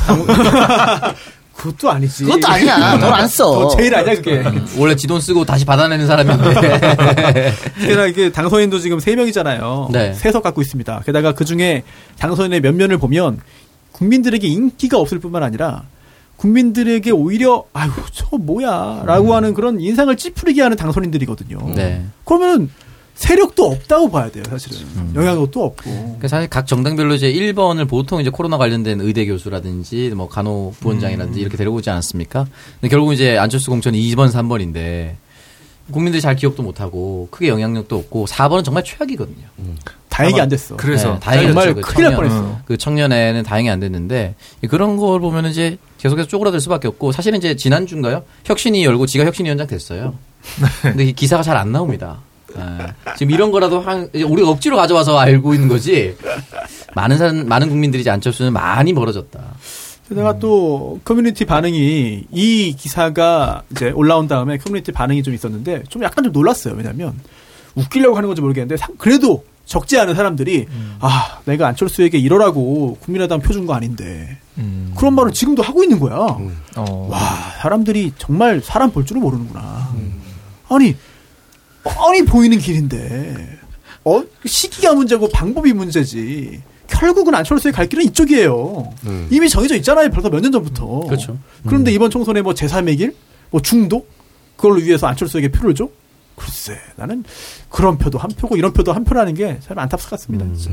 그것도 1.55 1.89
아니지. 1.89 2.23
그것도 2.25 2.47
아니야. 2.47 2.99
돈 2.99 3.11
안 3.11 3.27
써. 3.27 3.51
더 3.51 3.75
제일 3.75 3.95
아니야 3.95 4.13
그게. 4.15 4.43
원래 4.77 4.95
지 4.95 5.07
돈 5.07 5.19
쓰고 5.19 5.43
다시 5.45 5.65
받아내는 5.65 6.05
사람인데. 6.05 6.53
게다가 7.81 8.05
이게 8.07 8.31
당선인도 8.31 8.77
지금 8.79 8.99
세 8.99 9.15
명이잖아요. 9.15 9.89
네. 9.91 10.13
세석 10.13 10.43
갖고 10.43 10.61
있습니다. 10.61 11.01
게다가 11.05 11.33
그 11.33 11.43
중에 11.45 11.81
당선인의 12.19 12.61
면면을 12.61 12.99
보면 12.99 13.39
국민들에게 13.93 14.47
인기가 14.47 14.99
없을 14.99 15.17
뿐만 15.17 15.41
아니라 15.41 15.83
국민들에게 16.37 17.11
오히려 17.11 17.65
아유 17.73 17.91
저 18.13 18.37
뭐야라고 18.37 19.35
하는 19.35 19.53
그런 19.53 19.81
인상을 19.81 20.15
찌푸리게 20.15 20.61
하는 20.61 20.77
당선인들이거든요. 20.77 21.73
네. 21.75 22.05
그러면 22.23 22.69
세력도 23.15 23.65
없다고 23.65 24.11
봐야 24.11 24.29
돼요, 24.29 24.43
사실은. 24.47 24.77
영향력도 25.15 25.63
없고. 25.63 25.89
그러니까 25.89 26.27
사실 26.27 26.47
각 26.49 26.67
정당별로 26.67 27.15
이제 27.15 27.33
1번을 27.33 27.89
보통 27.89 28.21
이제 28.21 28.29
코로나 28.29 28.57
관련된 28.57 29.01
의대 29.01 29.25
교수라든지 29.25 30.11
뭐 30.15 30.29
간호 30.29 30.73
부원장이라든지 30.79 31.39
이렇게 31.39 31.57
데리고 31.57 31.77
오지 31.77 31.89
않았습니까? 31.89 32.45
근데 32.79 32.89
결국 32.89 33.13
이제 33.13 33.35
안철수 33.37 33.71
공천이 33.71 33.99
2번, 34.11 34.31
3번인데 34.31 35.15
국민들이 35.91 36.21
잘 36.21 36.35
기억도 36.35 36.63
못하고 36.63 37.27
크게 37.31 37.47
영향력도 37.47 37.95
없고 37.97 38.25
4번은 38.25 38.63
정말 38.63 38.83
최악이거든요. 38.83 39.45
다행히 40.09 40.41
안 40.41 40.49
됐어. 40.49 40.75
그래서 40.77 41.13
네, 41.13 41.19
다행히 41.19 41.45
정말 41.47 41.73
그 41.75 41.81
큰일 41.81 42.03
날 42.05 42.13
청년, 42.13 42.15
뻔했어. 42.15 42.59
그 42.65 42.77
청년에는 42.77 43.43
다행히 43.43 43.69
안 43.69 43.79
됐는데 43.79 44.35
그런 44.67 44.97
걸 44.97 45.19
보면은 45.19 45.51
이제 45.51 45.77
계속해서 45.99 46.27
쪼그라들 46.27 46.59
수밖에 46.61 46.87
없고 46.87 47.11
사실은 47.11 47.37
이제 47.37 47.55
지난주인가요? 47.55 48.23
혁신이 48.45 48.83
열고 48.83 49.05
지가 49.05 49.25
혁신위원장 49.25 49.67
됐어요. 49.67 50.15
근데 50.81 51.05
이 51.05 51.13
기사가 51.13 51.43
잘 51.43 51.55
안 51.57 51.71
나옵니다. 51.71 52.19
예. 52.57 53.13
지금 53.17 53.31
이런 53.31 53.51
거라도 53.51 53.79
한 53.81 54.09
이제 54.13 54.23
우리가 54.23 54.49
억지로 54.49 54.77
가져와서 54.77 55.17
알고 55.19 55.53
있는 55.53 55.67
거지. 55.67 56.15
많은 56.95 57.17
사람 57.17 57.47
많은 57.47 57.69
국민들이 57.69 58.01
이제 58.01 58.09
안철수는 58.09 58.53
많이 58.53 58.93
멀어졌다. 58.93 59.39
게다가 60.09 60.39
또 60.39 60.99
커뮤니티 61.03 61.43
반응이 61.45 62.27
이 62.31 62.75
기사가 62.77 63.63
이제 63.71 63.89
올라온 63.91 64.27
다음에 64.27 64.57
커뮤니티 64.57 64.91
반응이 64.91 65.21
좀 65.23 65.33
있었는데 65.33 65.83
좀 65.89 66.03
약간 66.03 66.23
좀 66.23 66.31
놀랐어요. 66.31 66.75
왜냐하면 66.75 67.19
웃기려고 67.75 68.15
하는 68.15 68.27
건지 68.27 68.41
모르겠는데 68.41 68.77
상- 68.77 68.95
그래도 68.97 69.43
적지 69.65 69.99
않은 69.99 70.15
사람들이 70.15 70.65
아 71.01 71.39
내가 71.43 71.67
안철수에게 71.67 72.17
이러라고 72.17 72.97
국민의당 73.01 73.41
표 73.41 73.53
준 73.53 73.65
거 73.65 73.73
아닌데 73.73 74.37
음. 74.57 74.93
그런 74.95 75.13
말을 75.13 75.33
지금도 75.33 75.61
하고 75.61 75.83
있는 75.83 75.99
거야. 75.99 76.15
어. 76.77 77.07
와 77.11 77.19
사람들이 77.61 78.13
정말 78.17 78.61
사람 78.63 78.91
볼 78.91 79.05
줄은 79.05 79.21
모르는구나. 79.21 79.91
아니 80.69 80.95
뻔히 81.83 82.23
보이는 82.23 82.57
길인데 82.57 83.57
어 84.05 84.23
시기가 84.45 84.93
문제고 84.93 85.27
방법이 85.29 85.73
문제지. 85.73 86.61
결국은 86.87 87.35
안철수의 87.35 87.71
갈 87.73 87.87
길은 87.87 88.05
이쪽이에요. 88.05 88.91
음. 89.05 89.27
이미 89.29 89.49
정해져 89.49 89.75
있잖아요. 89.75 90.09
벌써 90.09 90.29
몇 90.29 90.39
년 90.41 90.51
전부터. 90.51 91.01
그렇죠. 91.07 91.37
그런데 91.65 91.91
이번 91.91 92.09
총선에 92.09 92.41
뭐 92.41 92.53
제3의 92.53 92.97
길, 92.97 93.15
뭐 93.51 93.61
중도 93.61 94.05
그걸 94.55 94.81
위해서 94.83 95.07
안철수에게 95.07 95.49
표를 95.49 95.75
줘? 95.75 95.87
글쎄, 96.35 96.77
나는 96.95 97.23
그런 97.69 97.97
표도 97.97 98.17
한 98.19 98.29
표고 98.31 98.57
이런 98.57 98.71
표도 98.73 98.93
한 98.93 99.03
표라는 99.03 99.33
게 99.33 99.59
참 99.65 99.77
안타깝습니다. 99.79 100.45
진짜. 100.55 100.71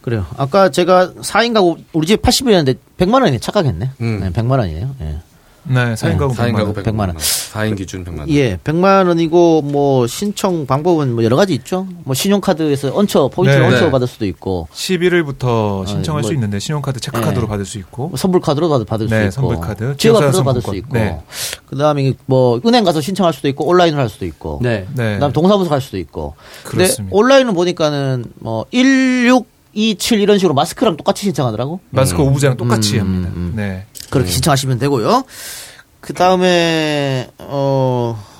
그래요. 0.00 0.26
아까 0.36 0.68
제가 0.68 1.12
4인 1.14 1.54
가구 1.54 1.76
우리 1.92 2.06
집 2.08 2.22
80이었는데 2.22 2.76
100만 2.98 3.14
원이네. 3.22 3.38
착각했네. 3.38 3.90
음. 4.00 4.20
네, 4.20 4.30
100만 4.32 4.58
원이네요. 4.58 4.96
예. 5.00 5.18
네, 5.64 5.94
4인 5.96 6.16
가구 6.18 6.34
4인 6.34 6.54
가구 6.54 6.72
100만 6.72 6.82
100만 6.82 6.84
100만 6.84 6.98
원. 7.00 7.08
원. 7.10 7.16
4인 7.16 7.76
기준 7.76 8.04
100만 8.04 8.18
원. 8.20 8.28
예, 8.30 8.56
100만 8.56 9.06
원이고 9.08 9.62
뭐 9.62 10.06
신청 10.06 10.66
방법은 10.66 11.14
뭐 11.14 11.22
여러 11.24 11.36
가지 11.36 11.54
있죠. 11.54 11.86
뭐 12.04 12.14
신용카드에서 12.14 12.92
얹혀 12.94 13.28
포인트를 13.28 13.60
네. 13.68 13.74
얹혀 13.74 13.84
네. 13.86 13.90
받을 13.90 14.06
수도 14.08 14.26
있고 14.26 14.68
11일부터 14.72 15.86
신청할 15.86 16.22
뭐- 16.22 16.28
수 16.28 16.34
있는데 16.34 16.58
신용카드 16.58 17.00
체크카드로 17.00 17.42
네. 17.42 17.46
받을 17.48 17.64
수 17.64 17.78
있고 17.78 18.08
뭐 18.08 18.16
선불 18.16 18.40
카드로 18.40 18.68
받을, 18.68 18.84
받을 18.86 19.06
네, 19.08 19.30
수 19.30 19.38
있고 19.40 19.48
선불 19.50 19.60
카드, 19.66 19.96
지역 19.96 20.14
카드로 20.14 20.32
지역사회 20.32 20.44
받을 20.44 20.62
수. 20.62 20.74
있고 20.76 20.88
네. 20.94 21.20
그다음에 21.66 22.12
뭐 22.26 22.60
은행 22.66 22.84
가서 22.84 23.00
신청할 23.00 23.32
수도 23.32 23.48
있고 23.48 23.66
온라인으로 23.66 24.00
할 24.02 24.08
수도 24.08 24.24
있고 24.26 24.58
네. 24.62 24.86
네. 24.94 25.14
그다음 25.14 25.32
동사무소 25.32 25.70
갈 25.70 25.80
수도 25.80 25.96
있고 25.98 26.34
근데 26.64 26.84
그렇습니다. 26.84 27.16
온라인은 27.16 27.54
보니까는 27.54 28.24
뭐 28.40 28.66
1627 29.74 30.20
이런 30.20 30.38
식으로 30.38 30.54
마스크랑 30.54 30.96
똑같이 30.96 31.22
신청하더라고. 31.22 31.80
마스크 31.90 32.22
오부장 32.22 32.56
똑같이 32.56 32.96
음, 32.96 33.00
합니다. 33.00 33.30
음, 33.34 33.36
음. 33.36 33.52
네. 33.56 33.86
그렇게 34.10 34.30
신청하시면 34.30 34.78
되고요. 34.78 35.24
그 36.00 36.12
다음에 36.12 37.30
어 37.38 38.32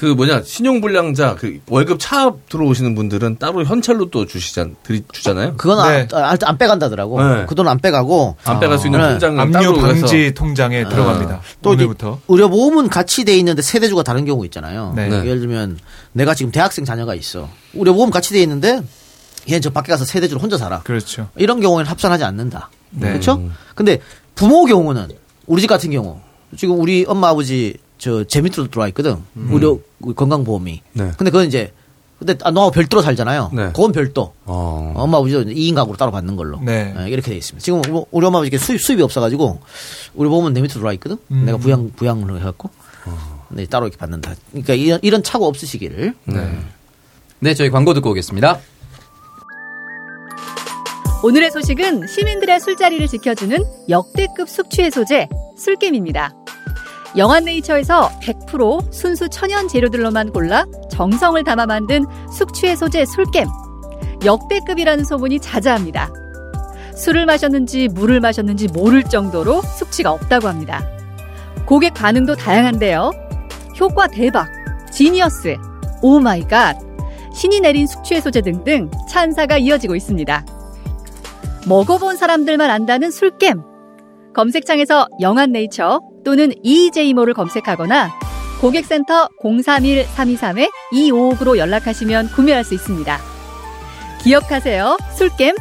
그 0.00 0.06
뭐냐 0.06 0.40
신용불량자 0.46 1.34
그 1.38 1.60
월급 1.68 1.98
차 2.00 2.32
들어오시는 2.48 2.94
분들은 2.94 3.36
따로 3.38 3.62
현찰로 3.66 4.08
또 4.08 4.24
주시잖 4.24 4.76
드리 4.82 5.02
주잖아요. 5.12 5.58
그건 5.58 5.86
네. 5.86 6.08
안, 6.14 6.24
안, 6.24 6.38
안 6.42 6.56
빼간다더라고. 6.56 7.22
네. 7.22 7.44
그돈 7.44 7.68
안 7.68 7.78
빼가고 7.78 8.34
안 8.44 8.60
빼갈 8.60 8.78
수 8.78 8.86
있는 8.86 8.98
네. 8.98 9.08
통장은 9.10 9.38
압류 9.40 9.52
따로 9.52 9.74
방지 9.74 10.32
통장에 10.32 10.88
들어갑니다. 10.88 11.42
또 11.60 11.74
이제 11.74 11.84
오늘부터. 11.84 12.18
의료 12.28 12.48
보험은 12.48 12.88
같이 12.88 13.26
돼 13.26 13.36
있는데 13.36 13.60
세대주가 13.60 14.02
다른 14.02 14.24
경우 14.24 14.42
있잖아요. 14.46 14.94
네. 14.96 15.08
네. 15.10 15.18
예를 15.18 15.40
들면 15.40 15.78
내가 16.12 16.34
지금 16.34 16.50
대학생 16.50 16.86
자녀가 16.86 17.14
있어. 17.14 17.50
의료 17.74 17.92
보험 17.92 18.08
같이 18.08 18.32
돼 18.32 18.40
있는데 18.40 18.80
얘는 19.48 19.60
저 19.62 19.70
밖에 19.70 19.90
가서 19.92 20.04
세대주로 20.04 20.40
혼자 20.40 20.56
살아. 20.58 20.80
그렇죠. 20.82 21.28
이런 21.36 21.60
경우에는 21.60 21.90
합산하지 21.90 22.24
않는다. 22.24 22.70
네. 22.90 23.08
그렇죠? 23.08 23.42
근데 23.74 24.00
부모 24.34 24.64
경우는 24.66 25.08
우리 25.46 25.60
집 25.60 25.68
같은 25.68 25.90
경우 25.90 26.20
지금 26.56 26.78
우리 26.80 27.04
엄마 27.08 27.28
아버지 27.28 27.76
저 27.98 28.24
제 28.24 28.40
밑으로 28.40 28.68
들어와 28.68 28.88
있거든. 28.88 29.16
의료 29.50 29.80
건강보험이. 30.16 30.82
네. 30.94 31.12
근데 31.18 31.30
그건 31.30 31.46
이제 31.46 31.72
근데 32.18 32.36
아, 32.42 32.50
너하고 32.50 32.70
별도로 32.72 33.02
살잖아요. 33.02 33.50
네. 33.54 33.66
그건 33.68 33.92
별도. 33.92 34.34
어. 34.44 34.92
엄마 34.96 35.18
아버지도 35.18 35.44
2인 35.44 35.74
가구로 35.74 35.96
따로 35.96 36.10
받는 36.12 36.36
걸로. 36.36 36.60
네. 36.60 36.94
예, 36.98 37.08
이렇게 37.08 37.30
돼 37.30 37.36
있습니다. 37.36 37.62
지금 37.64 37.80
뭐 37.88 38.06
우리 38.10 38.26
엄마 38.26 38.38
아버지 38.40 38.56
수입, 38.58 38.80
수입이 38.80 39.02
없어가지고 39.02 39.60
우리 40.14 40.28
보험은 40.28 40.52
내 40.52 40.60
밑으로 40.60 40.74
들어와 40.80 40.92
있거든. 40.94 41.16
음. 41.30 41.44
내가 41.46 41.56
부양 41.58 41.90
부양을 41.96 42.38
해갖고. 42.40 42.68
네, 43.52 43.66
따로 43.66 43.86
이렇게 43.86 43.96
받는다. 43.98 44.34
그러니까 44.50 44.74
이런, 44.74 44.98
이런 45.02 45.22
착오 45.22 45.46
없으시기를. 45.46 46.14
네. 46.26 46.58
네, 47.40 47.54
저희 47.54 47.68
광고 47.70 47.94
듣고 47.94 48.10
오겠습니다. 48.10 48.60
오늘의 51.22 51.50
소식은 51.50 52.06
시민들의 52.06 52.60
술자리를 52.60 53.06
지켜주는 53.06 53.58
역대급 53.90 54.48
숙취 54.48 54.82
해소제 54.82 55.28
술겜입니다. 55.54 56.32
영한네이처에서 57.14 58.08
100% 58.22 58.90
순수 58.90 59.28
천연 59.28 59.68
재료들로만 59.68 60.32
골라 60.32 60.64
정성을 60.90 61.42
담아 61.44 61.66
만든 61.66 62.06
숙취 62.32 62.68
해소제 62.68 63.04
술겜. 63.04 63.48
역대급이라는 64.24 65.04
소문이 65.04 65.40
자자합니다. 65.40 66.10
술을 66.96 67.26
마셨는지 67.26 67.88
물을 67.88 68.20
마셨는지 68.20 68.68
모를 68.68 69.02
정도로 69.02 69.60
숙취가 69.60 70.10
없다고 70.12 70.48
합니다. 70.48 70.82
고객 71.66 71.92
반응도 71.92 72.34
다양한데요. 72.34 73.10
효과 73.78 74.06
대박, 74.06 74.48
genius, 74.90 75.56
oh 76.00 76.18
my 76.18 76.48
god, 76.48 76.78
신이 77.34 77.60
내린 77.60 77.86
숙취 77.86 78.14
해소제 78.14 78.40
등등 78.40 78.90
찬사가 79.06 79.58
이어지고 79.58 79.96
있습니다. 79.96 80.59
먹어본 81.66 82.16
사람들만 82.16 82.70
안다는 82.70 83.10
술겜. 83.10 83.62
검색창에서 84.34 85.08
영한네이처 85.20 86.00
또는 86.24 86.52
EJ모를 86.62 87.34
검색하거나 87.34 88.10
고객센터 88.60 89.28
031-323-2559로 89.42 91.58
연락하시면 91.58 92.28
구매할 92.28 92.62
수 92.64 92.74
있습니다. 92.74 93.18
기억하세요. 94.22 94.98
술겜. 95.16 95.56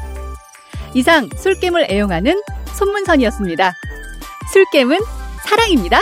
이상 0.93 1.27
술겜을 1.35 1.87
애용하는 1.89 2.39
손문선이었습니다. 2.73 3.73
술겜은 4.51 4.99
사랑입니다. 5.45 6.01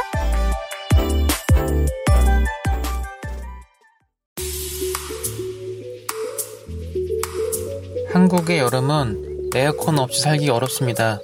한국의 8.12 8.58
여름은 8.60 9.27
에어컨 9.56 10.00
없이 10.00 10.22
살기 10.22 10.50
어렵습니다. 10.50 11.20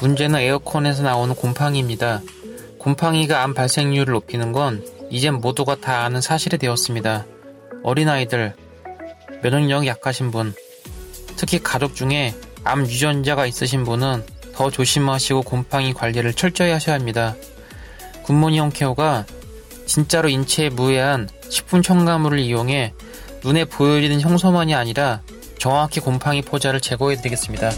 문제는 0.00 0.40
에어컨에서 0.40 1.02
나오는 1.02 1.34
곰팡이입니다. 1.34 2.22
곰팡이가 2.78 3.42
암 3.42 3.54
발생률을 3.54 4.12
높이는 4.12 4.52
건 4.52 4.84
이젠 5.10 5.34
모두가 5.34 5.76
다 5.76 6.04
아는 6.04 6.20
사실이 6.20 6.58
되었습니다. 6.58 7.26
어린아이들, 7.82 8.54
면역력 9.42 9.86
약하신 9.86 10.30
분, 10.30 10.54
특히 11.36 11.58
가족 11.58 11.94
중에 11.94 12.34
암 12.64 12.86
유전자가 12.86 13.46
있으신 13.46 13.84
분은 13.84 14.24
더 14.54 14.70
조심하시고 14.70 15.42
곰팡이 15.42 15.92
관리를 15.92 16.32
철저히 16.32 16.70
하셔야 16.70 16.94
합니다. 16.94 17.36
굿모닝 18.22 18.62
홈케어가 18.62 19.26
진짜로 19.86 20.28
인체에 20.28 20.70
무해한 20.70 21.28
식품 21.48 21.82
첨가물을 21.82 22.38
이용해 22.38 22.92
눈에 23.44 23.64
보여지는 23.66 24.20
형소만이 24.20 24.74
아니라 24.74 25.20
정확히 25.66 25.98
곰팡이 25.98 26.42
포자를 26.42 26.80
제거해 26.80 27.16
드리겠습니다. 27.16 27.72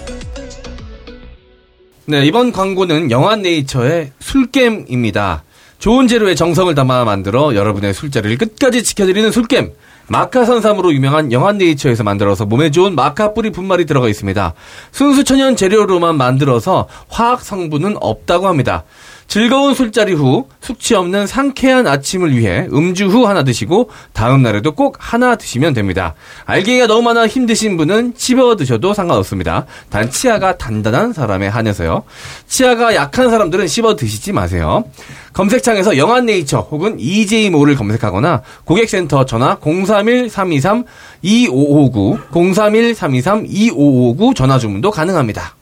네, 2.05 2.27
이번 2.27 2.53
광고는 2.53 3.11
영한네이처의 3.11 4.13
술겜입니다. 4.21 5.43
좋은 5.79 6.07
재료에 6.07 6.35
정성을 6.35 6.75
담아 6.75 7.07
만들어 7.07 7.55
여러분의 7.55 7.95
술자리를 7.95 8.37
끝까지 8.37 8.85
지켜드리는 8.85 9.33
술겜. 9.33 9.73
마카산삼으로 10.09 10.93
유명한 10.93 11.33
영한 11.33 11.57
네이처에서 11.57 12.03
만들어서 12.05 12.45
몸에 12.45 12.71
좋은 12.71 12.95
마카 12.95 13.33
뿌리 13.33 13.51
분말이 13.51 13.87
들어가 13.87 14.09
있습니다. 14.09 14.53
순수 14.91 15.25
천연 15.25 15.57
재료로만 15.57 16.17
만들어서 16.17 16.89
화학 17.09 17.41
성분은 17.41 17.97
없다고 18.01 18.49
합니다. 18.49 18.85
즐거운 19.29 19.75
술자리 19.75 20.15
후 20.15 20.49
숙취 20.63 20.95
없는 20.95 21.27
상쾌한 21.27 21.87
아침을 21.87 22.35
위해 22.35 22.67
음주 22.73 23.09
후 23.09 23.27
하나 23.27 23.45
드시고 23.45 23.91
다음 24.15 24.43
날에도 24.43 24.73
꼭 24.73 24.97
하나 24.99 25.37
드시면 25.37 25.75
됩니다. 25.75 26.15
알갱이가 26.47 26.87
너무 26.87 27.03
많아 27.03 27.27
힘드신 27.27 27.77
분은 27.77 28.15
씹어 28.17 28.57
드셔도 28.57 28.95
상관없습니다. 28.95 29.67
단 29.91 30.11
치아가 30.11 30.57
단단한 30.57 31.13
사람에 31.13 31.47
한해서요. 31.47 32.05
치아가 32.47 32.95
약한 32.95 33.29
사람들은 33.29 33.69
씹어 33.69 33.97
드시지 33.97 34.33
마세요. 34.33 34.85
검색창에서 35.35 35.99
영한네이처 35.99 36.61
혹은 36.71 36.99
EJ모를 36.99 37.77
검색하거나 37.77 38.41
고객센터 38.65 39.27
전화 39.27 39.57
031-323-2559, 39.57 42.31
031-323-2559 42.31 44.35
전화 44.35 44.59
주문도 44.59 44.91
가능합니다. 44.91 45.58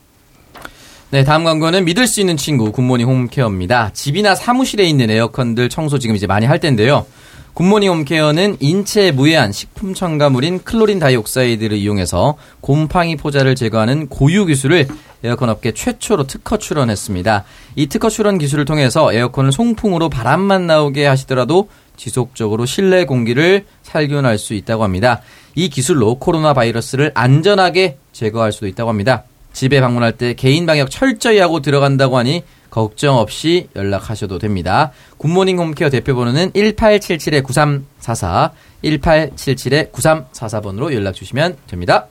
네, 1.10 1.22
다음 1.22 1.44
광고는 1.44 1.84
믿을 1.84 2.08
수 2.08 2.18
있는 2.18 2.36
친구 2.36 2.72
굿모닝 2.72 3.06
홈케어입니다. 3.06 3.90
집이나 3.92 4.34
사무실에 4.34 4.84
있는 4.84 5.08
에어컨들 5.08 5.68
청소 5.68 6.00
지금 6.00 6.16
이제 6.16 6.26
많이 6.26 6.46
할 6.46 6.58
텐데요. 6.58 7.06
굿모닝 7.54 7.88
홈케어는 7.88 8.56
인체에 8.58 9.12
무해한 9.12 9.52
식품 9.52 9.94
첨가물인 9.94 10.64
chlorine 10.64 10.98
dioxide를 10.98 11.76
이용해서 11.78 12.36
곰팡이 12.60 13.14
포자를 13.14 13.54
제거하는 13.54 14.08
고유 14.08 14.46
기술을 14.46 14.88
에어컨 15.22 15.48
업계 15.48 15.70
최초로 15.70 16.26
특허 16.26 16.58
출원했습니다. 16.58 17.44
이 17.76 17.86
특허 17.86 18.10
출원 18.10 18.36
기술을 18.36 18.64
통해서 18.64 19.12
에어컨을 19.12 19.52
송풍으로 19.52 20.08
바람만 20.08 20.66
나오게 20.66 21.06
하시더라도 21.06 21.68
지속적으로 21.96 22.66
실내 22.66 23.04
공기를 23.04 23.64
살균할 23.82 24.38
수 24.38 24.54
있다고 24.54 24.82
합니다. 24.82 25.22
이 25.54 25.68
기술로 25.68 26.16
코로나 26.16 26.52
바이러스를 26.52 27.12
안전하게 27.14 27.96
제거할 28.12 28.50
수도 28.50 28.66
있다고 28.66 28.90
합니다. 28.90 29.22
집에 29.56 29.80
방문할 29.80 30.12
때 30.12 30.34
개인 30.34 30.66
방역 30.66 30.90
철저히 30.90 31.38
하고 31.38 31.60
들어간다고 31.60 32.18
하니 32.18 32.42
걱정 32.68 33.16
없이 33.16 33.68
연락하셔도 33.74 34.38
됩니다. 34.38 34.92
굿모닝 35.16 35.58
홈케어 35.58 35.88
대표 35.88 36.14
번호는 36.14 36.52
1877-9344, 36.52 38.50
1877-9344번으로 38.84 40.92
연락 40.92 41.14
주시면 41.14 41.56
됩니다. 41.68 42.08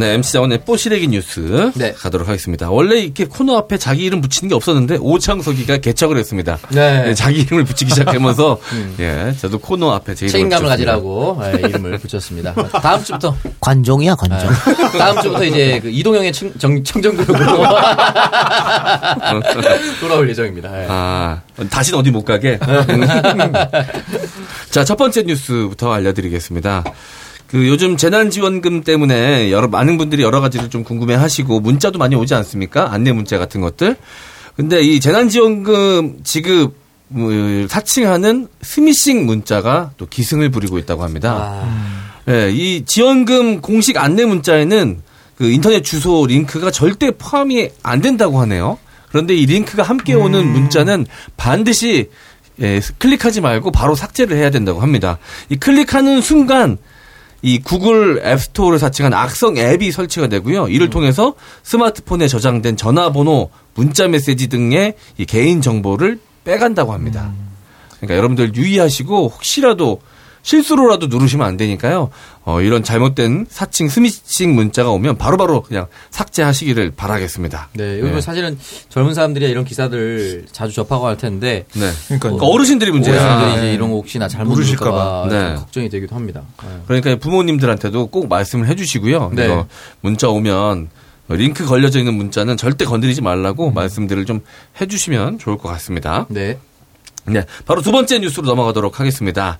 네, 0.00 0.14
MC 0.14 0.32
자원의 0.32 0.62
뽀시래기 0.64 1.08
뉴스 1.08 1.72
네. 1.74 1.92
가도록 1.92 2.26
하겠습니다. 2.26 2.70
원래 2.70 3.00
이렇게 3.00 3.26
코너 3.26 3.58
앞에 3.58 3.76
자기 3.76 4.04
이름 4.04 4.22
붙이는 4.22 4.48
게 4.48 4.54
없었는데 4.54 4.96
오창석이가 4.98 5.76
개척을 5.76 6.16
했습니다. 6.16 6.58
네. 6.70 7.00
음. 7.00 7.04
네, 7.04 7.14
자기 7.14 7.40
이름을 7.42 7.64
붙이기 7.64 7.90
시작하면서 7.90 8.58
예, 9.00 9.34
저도 9.38 9.58
코너 9.58 9.90
앞에 9.92 10.14
제 10.14 10.24
이름을 10.24 10.32
책임감을 10.50 10.62
붙였습니다. 10.62 10.92
가지라고 10.92 11.42
예, 11.44 11.68
이름을 11.68 11.98
붙였습니다. 11.98 12.54
다음 12.80 13.04
주부터 13.04 13.36
관종이야 13.60 14.14
관종. 14.14 14.48
다음 14.98 15.20
주부터 15.20 15.44
이제 15.44 15.80
그 15.82 15.90
이동형의 15.90 16.32
청, 16.32 16.50
정, 16.56 16.82
청정구역으로 16.82 17.44
돌아올 20.00 20.30
예정입니다. 20.30 20.82
예. 20.82 20.86
아, 20.88 21.40
다시는 21.68 21.98
어디 21.98 22.10
못 22.10 22.24
가게. 22.24 22.58
자, 24.70 24.82
첫 24.82 24.96
번째 24.96 25.24
뉴스부터 25.24 25.92
알려드리겠습니다. 25.92 26.84
그 27.50 27.66
요즘 27.66 27.96
재난지원금 27.96 28.82
때문에 28.82 29.50
여러 29.50 29.66
많은 29.66 29.98
분들이 29.98 30.22
여러 30.22 30.40
가지를 30.40 30.70
좀 30.70 30.84
궁금해하시고 30.84 31.60
문자도 31.60 31.98
많이 31.98 32.14
오지 32.14 32.34
않습니까? 32.34 32.92
안내 32.92 33.12
문자 33.12 33.38
같은 33.38 33.60
것들. 33.60 33.96
근데 34.56 34.80
이 34.82 35.00
재난지원금 35.00 36.20
지급 36.22 36.74
음, 37.12 37.66
사칭하는 37.68 38.46
스미싱 38.62 39.26
문자가 39.26 39.90
또 39.96 40.06
기승을 40.06 40.50
부리고 40.50 40.78
있다고 40.78 41.02
합니다. 41.02 41.66
예, 42.28 42.50
이 42.52 42.84
지원금 42.84 43.60
공식 43.60 43.96
안내 43.96 44.24
문자에는 44.24 45.02
그 45.34 45.50
인터넷 45.50 45.82
주소 45.82 46.26
링크가 46.26 46.70
절대 46.70 47.10
포함이 47.10 47.70
안 47.82 48.00
된다고 48.00 48.40
하네요. 48.42 48.78
그런데 49.08 49.34
이 49.34 49.44
링크가 49.46 49.82
함께 49.82 50.14
오는 50.14 50.46
문자는 50.46 51.06
반드시 51.36 52.10
예, 52.60 52.80
클릭하지 52.98 53.40
말고 53.40 53.72
바로 53.72 53.96
삭제를 53.96 54.36
해야 54.36 54.50
된다고 54.50 54.80
합니다. 54.80 55.18
이 55.48 55.56
클릭하는 55.56 56.20
순간 56.20 56.78
이 57.42 57.58
구글 57.60 58.22
앱스토어를 58.24 58.78
사칭한 58.78 59.14
악성 59.14 59.56
앱이 59.56 59.92
설치가 59.92 60.26
되고요. 60.26 60.68
이를 60.68 60.90
통해서 60.90 61.34
스마트폰에 61.62 62.28
저장된 62.28 62.76
전화번호, 62.76 63.50
문자 63.74 64.08
메시지 64.08 64.48
등의 64.48 64.94
이 65.16 65.24
개인 65.24 65.60
정보를 65.60 66.18
빼간다고 66.44 66.92
합니다. 66.92 67.32
그러니까 67.96 68.16
여러분들 68.16 68.54
유의하시고 68.54 69.28
혹시라도 69.28 70.00
실수로라도 70.42 71.06
누르시면 71.08 71.46
안 71.46 71.56
되니까요. 71.56 72.10
어, 72.44 72.60
이런 72.60 72.82
잘못된 72.82 73.46
사칭 73.48 73.88
스미싱 73.88 74.54
문자가 74.54 74.90
오면 74.90 75.18
바로 75.18 75.36
바로 75.36 75.62
그냥 75.62 75.86
삭제하시기를 76.10 76.92
바라겠습니다. 76.96 77.68
네, 77.74 78.00
요즘 78.00 78.14
네. 78.14 78.20
사실은 78.20 78.58
젊은 78.88 79.14
사람들이 79.14 79.48
이런 79.50 79.64
기사들 79.64 80.46
자주 80.50 80.74
접하고 80.74 81.06
할 81.06 81.16
텐데 81.16 81.66
네. 81.74 81.90
그러니까 82.06 82.28
그러니까 82.30 82.46
어르신들이 82.46 82.90
문제야. 82.90 83.14
어르신들이 83.14 83.58
이제 83.58 83.74
이런 83.74 83.90
거 83.90 83.96
혹시나 83.96 84.26
잘못 84.28 84.52
모르실까 84.52 84.84
누를까 84.86 85.04
봐 85.04 85.28
네. 85.28 85.54
걱정이 85.56 85.88
되기도 85.88 86.16
합니다. 86.16 86.42
네. 86.62 86.68
그러니까 86.86 87.16
부모님들한테도 87.16 88.06
꼭 88.08 88.28
말씀을 88.28 88.66
해주시고요. 88.68 89.32
네. 89.34 89.44
이거 89.44 89.66
문자 90.00 90.28
오면 90.28 90.88
링크 91.28 91.64
걸려져 91.64 91.98
있는 91.98 92.14
문자는 92.14 92.56
절대 92.56 92.84
건드리지 92.84 93.22
말라고 93.22 93.70
말씀들을 93.70 94.24
좀 94.24 94.40
해주시면 94.80 95.38
좋을 95.38 95.58
것 95.58 95.68
같습니다. 95.68 96.26
네. 96.28 96.58
네, 97.26 97.44
바로 97.66 97.82
두 97.82 97.92
번째 97.92 98.18
뉴스로 98.18 98.46
넘어가도록 98.46 98.98
하겠습니다. 98.98 99.58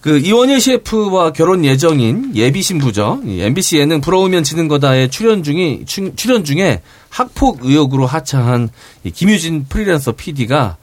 그 0.00 0.18
이원일 0.18 0.60
셰프와 0.60 1.32
결혼 1.32 1.64
예정인 1.64 2.30
예비 2.36 2.62
신부죠. 2.62 3.20
이 3.26 3.40
MBC 3.40 3.78
예능 3.78 4.00
부러우면 4.00 4.44
지는 4.44 4.68
거다의 4.68 5.10
출연 5.10 5.42
중이 5.42 5.82
추- 5.86 6.14
출연 6.14 6.44
중에 6.44 6.82
학폭 7.10 7.60
의혹으로 7.64 8.06
하차한 8.06 8.70
이 9.04 9.10
김유진 9.10 9.66
프리랜서 9.68 10.12
PD가 10.12 10.76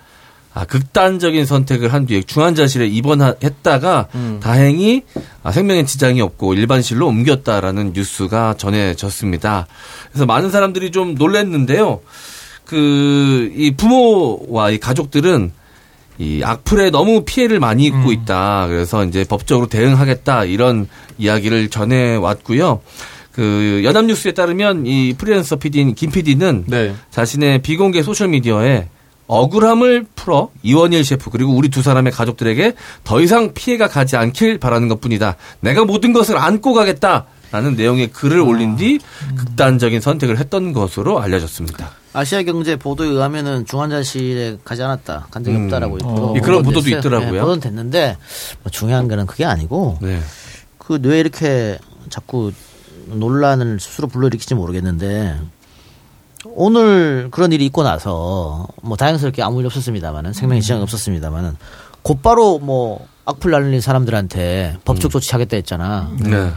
아, 0.53 0.63
극단적인 0.65 1.45
선택을 1.45 1.91
한 1.91 2.05
뒤에 2.05 2.23
중환자실에 2.23 2.87
입원했다가 2.87 4.07
다행히 4.41 5.01
아, 5.43 5.51
생명에 5.51 5.85
지장이 5.85 6.21
없고 6.21 6.53
일반실로 6.53 7.07
옮겼다라는 7.07 7.91
뉴스가 7.93 8.55
전해졌습니다. 8.57 9.67
그래서 10.11 10.25
많은 10.25 10.51
사람들이 10.51 10.91
좀 10.91 11.15
놀랐는데요. 11.15 11.99
그, 12.63 13.51
이 13.55 13.71
부모와 13.75 14.71
이 14.71 14.77
가족들은 14.79 15.51
이 16.17 16.41
악플에 16.43 16.91
너무 16.91 17.23
피해를 17.25 17.59
많이 17.59 17.85
입고 17.85 18.11
있다. 18.11 18.67
그래서 18.67 19.03
이제 19.03 19.23
법적으로 19.23 19.67
대응하겠다. 19.67 20.45
이런 20.45 20.87
이야기를 21.17 21.69
전해 21.69 22.15
왔고요. 22.15 22.81
그 23.31 23.81
연합뉴스에 23.83 24.31
따르면 24.31 24.85
이 24.85 25.13
프리랜서 25.17 25.57
PD인 25.57 25.93
김 25.93 26.09
PD는 26.09 26.65
네. 26.67 26.95
자신의 27.11 27.61
비공개 27.63 28.01
소셜 28.01 28.29
미디어에 28.29 28.87
억울함을 29.27 30.05
풀어 30.15 30.49
이원일 30.63 31.03
셰프 31.03 31.29
그리고 31.29 31.53
우리 31.53 31.69
두 31.69 31.81
사람의 31.81 32.13
가족들에게 32.13 32.73
더 33.03 33.19
이상 33.19 33.53
피해가 33.53 33.87
가지 33.87 34.15
않길 34.15 34.59
바라는 34.59 34.87
것뿐이다. 34.87 35.35
내가 35.59 35.83
모든 35.83 36.13
것을 36.13 36.37
안고 36.37 36.73
가겠다. 36.73 37.25
라는 37.55 37.75
내용의 37.75 38.11
글을 38.11 38.41
올린 38.41 38.75
뒤 38.75 38.99
극단적인 39.37 40.01
선택을 40.01 40.37
했던 40.39 40.73
것으로 40.73 41.21
알려졌습니다. 41.21 41.91
아시아 42.11 42.43
경제 42.43 42.75
보도에 42.75 43.07
의하면은 43.07 43.65
중환자실에 43.65 44.57
가지 44.65 44.83
않았다. 44.83 45.27
간 45.31 45.41
적이 45.41 45.55
음. 45.55 45.63
없다라고 45.63 45.97
어. 46.03 46.33
예, 46.35 46.41
그런 46.41 46.63
보도도 46.63 46.81
보도됐어요. 46.81 46.99
있더라고요. 46.99 47.31
네, 47.31 47.39
보도는 47.39 47.61
됐는데 47.61 48.17
뭐 48.61 48.71
중요한 48.71 49.07
거는 49.07 49.25
그게 49.25 49.45
아니고 49.45 49.99
네. 50.01 50.19
그왜 50.79 51.17
이렇게 51.21 51.79
자꾸 52.09 52.51
논란을 53.05 53.79
스스로 53.79 54.09
불러일으키지 54.09 54.53
모르겠는데 54.53 55.39
오늘 56.45 57.29
그런 57.31 57.53
일이 57.53 57.65
있고 57.67 57.83
나서 57.83 58.67
뭐 58.81 58.97
다행스럽게 58.97 59.41
아무 59.43 59.61
일 59.61 59.65
없었습니다만은 59.67 60.33
생명에 60.33 60.59
지장이 60.59 60.81
없었습니다만은 60.81 61.55
곧바로 62.01 62.59
뭐 62.59 63.07
악플 63.23 63.51
날린 63.51 63.79
사람들한테 63.79 64.77
법적 64.83 65.09
조치하겠다 65.09 65.55
했잖아. 65.55 66.11
네. 66.19 66.51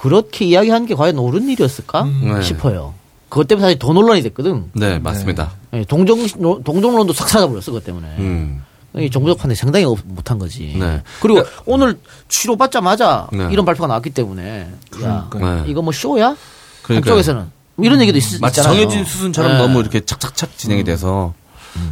그렇게 0.00 0.44
이야기한 0.44 0.86
게 0.86 0.94
과연 0.94 1.18
옳은 1.18 1.48
일이었을까 1.48 2.04
네. 2.04 2.42
싶어요. 2.42 2.94
그것 3.28 3.46
때문에 3.48 3.66
사실 3.66 3.78
더 3.78 3.92
논란이 3.92 4.22
됐거든. 4.22 4.70
네, 4.72 4.98
맞습니다. 4.98 5.52
예, 5.74 5.84
동정 5.84 6.26
동정론도 6.64 7.12
싹 7.12 7.28
사라버렸어 7.28 7.66
그것 7.66 7.84
때문에. 7.84 8.06
음. 8.18 8.62
이 8.96 9.10
정부적 9.10 9.36
판단이 9.38 9.54
상당히 9.54 9.84
없- 9.84 10.00
못한 10.06 10.38
거지. 10.38 10.74
네. 10.78 11.02
그리고 11.20 11.42
오늘 11.66 11.98
치료받자마자 12.28 13.28
네. 13.32 13.48
이런 13.52 13.64
발표가 13.66 13.86
나왔기 13.86 14.10
때문에 14.10 14.68
야 15.02 15.28
네. 15.34 15.64
이거 15.66 15.82
뭐 15.82 15.92
쇼야? 15.92 16.34
그러니까요. 16.82 17.12
한쪽에서는 17.12 17.46
뭐 17.74 17.86
이런 17.86 18.00
얘기도 18.00 18.16
있, 18.18 18.40
마치 18.40 18.60
있잖아요. 18.60 18.80
정해진 18.80 19.04
수순처럼 19.04 19.52
네. 19.52 19.58
너무 19.58 19.80
이렇게 19.80 20.00
착착착 20.00 20.56
진행이 20.56 20.84
돼서 20.84 21.34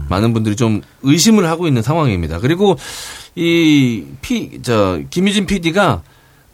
많은 0.09 0.33
분들이 0.33 0.57
좀 0.57 0.81
의심을 1.03 1.47
하고 1.49 1.69
있는 1.69 1.83
상황입니다. 1.83 2.41
그리고 2.41 2.77
이 3.37 4.05
피, 4.23 4.61
저, 4.63 4.99
김유진 5.11 5.47
PD가 5.47 6.03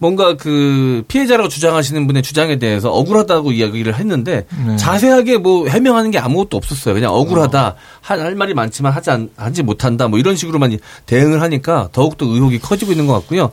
뭔가 0.02 0.36
그 0.36 1.04
피해자라고 1.06 1.48
주장하시는 1.48 2.08
분의 2.08 2.24
주장에 2.24 2.56
대해서 2.56 2.90
억울하다고 2.90 3.52
이야기를 3.52 3.94
했는데 3.94 4.46
네. 4.66 4.76
자세하게 4.76 5.38
뭐 5.38 5.68
해명하는 5.68 6.10
게 6.10 6.18
아무것도 6.18 6.56
없었어요. 6.56 6.94
그냥 6.94 7.14
억울하다. 7.14 7.76
할, 8.00 8.20
할 8.20 8.34
말이 8.34 8.52
많지만 8.52 8.92
하지 8.92 9.10
않, 9.12 9.30
하지 9.36 9.62
못한다. 9.62 10.08
뭐 10.08 10.18
이런 10.18 10.34
식으로만 10.34 10.76
대응을 11.06 11.40
하니까 11.40 11.88
더욱더 11.92 12.26
의혹이 12.26 12.58
커지고 12.58 12.90
있는 12.90 13.06
것 13.06 13.12
같고요. 13.12 13.52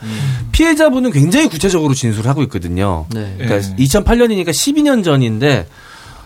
피해자분은 0.51 1.11
굉장히 1.11 1.47
구체적으로 1.49 1.93
진술을 1.93 2.27
하고 2.27 2.41
있거든요. 2.43 3.05
네. 3.13 3.35
그러니까 3.37 3.57
예. 3.57 3.85
2008년이니까 3.85 4.49
12년 4.49 5.03
전인데 5.03 5.67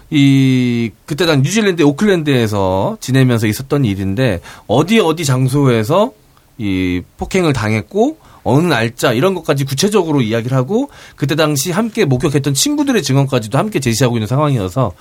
이 0.10 0.92
그때 1.06 1.26
당 1.26 1.42
뉴질랜드 1.42 1.84
오클랜드에서 1.84 2.96
지내면서 3.02 3.48
있었던 3.48 3.84
일인데 3.84 4.40
어디 4.68 5.02
어디 5.02 5.26
장소에서 5.26 6.14
이 6.58 7.02
폭행을 7.18 7.52
당했고 7.52 8.23
어느 8.44 8.66
날짜 8.68 9.14
이런 9.14 9.34
것까지 9.36 9.64
구체적으로 9.64 10.22
이야기를 10.22 10.56
하고 10.58 10.90
그때 11.16 11.36
당시 11.36 11.72
함께 11.72 12.06
목격했던 12.06 12.54
친구들의 12.54 13.02
증언까지도 13.04 13.58
함께 13.58 13.80
제시하고 13.80 14.18
있는 14.18 14.28
상황이어서 14.28 14.92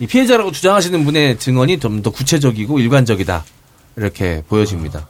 이 0.00 0.06
피해자라고 0.06 0.52
주장하시는 0.52 1.04
분의 1.04 1.38
증언이 1.38 1.78
좀 1.80 2.02
더 2.02 2.10
구체적이고 2.10 2.78
일관적이다 2.78 3.44
이렇게 3.96 4.42
보여집니다. 4.48 5.08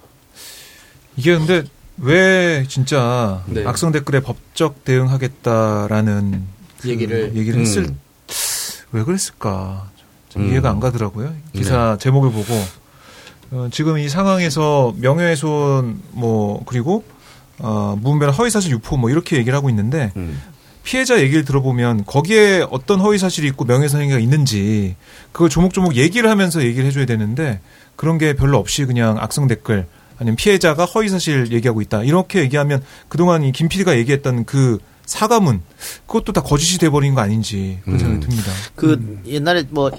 이게 1.16 1.36
근데 1.36 1.64
왜 1.98 2.64
진짜 2.68 3.42
네. 3.46 3.64
악성 3.66 3.92
댓글에 3.92 4.20
법적 4.20 4.84
대응하겠다라는 4.84 6.42
그 6.80 6.88
얘기를- 6.88 7.34
얘기를 7.36 7.60
했을 7.60 7.84
음. 7.84 8.00
왜 8.92 9.02
그랬을까 9.04 9.90
좀 10.30 10.42
음. 10.42 10.50
이해가 10.50 10.70
안 10.70 10.80
가더라고요 10.80 11.34
기사 11.52 11.96
제목을 12.00 12.30
보고 12.32 12.54
어, 13.52 13.68
지금 13.72 13.98
이 13.98 14.08
상황에서 14.08 14.94
명예훼손 14.96 16.00
뭐 16.12 16.62
그리고 16.66 17.04
어, 17.62 17.96
무분별 18.00 18.30
허위사실 18.30 18.72
유포 18.72 18.96
뭐 18.96 19.10
이렇게 19.10 19.36
얘기를 19.36 19.56
하고 19.56 19.68
있는데 19.70 20.12
음. 20.16 20.40
피해자 20.82 21.20
얘기를 21.20 21.44
들어보면 21.44 22.04
거기에 22.06 22.66
어떤 22.70 23.00
허위사실이 23.00 23.46
있고 23.48 23.64
명예훼손 23.64 24.00
행위가 24.00 24.18
있는지 24.18 24.96
그걸 25.32 25.48
조목조목 25.48 25.96
얘기를 25.96 26.28
하면서 26.30 26.62
얘기를 26.62 26.86
해줘야 26.86 27.06
되는데 27.06 27.60
그런 27.96 28.18
게 28.18 28.34
별로 28.34 28.58
없이 28.58 28.84
그냥 28.86 29.18
악성 29.18 29.46
댓글 29.46 29.86
아니면 30.18 30.36
피해자가 30.36 30.84
허위사실 30.84 31.52
얘기하고 31.52 31.80
있다 31.82 32.02
이렇게 32.02 32.40
얘기하면 32.40 32.82
그동안 33.08 33.42
이김 33.44 33.68
PD가 33.68 33.96
얘기했던 33.98 34.44
그 34.44 34.78
사과문 35.04 35.62
그것도 36.06 36.32
다 36.32 36.40
거짓이 36.40 36.78
돼버린 36.78 37.14
거 37.14 37.20
아닌지 37.20 37.80
그런 37.84 37.98
생각이 37.98 38.18
음. 38.18 38.28
듭니다. 38.28 38.52
그 38.74 39.20
옛날에 39.26 39.64
뭐 39.70 39.90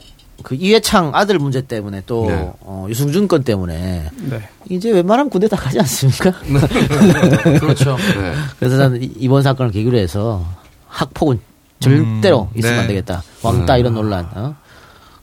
그 0.44 0.56
이회창 0.56 1.12
아들 1.14 1.40
문제 1.40 1.62
때문에 1.62 2.04
또 2.06 2.26
네. 2.28 2.52
어, 2.62 2.86
유승준 2.90 3.28
건 3.28 3.44
때문에 3.44 4.10
네. 4.30 4.50
이제 4.70 4.92
웬만하면 4.92 5.30
군대 5.30 5.48
다 5.48 5.56
가지 5.58 5.80
않습니까? 5.80 6.32
그렇죠. 7.60 7.98
네. 7.98 8.34
그래서 8.60 8.78
저는 8.78 9.04
이- 9.04 9.12
이번 9.18 9.44
사건을 9.44 9.72
계기로 9.72 9.98
해서 9.98 10.46
학폭은 10.88 11.40
절대로 11.80 12.50
음, 12.54 12.58
있으면 12.58 12.76
네. 12.76 12.82
안 12.82 12.88
되겠다. 12.88 13.24
왕따 13.42 13.76
음. 13.76 13.80
이런 13.80 13.94
논란 13.96 14.26
어? 14.36 14.56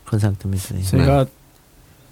그런 0.04 0.18
생각 0.18 0.38
듭니다. 0.38 0.74
네. 0.74 0.82
제가 0.82 1.26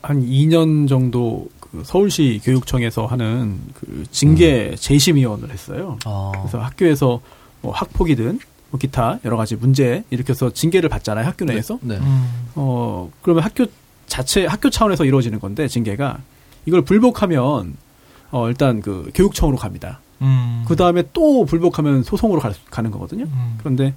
한 0.03 0.23
2년 0.25 0.89
정도 0.89 1.49
그 1.59 1.83
서울시 1.85 2.41
교육청에서 2.45 3.07
하는 3.07 3.59
그 3.75 4.05
징계 4.13 4.75
재심위원을 4.79 5.51
했어요. 5.51 5.99
아. 6.05 6.31
그래서 6.37 6.59
학교에서 6.61 7.21
뭐 7.61 7.73
학폭이든 7.73 8.39
뭐 8.71 8.79
기타 8.79 9.19
여러 9.25 9.37
가지 9.37 9.57
문제 9.57 10.05
일으켜서 10.11 10.51
징계를 10.51 10.89
받잖아요 10.89 11.25
학교 11.27 11.45
내에서. 11.45 11.79
네. 11.83 11.99
어 12.55 13.11
그러면 13.23 13.45
학교 13.45 13.67
자체 14.07 14.47
학교 14.47 14.71
차원에서 14.71 15.05
이루어지는 15.05 15.39
건데 15.41 15.69
징계가 15.69 16.19
이걸 16.67 16.83
불복하면 16.83 17.77
어 18.31 18.49
일단 18.49 18.81
그 18.81 19.11
교육청으로 19.15 19.57
갑니다. 19.57 20.01
음. 20.23 20.65
그 20.67 20.75
다음에 20.77 21.05
또 21.13 21.45
불복하면 21.45 22.03
소송으로 22.03 22.41
갈 22.41 22.55
수- 22.55 22.61
가는 22.71 22.91
거거든요. 22.91 23.25
음. 23.25 23.55
그런데 23.59 23.95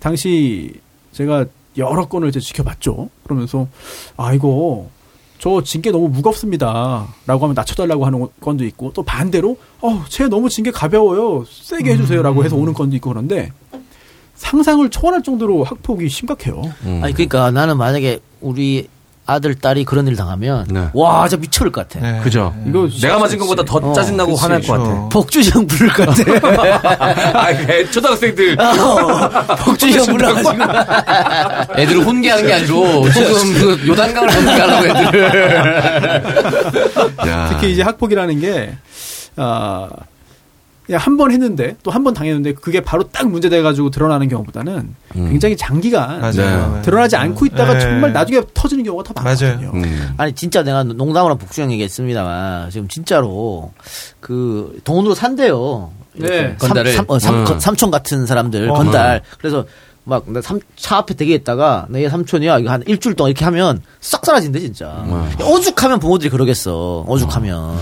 당시 0.00 0.72
제가 1.12 1.46
여러 1.76 2.06
건을 2.08 2.28
이제 2.28 2.40
지켜봤죠. 2.40 3.10
그러면서 3.24 3.68
아 4.16 4.32
이거 4.32 4.88
저 5.38 5.62
징계 5.62 5.90
너무 5.90 6.08
무겁습니다. 6.08 7.06
라고 7.26 7.44
하면 7.44 7.54
낮춰달라고 7.54 8.04
하는 8.06 8.26
건도 8.40 8.64
있고 8.64 8.92
또 8.92 9.02
반대로 9.02 9.56
어쟤 9.80 10.28
너무 10.28 10.48
징계 10.48 10.70
가벼워요. 10.70 11.44
세게 11.48 11.92
해주세요라고 11.92 12.44
해서 12.44 12.56
오는 12.56 12.72
건도 12.72 12.96
있고 12.96 13.10
그런데 13.10 13.52
상상을 14.38 14.88
초월할 14.88 15.22
정도로 15.22 15.64
학폭이 15.64 16.08
심각해요. 16.08 16.62
음. 16.86 17.00
아니 17.02 17.12
그러니까 17.12 17.50
나는 17.50 17.76
만약에 17.76 18.20
우리 18.40 18.88
아들 19.26 19.54
딸이 19.54 19.84
그런 19.84 20.06
일 20.06 20.16
당하면 20.16 20.64
네. 20.70 20.88
와 20.94 21.28
진짜 21.28 21.38
미쳐버릴 21.42 21.70
것 21.70 21.86
같아. 21.86 22.00
네. 22.00 22.20
그죠. 22.22 22.54
이거 22.66 22.88
내가 23.02 23.18
맞은 23.18 23.36
것보다 23.38 23.62
더 23.62 23.76
어, 23.76 23.92
짜증나고 23.92 24.32
그치, 24.32 24.42
화날 24.42 24.62
것 24.62 24.72
같아. 24.72 24.84
그렇죠. 24.84 25.08
복주형 25.10 25.66
부를 25.66 25.92
것 25.92 26.06
같아. 26.06 27.38
아, 27.38 27.54
그 27.54 27.90
초등학생들. 27.90 28.56
복주형 29.58 30.06
불러가지고. 30.16 30.50
애들을 31.78 32.06
혼계하는 32.06 32.46
게 32.46 32.52
아니고 32.54 33.10
지금 33.10 33.52
그 33.54 33.88
요단강을 33.88 34.32
혼계하려고 34.34 34.86
애들을. 34.86 36.22
야. 37.26 37.48
특히 37.50 37.72
이제 37.72 37.82
학폭이라는 37.82 38.40
게, 38.40 38.76
아, 39.36 39.88
그냥 40.88 41.00
한 41.02 41.16
번 41.18 41.30
했는데, 41.30 41.76
또 41.82 41.90
한 41.90 42.02
번 42.02 42.14
당했는데, 42.14 42.54
그게 42.54 42.80
바로 42.80 43.04
딱 43.12 43.28
문제돼가지고 43.28 43.90
드러나는 43.90 44.28
경우보다는 44.28 44.94
음. 45.16 45.28
굉장히 45.30 45.56
장기간 45.56 46.20
맞아요. 46.20 46.72
네. 46.76 46.82
드러나지 46.82 47.14
않고 47.16 47.44
있다가 47.46 47.74
네. 47.74 47.80
정말 47.80 48.12
나중에 48.12 48.40
터지는 48.54 48.84
경우가 48.84 49.04
더. 49.04 49.12
많거든요. 49.22 49.70
음. 49.74 50.14
아니 50.16 50.32
진짜 50.32 50.62
내가 50.62 50.82
농담으로 50.84 51.36
복주형 51.36 51.70
얘기했습니다만 51.72 52.70
지금 52.70 52.88
진짜로 52.88 53.72
그 54.20 54.80
돈으로 54.84 55.14
산대요. 55.14 55.90
네. 56.14 56.56
삼, 56.58 56.68
건달을. 56.70 56.92
삼, 56.94 57.04
어, 57.08 57.18
삼, 57.18 57.34
음. 57.40 57.44
건- 57.44 57.60
삼촌 57.60 57.90
같은 57.90 58.24
사람들 58.26 58.70
어. 58.70 58.74
건달. 58.74 59.20
그래서 59.38 59.66
막차 60.04 60.96
앞에 60.96 61.14
대기 61.14 61.34
있다가 61.34 61.86
내 61.90 62.08
삼촌이야 62.08 62.60
이거 62.60 62.70
한 62.70 62.82
일주일 62.86 63.14
동안 63.14 63.30
이렇게 63.30 63.44
하면 63.44 63.82
싹 64.00 64.24
사라진대 64.24 64.58
진짜. 64.60 65.04
오죽하면 65.44 66.00
부모들이 66.00 66.30
그러겠어. 66.30 67.04
오죽하면. 67.06 67.76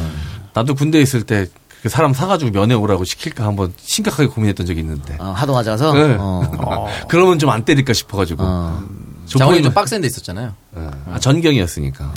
나도 0.54 0.74
군대 0.74 1.00
있을 1.00 1.22
때 1.22 1.46
그 1.82 1.88
사람 1.88 2.12
사가지고 2.12 2.50
면회 2.50 2.74
오라고 2.74 3.04
시킬까 3.04 3.44
한번 3.44 3.72
심각하게 3.80 4.28
고민했던 4.28 4.66
적이 4.66 4.80
있는데. 4.80 5.16
어, 5.20 5.26
하도 5.36 5.52
맞아서. 5.54 5.92
네. 5.92 6.16
어. 6.18 6.88
그러면 7.08 7.38
좀 7.38 7.50
안 7.50 7.64
때릴까 7.64 7.92
싶어가지고. 7.92 8.42
어. 8.44 8.82
장원이 9.26 9.60
좀 9.62 9.72
조건이- 9.72 9.74
빡센 9.74 10.00
데 10.00 10.06
있었잖아요. 10.06 10.52
예. 10.78 10.80
아, 11.12 11.18
전경이었으니까. 11.18 12.12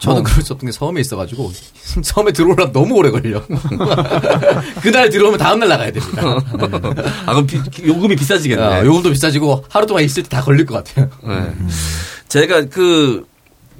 저는 0.00 0.24
그럴 0.24 0.42
수 0.42 0.52
없던 0.52 0.66
게 0.68 0.72
섬에 0.72 1.00
있어가지고 1.00 1.52
섬에 2.02 2.32
들어오려 2.32 2.72
너무 2.72 2.94
오래 2.96 3.10
걸려. 3.12 3.40
그날 4.82 5.10
들어오면 5.10 5.38
다음날 5.38 5.68
나가야 5.68 5.92
됩니다. 5.92 6.22
아, 7.26 7.32
그럼 7.32 7.46
비- 7.46 7.60
요금이 7.86 8.16
비싸지겠네. 8.16 8.62
아, 8.62 8.84
요금도 8.84 9.10
비싸지고 9.10 9.64
하루 9.68 9.86
동안 9.86 10.02
있을 10.04 10.22
때 10.24 10.28
다 10.30 10.42
걸릴 10.42 10.64
것 10.66 10.82
같아요. 10.84 11.08
네. 11.26 11.52
제가 12.28 12.64
그, 12.70 13.26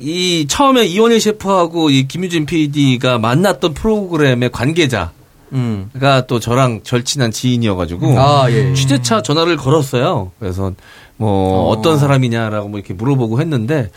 이 0.00 0.46
처음에 0.48 0.86
이원일 0.86 1.20
셰프하고 1.20 1.90
이 1.90 2.08
김유진 2.08 2.46
PD가 2.46 3.18
만났던 3.18 3.74
프로그램의 3.74 4.50
관계자가 4.50 5.12
음. 5.52 5.90
또 6.26 6.40
저랑 6.40 6.80
절친한 6.82 7.30
지인이어가지고 7.30 8.18
아, 8.18 8.50
예. 8.50 8.72
취재차 8.72 9.22
전화를 9.22 9.56
걸었어요. 9.56 10.32
그래서 10.38 10.72
뭐 11.16 11.68
어. 11.68 11.70
어. 11.70 11.82
떤 11.82 11.98
사람이냐라고 11.98 12.68
뭐 12.68 12.78
이렇게 12.78 12.94
물어보고 12.94 13.40
했는데 13.40 13.90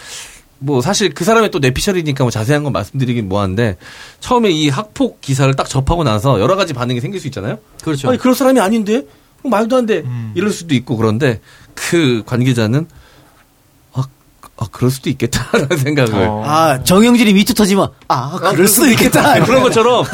뭐 0.59 0.81
사실 0.81 1.13
그 1.13 1.23
사람의 1.23 1.51
또 1.51 1.59
내피셜이니까 1.59 2.23
뭐 2.23 2.31
자세한 2.31 2.63
건 2.63 2.73
말씀드리긴 2.73 3.29
뭐한데 3.29 3.77
처음에 4.19 4.49
이 4.49 4.69
학폭 4.69 5.21
기사를 5.21 5.53
딱 5.55 5.69
접하고 5.69 6.03
나서 6.03 6.39
여러 6.39 6.55
가지 6.55 6.73
반응이 6.73 6.99
생길 7.01 7.19
수 7.21 7.27
있잖아요. 7.27 7.59
그렇죠. 7.81 8.09
아니 8.09 8.17
그런 8.17 8.35
사람이 8.35 8.59
아닌데 8.59 9.05
어, 9.43 9.49
말도 9.49 9.77
안 9.77 9.85
돼. 9.85 9.99
음. 9.99 10.31
이럴 10.35 10.51
수도 10.51 10.75
있고 10.75 10.97
그런데 10.97 11.39
그 11.73 12.23
관계자는 12.25 12.87
아, 12.89 13.02
아 14.63 14.67
그럴 14.71 14.89
수도 14.91 15.09
있겠다라는 15.09 15.77
생각을 15.77 16.13
어. 16.27 16.43
아 16.45 16.83
정영진이 16.83 17.33
미투 17.33 17.53
터지면 17.53 17.89
아 18.07 18.37
그럴 18.51 18.67
수도 18.67 18.87
있겠다. 18.87 19.43
그런 19.43 19.61
것처럼 19.63 20.05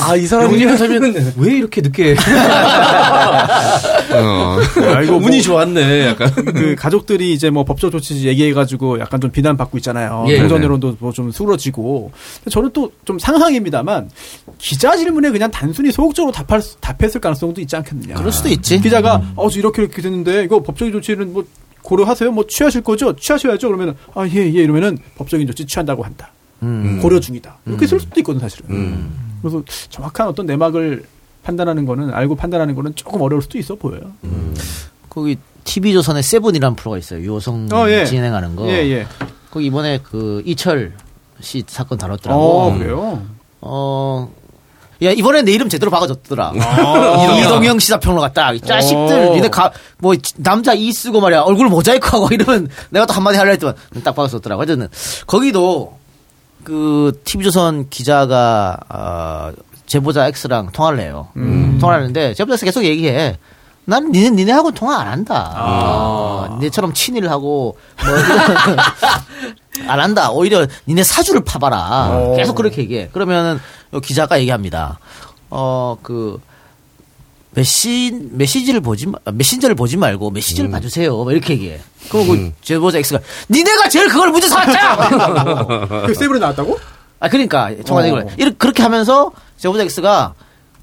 아 0.00 0.16
이 0.16 0.26
사람이 0.26 0.52
용진을 0.52 0.78
살면 0.78 1.34
왜 1.36 1.52
이렇게 1.56 1.80
늦게 1.80 2.14
어. 4.12 4.58
아, 4.94 5.02
이거 5.02 5.18
뭐- 5.18 5.26
운이 5.28 5.42
좋았네 5.42 6.06
약간 6.08 6.30
그 6.34 6.74
가족들이 6.78 7.32
이제 7.32 7.50
뭐 7.50 7.64
법적 7.64 7.90
조치 7.92 8.26
얘기해가지고 8.26 9.00
약간 9.00 9.20
좀 9.20 9.30
비난받고 9.30 9.76
있잖아요. 9.78 10.24
예. 10.28 10.38
공전 10.38 10.62
여론도 10.62 10.96
뭐 11.00 11.12
좀 11.12 11.30
수그러지고. 11.30 12.12
저는 12.50 12.70
또 12.72 12.90
좀 13.04 13.18
상상입니다만 13.18 14.10
기자 14.58 14.96
질문에 14.96 15.30
그냥 15.30 15.50
단순히 15.50 15.90
소극적으로 15.92 16.32
답할, 16.32 16.60
수- 16.60 16.76
답했을 16.80 17.20
가능성도 17.20 17.60
있지 17.60 17.74
않겠느냐. 17.76 18.14
그럴 18.16 18.32
수도 18.32 18.48
있지. 18.48 18.80
기자가 18.80 19.20
어, 19.36 19.48
저 19.48 19.58
이렇게 19.58 19.82
이렇게 19.82 20.02
됐는데 20.02 20.44
이거 20.44 20.62
법적인 20.62 20.92
조치는 20.92 21.32
뭐 21.32 21.44
고려하세요? 21.86 22.32
뭐 22.32 22.44
취하실 22.46 22.82
거죠? 22.82 23.14
취하셔야죠. 23.14 23.68
그러면은 23.68 23.94
아, 24.14 24.26
예, 24.26 24.38
예. 24.38 24.62
이러면은 24.62 24.98
법적인 25.16 25.46
조치 25.46 25.64
취한다고 25.64 26.02
한다. 26.02 26.32
음. 26.62 26.98
고려 27.00 27.20
중이다. 27.20 27.58
이렇게 27.66 27.86
쓸 27.86 28.00
수도 28.00 28.18
있거든, 28.20 28.40
사실은. 28.40 28.70
음. 28.70 29.38
그래서 29.40 29.62
정확한 29.88 30.26
어떤 30.26 30.46
내막을 30.46 31.04
판단하는 31.44 31.86
거는 31.86 32.12
알고 32.12 32.34
판단하는 32.34 32.74
거는 32.74 32.96
조금 32.96 33.20
어려울 33.20 33.40
수도 33.40 33.56
있어 33.58 33.76
보여요. 33.76 34.00
거기 35.08 35.38
TV 35.62 35.92
조선의 35.92 36.24
세븐이라는 36.24 36.74
프로가 36.74 36.98
있어요. 36.98 37.20
유호성 37.20 37.68
어, 37.72 37.88
예. 37.88 38.04
진행하는 38.04 38.56
거. 38.56 38.66
예, 38.66 38.72
예. 38.90 39.06
거기 39.50 39.66
이번에 39.66 40.00
그 40.02 40.42
이철 40.44 40.92
씨 41.40 41.62
사건 41.68 41.98
다뤘더라고. 41.98 42.42
어, 42.42 42.76
그래요? 42.76 43.22
어, 43.60 44.32
야 45.02 45.10
이번에 45.10 45.42
내 45.42 45.52
이름 45.52 45.68
제대로 45.68 45.90
박아줬더라. 45.90 46.52
이동영 47.40 47.78
시사평론가 47.78 48.32
딱. 48.32 48.54
이 48.54 48.60
자식들 48.60 49.32
니네 49.32 49.48
가뭐 49.48 50.14
남자 50.36 50.72
이 50.72 50.90
쓰고 50.92 51.20
말이야 51.20 51.42
얼굴 51.42 51.68
모자이크하고 51.68 52.28
이러면 52.32 52.68
내가 52.90 53.04
또 53.06 53.12
한마디 53.12 53.36
하려 53.38 53.50
했더만 53.52 53.74
딱 54.04 54.14
박아줬더라고. 54.14 54.62
하여튼 54.62 54.88
거기도 55.26 55.96
그 56.64 57.20
TV조선 57.24 57.88
기자가 57.90 58.78
어, 58.88 59.52
제보자 59.86 60.26
X랑 60.26 60.70
통화를 60.72 61.00
해요. 61.00 61.28
통화를 61.80 62.02
하는데 62.02 62.34
제보자 62.34 62.54
X 62.54 62.64
계속 62.64 62.84
얘기해. 62.84 63.38
난 63.86 64.10
니네 64.10 64.30
니네하고 64.30 64.72
통화 64.72 64.98
안 65.00 65.06
한다. 65.08 65.54
어, 65.56 66.56
니네처럼 66.58 66.92
친일 66.92 67.30
하고 67.30 67.78
뭐 68.04 68.14
안 69.88 70.00
한다. 70.00 70.30
오히려 70.30 70.66
니네 70.88 71.02
사주를 71.04 71.42
파봐라. 71.44 72.34
계속 72.36 72.54
그렇게 72.56 72.82
얘기해. 72.82 73.08
그러면은 73.12 73.60
요 73.94 74.00
기자가 74.00 74.38
얘기합니다. 74.40 74.98
어 75.50 75.96
그 76.02 76.40
메시 77.52 78.12
메시지를 78.32 78.80
보지 78.82 79.06
마, 79.06 79.18
메신저를 79.32 79.74
보지 79.76 79.96
말고 79.96 80.30
메시지를 80.30 80.70
봐주세요. 80.70 81.10
뭐 81.16 81.32
이렇게 81.32 81.54
얘기해. 81.54 81.80
그리고 82.10 82.32
그 82.32 82.52
제보자 82.60 82.98
X가 82.98 83.18
니네가 83.48 83.88
제일 83.88 84.08
그걸 84.08 84.30
문제 84.30 84.46
삼았잖아. 84.48 85.66
그 86.06 86.14
세븐에 86.14 86.38
나왔다고? 86.38 86.78
아 87.18 87.28
그러니까 87.30 87.70
청와대 87.86 88.08
이걸 88.08 88.26
이렇게 88.36 88.56
그렇게 88.58 88.82
하면서 88.82 89.30
제보자 89.56 89.84
X가 89.84 90.34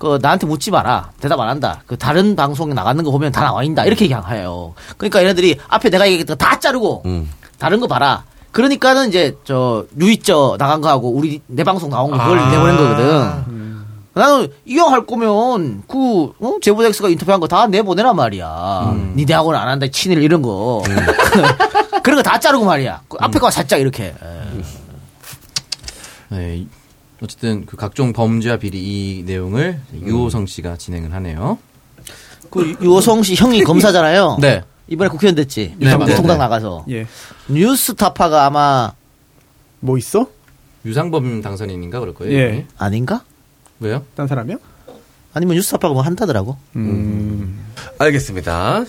그 0.03 0.19
나한테 0.21 0.45
묻지 0.45 0.69
마라. 0.69 1.11
대답 1.21 1.39
안 1.39 1.47
한다. 1.47 1.81
그 1.87 1.97
다른 1.97 2.35
방송에 2.35 2.73
나가는 2.73 3.01
거 3.05 3.09
보면 3.09 3.31
다 3.31 3.41
나와 3.45 3.63
있다. 3.63 3.85
이렇게 3.85 4.03
얘기해요. 4.03 4.73
그러니까 4.97 5.21
얘네들이 5.21 5.57
앞에 5.69 5.89
내가 5.89 6.05
얘기했던 6.07 6.37
거 6.37 6.43
다 6.45 6.59
자르고 6.59 7.03
다른 7.57 7.79
거 7.79 7.87
봐라. 7.87 8.25
그러니까는 8.51 9.07
이제 9.07 9.37
저 9.45 9.85
유이저 9.97 10.57
나간 10.59 10.81
거하고 10.81 11.09
우리 11.09 11.41
내 11.47 11.63
방송 11.63 11.89
나온 11.89 12.11
거 12.11 12.17
그걸 12.17 12.35
내보낸 12.51 12.75
거거든. 12.75 13.83
나는 14.13 14.49
이왕 14.65 14.91
할 14.91 15.05
거면 15.05 15.83
그 15.87 16.33
어? 16.39 16.57
제보자 16.61 16.89
X가 16.89 17.07
인터뷰한 17.07 17.39
거 17.39 17.47
다 17.47 17.65
내보내란 17.67 18.13
말이야. 18.17 18.93
니네하고는 19.15 19.57
안 19.57 19.69
한다 19.69 19.87
친일 19.89 20.21
이런 20.21 20.41
거. 20.41 20.83
그런 22.03 22.17
거 22.17 22.23
다 22.23 22.37
자르고 22.41 22.65
말이야. 22.65 23.03
그 23.07 23.15
앞에 23.21 23.39
거 23.39 23.49
살짝 23.49 23.79
이렇게. 23.79 24.13
네, 26.29 26.65
어쨌든 27.23 27.65
그 27.65 27.77
각종 27.77 28.11
범죄와 28.11 28.57
비리 28.57 28.79
이 29.19 29.23
내용을 29.23 29.79
유호성 30.05 30.45
씨가 30.45 30.75
진행을 30.75 31.13
하네요. 31.13 31.57
그 32.49 32.75
유호성 32.81 33.23
씨 33.23 33.35
형이 33.35 33.63
검사잖아요. 33.65 34.37
네. 34.41 34.61
이번에 34.89 35.09
국회의원 35.09 35.35
됐지. 35.35 35.73
네, 35.77 35.95
네, 35.97 36.15
통당 36.15 36.35
네. 36.35 36.37
나가서. 36.37 36.85
예. 36.89 37.07
뉴스타파가 37.47 38.45
아마 38.45 38.91
뭐 39.79 39.97
있어? 39.97 40.27
유상범 40.85 41.41
당선인인가 41.41 42.01
그럴 42.01 42.13
거예요. 42.13 42.37
예. 42.37 42.65
아닌가? 42.77 43.23
왜요? 43.79 44.03
딴 44.15 44.27
사람이요? 44.27 44.57
아니면 45.33 45.55
뉴스타파가 45.55 45.93
뭐 45.93 46.03
한다더라고. 46.03 46.57
알겠습니다. 47.99 48.83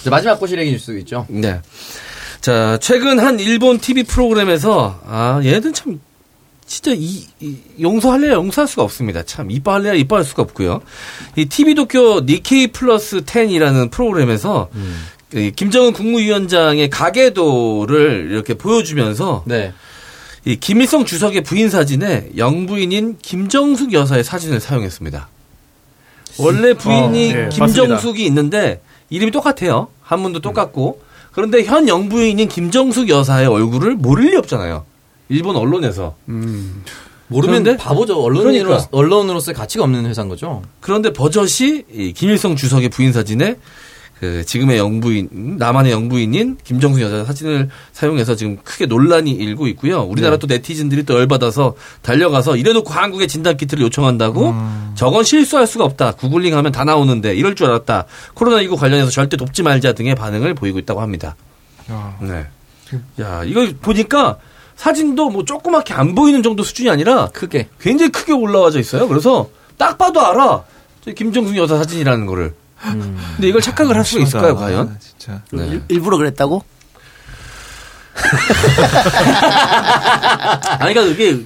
이제 0.00 0.10
마지막 0.10 0.38
꼬시래기 0.38 0.70
뉴스 0.70 0.96
있죠. 1.00 1.26
네. 1.28 1.60
자, 2.40 2.78
최근 2.80 3.18
한 3.18 3.40
일본 3.40 3.78
TV 3.78 4.04
프로그램에서, 4.04 5.00
아, 5.06 5.40
얘네들 5.42 5.72
참, 5.72 5.98
진짜 6.66 6.92
이, 6.94 7.24
이 7.40 7.56
용서할래야 7.80 8.32
용서할 8.32 8.66
수가 8.68 8.82
없습니다. 8.82 9.22
참, 9.22 9.50
이뻐할래야 9.50 9.94
이뻐할 9.94 10.24
수가 10.24 10.42
없고요. 10.42 10.80
이 11.36 11.46
TV 11.46 11.74
도쿄 11.74 12.22
니케이 12.24 12.68
플러스 12.68 13.20
10이라는 13.20 13.90
프로그램에서, 13.90 14.68
이 15.34 15.52
김정은 15.54 15.92
국무위원장의 15.92 16.90
가계도를 16.90 18.28
이렇게 18.30 18.54
보여주면서, 18.54 19.44
네. 19.46 19.72
이 20.46 20.56
김일성 20.56 21.04
주석의 21.04 21.42
부인 21.42 21.70
사진에 21.70 22.30
영부인인 22.36 23.16
김정숙 23.22 23.92
여사의 23.94 24.24
사진을 24.24 24.60
사용했습니다. 24.60 25.28
원래 26.38 26.74
부인이 26.74 27.32
어, 27.32 27.36
예, 27.36 27.48
김정숙이 27.50 28.24
있는데 28.26 28.82
이름이 29.08 29.30
똑같아요. 29.30 29.88
한문도 30.02 30.40
똑같고. 30.40 31.00
그런데 31.32 31.64
현 31.64 31.88
영부인인 31.88 32.48
김정숙 32.48 33.08
여사의 33.08 33.46
얼굴을 33.46 33.94
모를 33.94 34.30
리 34.30 34.36
없잖아요. 34.36 34.84
일본 35.28 35.56
언론에서. 35.56 36.16
모르면 37.28 37.62
그런데? 37.62 37.76
바보죠. 37.82 38.22
언론인으로, 38.22 38.68
그러니까. 38.68 38.88
언론으로서의 38.90 39.54
가치가 39.54 39.84
없는 39.84 40.06
회사인 40.06 40.28
거죠. 40.28 40.62
그런데 40.80 41.12
버젓이 41.12 41.84
이 41.92 42.12
김일성 42.12 42.54
주석의 42.54 42.90
부인 42.90 43.12
사진에 43.12 43.56
그 44.20 44.44
지금의 44.44 44.78
영부인 44.78 45.56
남한의 45.58 45.90
영부인인 45.92 46.58
김정숙 46.62 47.02
여자 47.02 47.24
사진을 47.24 47.68
사용해서 47.92 48.36
지금 48.36 48.58
크게 48.62 48.86
논란이 48.86 49.32
일고 49.32 49.66
있고요. 49.68 50.02
우리나라 50.02 50.36
또 50.36 50.46
네티즌들이 50.46 51.02
또 51.04 51.14
열받아서 51.14 51.74
달려가서 52.02 52.56
이래놓고 52.56 52.90
한국에 52.92 53.26
진단 53.26 53.56
키트를 53.56 53.84
요청한다고 53.84 54.54
저건 54.94 55.24
실수할 55.24 55.66
수가 55.66 55.84
없다. 55.84 56.12
구글링하면 56.12 56.72
다 56.72 56.84
나오는데 56.84 57.34
이럴 57.34 57.54
줄 57.54 57.66
알았다. 57.66 58.04
코로나19 58.34 58.76
관련해서 58.76 59.10
절대 59.10 59.36
돕지 59.36 59.62
말자 59.62 59.94
등의 59.94 60.14
반응을 60.14 60.54
보이고 60.54 60.78
있다고 60.78 61.00
합니다. 61.00 61.34
야, 61.90 62.16
네. 62.20 62.46
야 63.20 63.42
이거 63.44 63.68
보니까 63.82 64.38
사진도 64.76 65.30
뭐 65.30 65.44
조그맣게 65.44 65.94
안 65.94 66.14
보이는 66.14 66.42
정도 66.42 66.62
수준이 66.62 66.90
아니라 66.90 67.28
크게. 67.32 67.68
굉장히 67.80 68.10
크게 68.12 68.32
올라와져 68.32 68.78
있어요. 68.80 69.08
그래서 69.08 69.48
딱 69.78 69.96
봐도 69.98 70.20
알아. 70.26 70.62
저 71.04 71.12
김정숙 71.12 71.56
여사 71.56 71.76
사진이라는 71.78 72.26
거를. 72.26 72.54
근데 72.82 73.48
이걸 73.48 73.62
착각을 73.62 73.96
할 73.96 74.04
수가 74.04 74.24
있을까요, 74.24 74.48
심하다. 74.50 74.66
과연? 74.66 74.98
진짜. 75.00 75.40
네. 75.52 75.66
일- 75.68 75.82
일부러 75.88 76.18
그랬다고? 76.18 76.62
아니, 80.78 80.94
그러니까 80.94 81.00
이게 81.02 81.40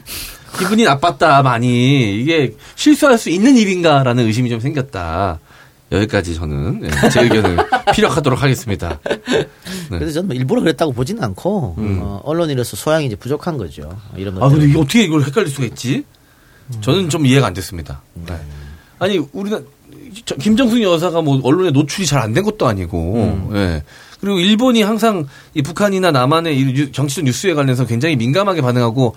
기분이 0.58 0.84
나빴다, 0.84 1.42
많이. 1.42 2.18
이게 2.20 2.54
실수할 2.74 3.18
수 3.18 3.30
있는 3.30 3.56
일인가라는 3.56 4.26
의심이 4.26 4.50
좀 4.50 4.60
생겼다. 4.60 5.38
여기까지 5.90 6.34
저는 6.34 6.80
네, 6.80 6.90
제 7.10 7.22
의견을 7.22 7.56
피력하도록 7.94 8.42
하겠습니다. 8.42 8.98
네. 9.04 9.46
그래서 9.90 10.12
저는 10.12 10.28
뭐 10.28 10.36
일부러 10.36 10.60
그랬다고 10.60 10.92
보지는 10.92 11.22
않고 11.24 11.76
어, 11.78 12.20
언론인으로서 12.24 12.76
소양이 12.76 13.06
이제 13.06 13.16
부족한 13.16 13.56
거죠. 13.56 13.98
이런 14.16 14.36
음. 14.36 14.42
아, 14.42 14.48
근데. 14.48 14.66
이게 14.66 14.78
어떻게 14.78 15.04
이걸 15.04 15.22
헷갈릴 15.22 15.48
수가 15.48 15.66
있지? 15.66 16.04
저는 16.82 17.08
좀 17.08 17.24
이해가 17.24 17.46
안 17.46 17.54
됐습니다. 17.54 18.02
네. 18.14 18.34
아니, 18.98 19.18
우리가, 19.32 19.60
저- 20.26 20.34
김정숙 20.36 20.82
여사가 20.82 21.22
뭐 21.22 21.40
언론에 21.42 21.70
노출이 21.70 22.06
잘 22.06 22.20
안 22.20 22.34
된 22.34 22.44
것도 22.44 22.66
아니고, 22.66 23.50
예. 23.54 23.82
그리고 24.20 24.38
일본이 24.40 24.82
항상 24.82 25.26
이 25.54 25.62
북한이나 25.62 26.10
남한의 26.10 26.92
정치적 26.92 27.24
뉴스에 27.24 27.54
관련해서 27.54 27.86
굉장히 27.86 28.16
민감하게 28.16 28.60
반응하고 28.60 29.14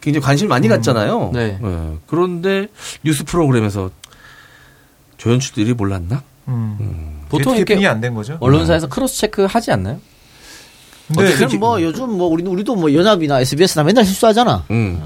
굉장히 0.00 0.24
관심을 0.24 0.48
많이 0.48 0.68
갖잖아요. 0.68 1.32
네. 1.34 1.58
예. 1.62 1.92
그런데 2.06 2.68
뉴스 3.04 3.24
프로그램에서 3.24 3.90
조연출들이 5.18 5.74
몰랐나? 5.74 6.22
음. 6.48 7.22
보통 7.28 7.54
gatekeeping이 7.54 7.80
이렇게 7.82 7.86
안 7.88 8.00
된 8.00 8.14
거죠? 8.14 8.36
언론사에서 8.40 8.88
cross 8.88 9.18
check 9.18 9.44
하지 9.44 9.70
않나요? 9.72 9.98
근데 11.08 11.32
어쨌든 11.34 11.60
뭐 11.60 11.80
요즘 11.82 12.10
뭐 12.16 12.28
우리 12.28 12.42
우리도 12.44 12.74
뭐 12.76 12.92
연합이나 12.92 13.40
SBS나 13.40 13.84
맨날 13.84 14.04
실수하잖아. 14.04 14.64
음. 14.70 15.00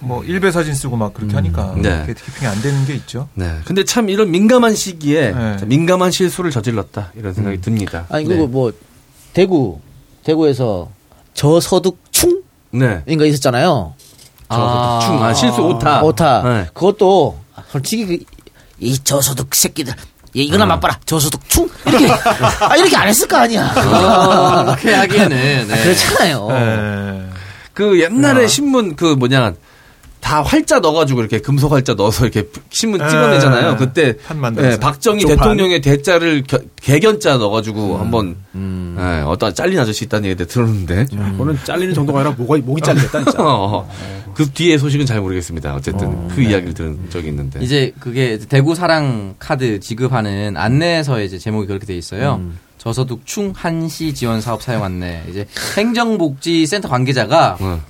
뭐 0.00 0.24
일베 0.24 0.50
사진 0.50 0.74
쓰고 0.74 0.96
막 0.96 1.12
그렇게 1.12 1.34
하니까 1.34 1.74
네. 1.76 2.04
gatekeeping이 2.06 2.46
안 2.46 2.62
되는 2.62 2.86
게 2.86 2.94
있죠. 2.94 3.28
네. 3.34 3.58
근데 3.64 3.84
참 3.84 4.08
이런 4.08 4.30
민감한 4.30 4.74
시기에 4.74 5.32
네. 5.32 5.56
참 5.58 5.68
민감한 5.68 6.10
실수를 6.10 6.50
저질렀다. 6.50 7.12
이런 7.16 7.34
생각이 7.34 7.60
듭니다. 7.60 8.06
아니 8.08 8.24
그리고 8.24 8.46
뭐 8.46 8.72
대구 9.32 9.80
대구에서 10.24 10.88
저소득충인가 11.34 12.42
네. 12.72 13.02
있었잖아요. 13.28 13.94
저 14.48 14.98
충, 15.02 15.22
아, 15.22 15.34
실수 15.34 15.62
오타. 15.62 16.02
오타. 16.02 16.42
네. 16.42 16.66
그것도 16.74 17.38
솔직히 17.70 18.06
그, 18.06 18.24
이 18.80 18.98
저소득 18.98 19.54
새끼들. 19.54 19.94
얘 20.36 20.42
이거나 20.42 20.64
어. 20.64 20.66
맛봐라. 20.66 20.98
저소득 21.06 21.40
충 21.48 21.68
이렇게 21.86 22.08
아 22.08 22.76
이렇게 22.76 22.96
안 22.96 23.08
했을 23.08 23.26
거 23.26 23.36
아니야. 23.36 23.72
아, 23.74 24.64
그렇게 24.78 24.94
하기에는. 24.94 25.68
네. 25.68 25.82
그렇잖아요. 25.82 26.48
네. 26.50 27.26
그 27.74 28.00
옛날에 28.00 28.46
신문 28.46 28.96
그 28.96 29.14
뭐냐 29.14 29.52
다 30.20 30.42
활자 30.42 30.78
넣어가지고 30.80 31.20
이렇게 31.20 31.38
금속 31.40 31.72
활자 31.72 31.94
넣어서 31.94 32.26
이렇게 32.26 32.48
신문 32.70 33.00
에, 33.00 33.08
찍어내잖아요. 33.08 33.76
그때 33.78 34.16
판 34.18 34.38
만들어서. 34.38 34.74
예, 34.74 34.78
박정희 34.78 35.22
조판. 35.22 35.36
대통령의 35.36 35.80
대자를 35.80 36.42
겨- 36.46 36.60
개견자 36.80 37.36
넣어가지고 37.38 37.98
한번 37.98 38.36
예, 38.54 39.22
어떤 39.26 39.54
잘린 39.54 39.78
아저씨 39.78 40.04
있다는 40.04 40.28
얘기 40.30 40.44
들었는데 40.44 41.06
그거는 41.32 41.58
잘리는 41.64 41.94
정도가 41.94 42.20
아니라 42.20 42.34
목이, 42.36 42.60
목이 42.60 42.82
잘리겠다, 42.82 43.24
진짜. 43.24 43.38
어, 43.42 43.88
그 44.34 44.48
뒤에 44.50 44.78
소식은 44.78 45.06
잘 45.06 45.20
모르겠습니다. 45.20 45.74
어쨌든 45.74 46.28
그 46.28 46.42
이야기를 46.42 46.74
들은 46.74 46.98
적이 47.10 47.28
있는데 47.28 47.60
이제 47.62 47.92
그게 47.98 48.38
대구 48.48 48.74
사랑 48.74 49.34
카드 49.38 49.80
지급하는 49.80 50.56
안내서에 50.56 51.24
이제 51.24 51.38
제목이 51.38 51.66
그렇게 51.66 51.86
돼 51.86 51.96
있어요. 51.96 52.40
저소득 52.78 53.22
충 53.26 53.52
한시 53.56 54.14
지원 54.14 54.40
사업 54.40 54.62
사용 54.62 54.84
안내. 54.84 55.22
이제 55.30 55.46
행정복지센터 55.76 56.88
관계자가 56.88 57.56
어. 57.60 57.80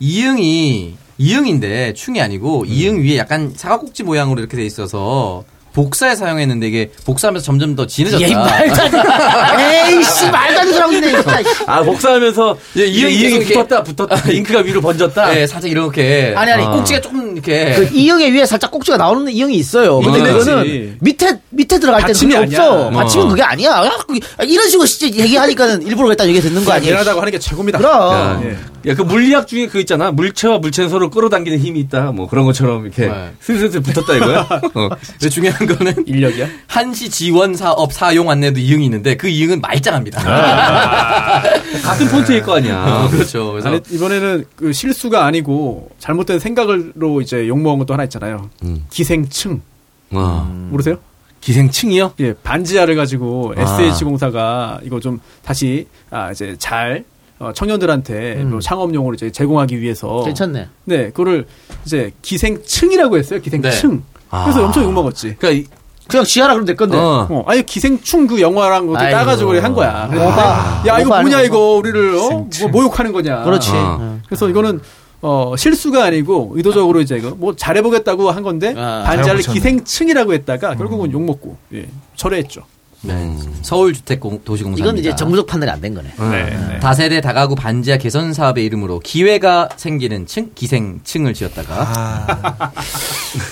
이응이 0.00 0.96
이응인데 1.18 1.94
충이 1.94 2.20
아니고 2.20 2.64
이응 2.66 3.02
위에 3.02 3.16
약간 3.18 3.52
사과꼭지 3.54 4.02
모양으로 4.02 4.40
이렇게 4.40 4.56
돼 4.56 4.64
있어서 4.64 5.44
복사에 5.72 6.14
사용했는데 6.14 6.68
이게 6.68 6.90
복사하면서 7.04 7.44
점점 7.44 7.74
더 7.74 7.84
진해졌다. 7.84 8.38
말도 8.38 8.80
안. 8.80 9.60
에이씨 9.60 10.30
말도 10.30 10.60
안 10.60 10.66
되는 10.66 10.72
소리 10.72 10.80
하고 10.80 10.92
있네. 10.92 11.10
진짜. 11.10 11.42
아 11.66 11.82
복사하면서 11.82 12.56
예, 12.76 12.84
이응이 12.86 13.12
이응이 13.12 13.14
이응이 13.32 13.34
이렇게- 13.44 13.54
붙었다 13.54 13.82
붙었다 13.82 14.30
잉크가 14.30 14.60
위로 14.60 14.80
번졌다. 14.80 15.30
네, 15.32 15.46
살짝 15.48 15.68
이렇게 15.68 16.32
아니 16.36 16.52
아니 16.52 16.62
아. 16.64 16.70
꼭지가 16.70 17.00
조금 17.00 17.32
이렇게 17.32 17.74
그 17.74 17.88
이형의 17.92 18.32
위에 18.34 18.46
살짝 18.46 18.70
꼭지가 18.70 18.98
나오는 18.98 19.30
이형이 19.32 19.56
있어요. 19.56 19.98
근데 19.98 20.18
있긴 20.20 20.32
그거는. 20.38 20.96
밑에 21.00 21.40
밑에 21.50 21.80
들어갈 21.80 22.02
때는 22.02 22.12
받침이 22.12 22.34
그게 22.34 22.44
아니야. 22.56 22.70
없어. 22.70 22.90
받침은 22.90 23.26
어. 23.26 23.28
그게 23.30 23.42
아니야. 23.42 23.70
야, 23.70 23.90
그- 24.06 24.44
이런 24.46 24.68
식으로 24.68 24.86
진짜 24.86 25.06
얘기하니까는 25.24 25.82
일부러 25.82 26.06
그랬다 26.06 26.28
얘기 26.28 26.40
듣는 26.40 26.64
거 26.64 26.70
아니에요? 26.70 26.92
미안하다고 26.92 27.20
하는 27.20 27.32
게 27.32 27.38
최고입니다. 27.40 27.78
그럼. 27.78 28.44
예. 28.44 28.56
야, 28.86 28.94
그 28.94 29.02
물리학 29.02 29.46
중에 29.46 29.66
그 29.66 29.80
있잖아. 29.80 30.10
물체와 30.10 30.58
물체는 30.58 30.90
서로 30.90 31.08
끌어당기는 31.10 31.58
힘이 31.58 31.80
있다. 31.80 32.12
뭐 32.12 32.28
그런 32.28 32.44
것처럼 32.44 32.84
이렇게 32.84 33.06
네. 33.06 33.32
슬슬슬 33.40 33.80
붙었다 33.80 34.14
이거야? 34.14 34.40
어. 34.74 34.88
근데 35.12 35.28
중요한 35.28 35.66
거는 35.66 36.06
인력이야? 36.06 36.46
한시 36.66 37.08
지원 37.08 37.54
사업 37.54 37.92
사용 37.92 38.30
안내도 38.30 38.60
이응이 38.60 38.84
있는데 38.84 39.16
그 39.16 39.28
이응은 39.28 39.60
말짱합니다. 39.60 40.22
같은 41.82 42.08
폰트일 42.08 42.42
거 42.42 42.56
아니야. 42.56 42.84
어, 42.84 43.08
그렇죠. 43.08 43.52
그래서 43.52 43.68
아니, 43.68 43.80
이번에는 43.90 44.44
그 44.56 44.72
실수가 44.72 45.24
아니고 45.24 45.90
잘못된 45.98 46.38
생각으로 46.38 47.20
이제 47.20 47.48
욕먹은 47.48 47.78
것도 47.80 47.94
하나 47.94 48.04
있잖아요. 48.04 48.50
음. 48.64 48.84
기생층. 48.90 49.62
와. 50.10 50.46
모르세요? 50.70 50.96
기생층이요? 51.40 52.14
예, 52.20 52.32
반지하를 52.42 52.96
가지고 52.96 53.52
아. 53.56 53.60
SH공사가 53.60 54.80
이거 54.82 54.98
좀 54.98 55.20
다시 55.44 55.86
아 56.10 56.30
이제 56.30 56.56
잘 56.58 57.04
어, 57.38 57.52
청년들한테 57.54 58.34
음. 58.42 58.50
뭐 58.50 58.60
창업용으로 58.60 59.14
이제 59.14 59.30
제공하기 59.30 59.80
위해서 59.80 60.22
괜찮네. 60.24 60.68
네, 60.84 61.06
그거를 61.08 61.46
이제 61.84 62.12
기생층이라고 62.22 63.18
했어요. 63.18 63.40
기생층. 63.40 64.02
그래서 64.30 64.62
아. 64.62 64.66
엄청 64.66 64.84
욕 64.84 64.92
먹었지. 64.92 65.36
그러니까 65.38 65.50
이- 65.50 65.66
그냥 66.06 66.24
지하라 66.24 66.52
그러면 66.52 66.66
될 66.66 66.76
건데. 66.76 66.96
어. 66.98 67.26
어, 67.30 67.44
아니 67.46 67.64
기생충 67.64 68.26
그 68.26 68.40
영화랑 68.40 68.86
것도. 68.86 68.98
따가지고 68.98 69.58
한 69.60 69.72
거야. 69.72 70.06
그랬는데 70.08 70.32
오바. 70.32 70.82
야 70.86 70.98
이거 71.00 71.20
뭐냐 71.20 71.40
이거 71.42 71.58
우리를 71.76 72.14
어? 72.16 72.28
뭐 72.60 72.68
모욕하는 72.70 73.12
거냐. 73.12 73.42
그렇지. 73.42 73.70
어. 73.72 73.98
어. 74.00 74.20
그래서 74.26 74.48
이거는 74.48 74.80
어, 75.22 75.54
실수가 75.56 76.04
아니고 76.04 76.52
의도적으로 76.54 77.00
이제 77.00 77.16
이거 77.16 77.30
뭐 77.30 77.56
잘해보겠다고 77.56 78.30
한 78.30 78.42
건데 78.42 78.74
아, 78.76 79.04
붙였네. 79.16 79.40
기생층이라고 79.54 80.34
했다가 80.34 80.74
결국은 80.76 81.10
욕 81.12 81.22
먹고 81.22 81.56
예, 81.72 81.86
철회했죠. 82.14 82.62
네. 83.04 83.36
서울주택도시공사 83.62 84.80
이건 84.82 84.98
이제 84.98 85.14
정무적 85.14 85.46
판단이 85.46 85.70
안 85.70 85.80
된 85.80 85.94
거네. 85.94 86.08
네. 86.18 86.78
다세대 86.80 87.20
다가구 87.20 87.54
반지하 87.54 87.96
개선 87.98 88.32
사업의 88.32 88.64
이름으로 88.64 89.00
기회가 89.00 89.68
생기는 89.76 90.26
층 90.26 90.50
기생층을 90.54 91.34
지었다가 91.34 91.74
아. 91.78 92.72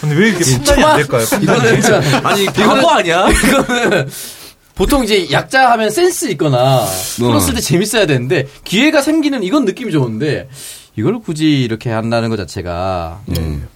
근데 0.00 0.14
왜 0.14 0.28
이렇게 0.30 0.44
판단이 0.56 0.84
안 0.84 0.96
될까요? 0.96 1.24
이거는 1.42 1.80
참- 1.82 2.02
아니 2.26 2.46
바보 2.46 2.88
아니야? 2.90 3.28
이거는 3.30 4.08
보통 4.74 5.04
이제 5.04 5.30
약자 5.30 5.70
하면 5.72 5.90
센스 5.90 6.30
있거나 6.30 6.86
풀었을 7.18 7.54
때 7.54 7.60
재밌어야 7.60 8.06
되는데 8.06 8.46
기회가 8.64 9.02
생기는 9.02 9.42
이건 9.42 9.66
느낌이 9.66 9.92
좋은데 9.92 10.48
이걸 10.94 11.18
굳이 11.20 11.62
이렇게 11.62 11.90
한다는 11.90 12.28
것 12.28 12.36
자체가 12.36 13.20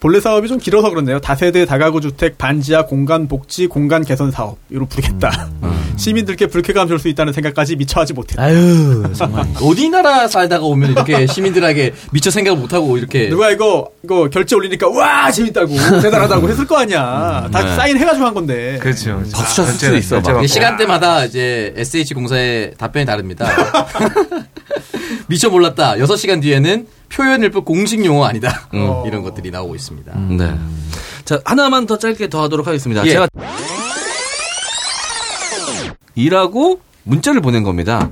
본래 0.00 0.20
사업이 0.20 0.48
좀 0.48 0.58
길어서 0.58 0.90
그런데요. 0.90 1.18
다세대 1.20 1.64
다가구 1.64 2.02
주택 2.02 2.36
반지하 2.36 2.84
공간 2.84 3.26
복지 3.26 3.66
공간 3.68 4.04
개선 4.04 4.30
사업 4.30 4.58
이로 4.68 4.84
부르겠다. 4.86 5.48
시민들께 5.96 6.48
불쾌감 6.48 6.88
줄 6.88 6.98
수 6.98 7.08
있다는 7.08 7.32
생각까지 7.32 7.76
미처 7.76 8.00
하지 8.00 8.12
못했다. 8.12 8.42
아유, 8.42 9.02
정말. 9.14 9.46
어디 9.62 9.88
나라 9.88 10.28
살다가 10.28 10.64
오면 10.66 10.90
이렇게 10.92 11.26
시민들에게 11.26 11.94
미처 12.12 12.30
생각 12.30 12.58
못하고 12.58 12.98
이렇게 12.98 13.28
누가 13.30 13.50
이거 13.50 13.88
이거 14.04 14.28
결제 14.28 14.54
올리니까 14.56 14.88
와 14.88 15.30
재밌다고 15.30 15.74
대단하다고 16.02 16.48
했을 16.50 16.66
거 16.66 16.76
아니야. 16.78 17.48
다 17.50 17.62
네. 17.64 17.76
사인 17.76 17.96
해가지고 17.98 18.26
한 18.26 18.34
건데. 18.34 18.78
그렇죠. 18.80 19.22
박수 19.32 19.56
쳤을 19.56 19.72
수도 19.74 19.96
있어, 19.96 20.20
막. 20.20 20.38
이게 20.38 20.46
시간대마다 20.46 21.24
이제 21.24 21.72
SH 21.76 22.12
공사의 22.14 22.74
답변이 22.76 23.06
다릅니다. 23.06 23.46
미처 25.28 25.48
몰랐다. 25.50 25.94
6시간 25.96 26.40
뒤에는 26.42 26.86
표현일 27.08 27.50
뿐 27.50 27.64
공식 27.64 28.04
용어 28.04 28.24
아니다. 28.26 28.68
음. 28.74 29.02
이런 29.06 29.22
것들이 29.22 29.50
나오고 29.50 29.74
있습니다. 29.74 30.12
네. 30.36 30.54
자, 31.24 31.40
하나만 31.44 31.86
더 31.86 31.98
짧게 31.98 32.28
더 32.28 32.42
하도록 32.44 32.66
하겠습니다. 32.66 33.04
예. 33.06 33.10
제가 33.10 33.28
일하고 36.14 36.80
문자를 37.04 37.40
보낸 37.40 37.62
겁니다. 37.62 38.10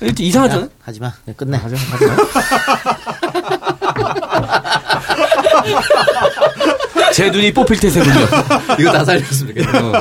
일단 0.00 0.26
이상하잖아요? 0.26 0.68
하지 0.82 1.00
마. 1.00 1.12
네, 1.24 1.32
끝내. 1.34 1.56
하지 1.56 1.74
제 7.14 7.30
눈이 7.30 7.54
뽑힐 7.54 7.78
태세군요. 7.80 8.26
이거 8.78 8.92
다 8.92 9.04
살렸으면 9.04 9.54
좋겠네요. 9.54 9.92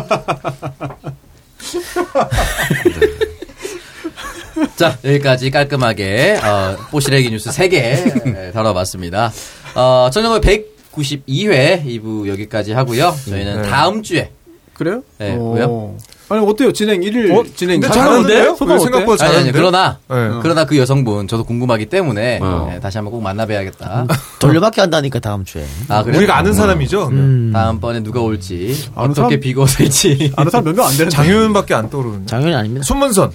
자, 4.76 4.98
여기까지 5.06 5.52
깔끔하게, 5.52 6.40
어, 6.44 6.76
뽀시래기 6.92 7.30
뉴스 7.30 7.50
3개 7.50 8.52
다뤄봤습니다. 8.54 9.32
어, 9.76 10.10
전형을 10.12 10.42
192회 10.42 11.86
2부 11.86 12.28
여기까지 12.28 12.74
하고요. 12.74 13.16
저희는 13.30 13.62
네. 13.62 13.70
다음 13.70 14.04
주에. 14.04 14.32
그래요? 14.74 15.02
네, 15.18 15.36
어. 15.40 15.54
왜요? 15.56 15.96
아니 16.28 16.44
어때요? 16.46 16.74
진행 16.74 17.00
1일 17.02 17.32
어? 17.38 17.44
진행 17.56 17.80
잘하는데? 17.80 18.34
잘하는데요? 18.34 18.56
생각보다 18.56 19.24
아니, 19.26 19.36
아니, 19.38 19.52
잘하는데? 19.52 19.52
그러나, 19.54 20.00
네. 20.10 20.40
그러나 20.42 20.66
그 20.66 20.78
여성분, 20.78 21.28
저도 21.30 21.46
궁금하기 21.46 21.86
때문에, 21.86 22.40
어. 22.42 22.68
네, 22.74 22.80
다시 22.82 22.98
한번 22.98 23.12
꼭 23.14 23.22
만나봐야겠다. 23.22 24.08
돌려받기 24.40 24.82
한다니까, 24.82 25.20
다음 25.20 25.46
주에. 25.46 25.64
아, 25.88 26.04
그래요? 26.04 26.18
우리가 26.18 26.36
아는 26.36 26.52
사람이죠. 26.54 27.08
음. 27.10 27.52
다음번에 27.54 28.02
누가 28.02 28.20
올지, 28.20 28.76
아는 28.96 29.12
어떻게 29.12 29.22
사람? 29.22 29.40
비거설지. 29.40 30.34
아는 30.36 30.52
사람 30.52 30.66
몇 30.66 30.76
명 30.76 30.86
안 30.88 30.92
되는데. 30.98 31.10
장효윤밖에 31.16 31.74
안 31.74 31.90
떠오르는. 31.90 32.28
장현이 32.28 32.54
아닙니다. 32.56 32.84
손문선. 32.84 33.32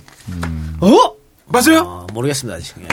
어? 0.81 1.20
맞아요? 1.53 1.81
어, 1.81 2.07
모르겠습니다, 2.13 2.59
아직. 2.59 2.75
예. 2.81 2.85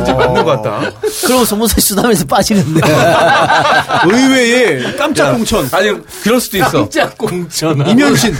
이제 0.00 0.12
맞는 0.12 0.44
것 0.44 0.62
같다. 0.62 0.92
그럼 1.26 1.44
소문서 1.44 1.80
수담에서 1.80 2.24
빠지는데. 2.24 2.80
의외의 4.08 4.96
깜짝 4.96 5.32
공천. 5.32 5.68
아니, 5.72 5.92
그럴 6.22 6.40
수도 6.40 6.58
있어. 6.58 6.70
깜짝 6.70 7.18
공천. 7.18 7.84
이면신. 7.90 8.34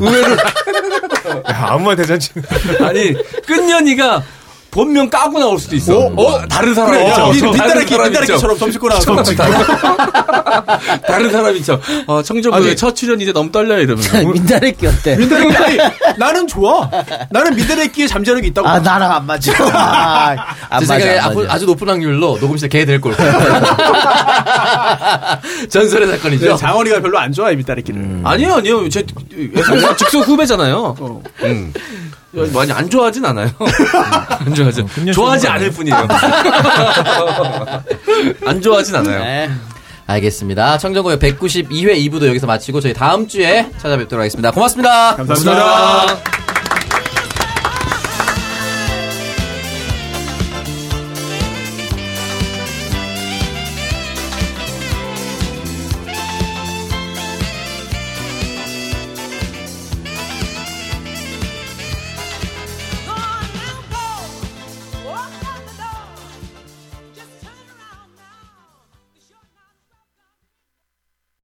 의외로, 0.00 0.32
야, 0.32 1.66
아무 1.68 1.84
말 1.84 1.96
대잔치. 1.96 2.30
아니, 2.80 3.14
끝년이가 3.46 4.22
본명 4.74 5.08
까고 5.08 5.38
나올 5.38 5.56
수도 5.60 5.76
있어. 5.76 5.96
어? 6.16 6.48
다른 6.48 6.74
사람 6.74 6.90
그래, 6.90 7.08
있죠. 7.08 7.14
사람 7.14 7.78
민다래끼처럼 7.78 8.12
있죠. 8.12 8.58
점심고 8.58 8.88
나와서. 8.88 9.14
다른 11.06 11.30
사람 11.30 11.56
있죠. 11.58 11.80
어, 12.08 12.20
청정구의 12.20 12.74
첫 12.74 12.96
출연 12.96 13.20
이제 13.20 13.32
너무 13.32 13.52
떨려 13.52 13.78
이러면서. 13.78 14.18
민다래끼 14.18 14.88
어때? 14.88 15.14
민다래끼, 15.16 15.56
아니, 15.56 15.78
나는 16.18 16.48
좋아. 16.48 16.90
나는 17.30 17.54
민다래끼의 17.54 18.08
잠재력이 18.08 18.48
있다고. 18.48 18.66
아, 18.66 18.80
나랑 18.80 19.12
안 19.12 19.24
맞아. 19.26 19.52
아, 19.72 20.30
안제 20.70 20.86
맞아. 20.86 20.98
생각에 20.98 21.18
안 21.20 21.30
아주, 21.30 21.38
맞아. 21.38 21.52
아주 21.54 21.66
높은 21.66 21.88
확률로 21.88 22.38
녹음실에 22.40 22.68
개될 22.68 23.00
걸. 23.00 23.14
전설의 25.70 26.08
사건이죠. 26.08 26.50
네, 26.50 26.56
장원이가 26.56 27.00
별로 27.00 27.16
안 27.20 27.30
좋아해, 27.32 27.54
민다래끼를. 27.54 28.22
아니요, 28.24 28.54
아니요. 28.54 28.88
제 28.88 29.06
직속 29.96 30.26
후배잖아요. 30.26 30.96
어. 30.98 31.22
음. 31.44 31.72
많이 32.52 32.72
안 32.72 32.90
좋아하진 32.90 33.24
않아요. 33.24 33.48
안 34.46 34.54
좋아하진. 34.54 34.86
좋아하지 35.12 35.48
않을 35.48 35.70
뿐이에요. 35.70 35.96
안 38.46 38.60
좋아하진 38.60 38.96
않아요. 38.96 39.18
네. 39.22 39.50
알겠습니다. 40.06 40.78
청정고의 40.78 41.18
192회 41.18 41.96
2부도 42.10 42.26
여기서 42.26 42.46
마치고 42.46 42.80
저희 42.80 42.92
다음 42.92 43.26
주에 43.26 43.70
찾아뵙도록 43.78 44.20
하겠습니다. 44.20 44.50
고맙습니다. 44.50 45.16
감사합니다. 45.16 46.33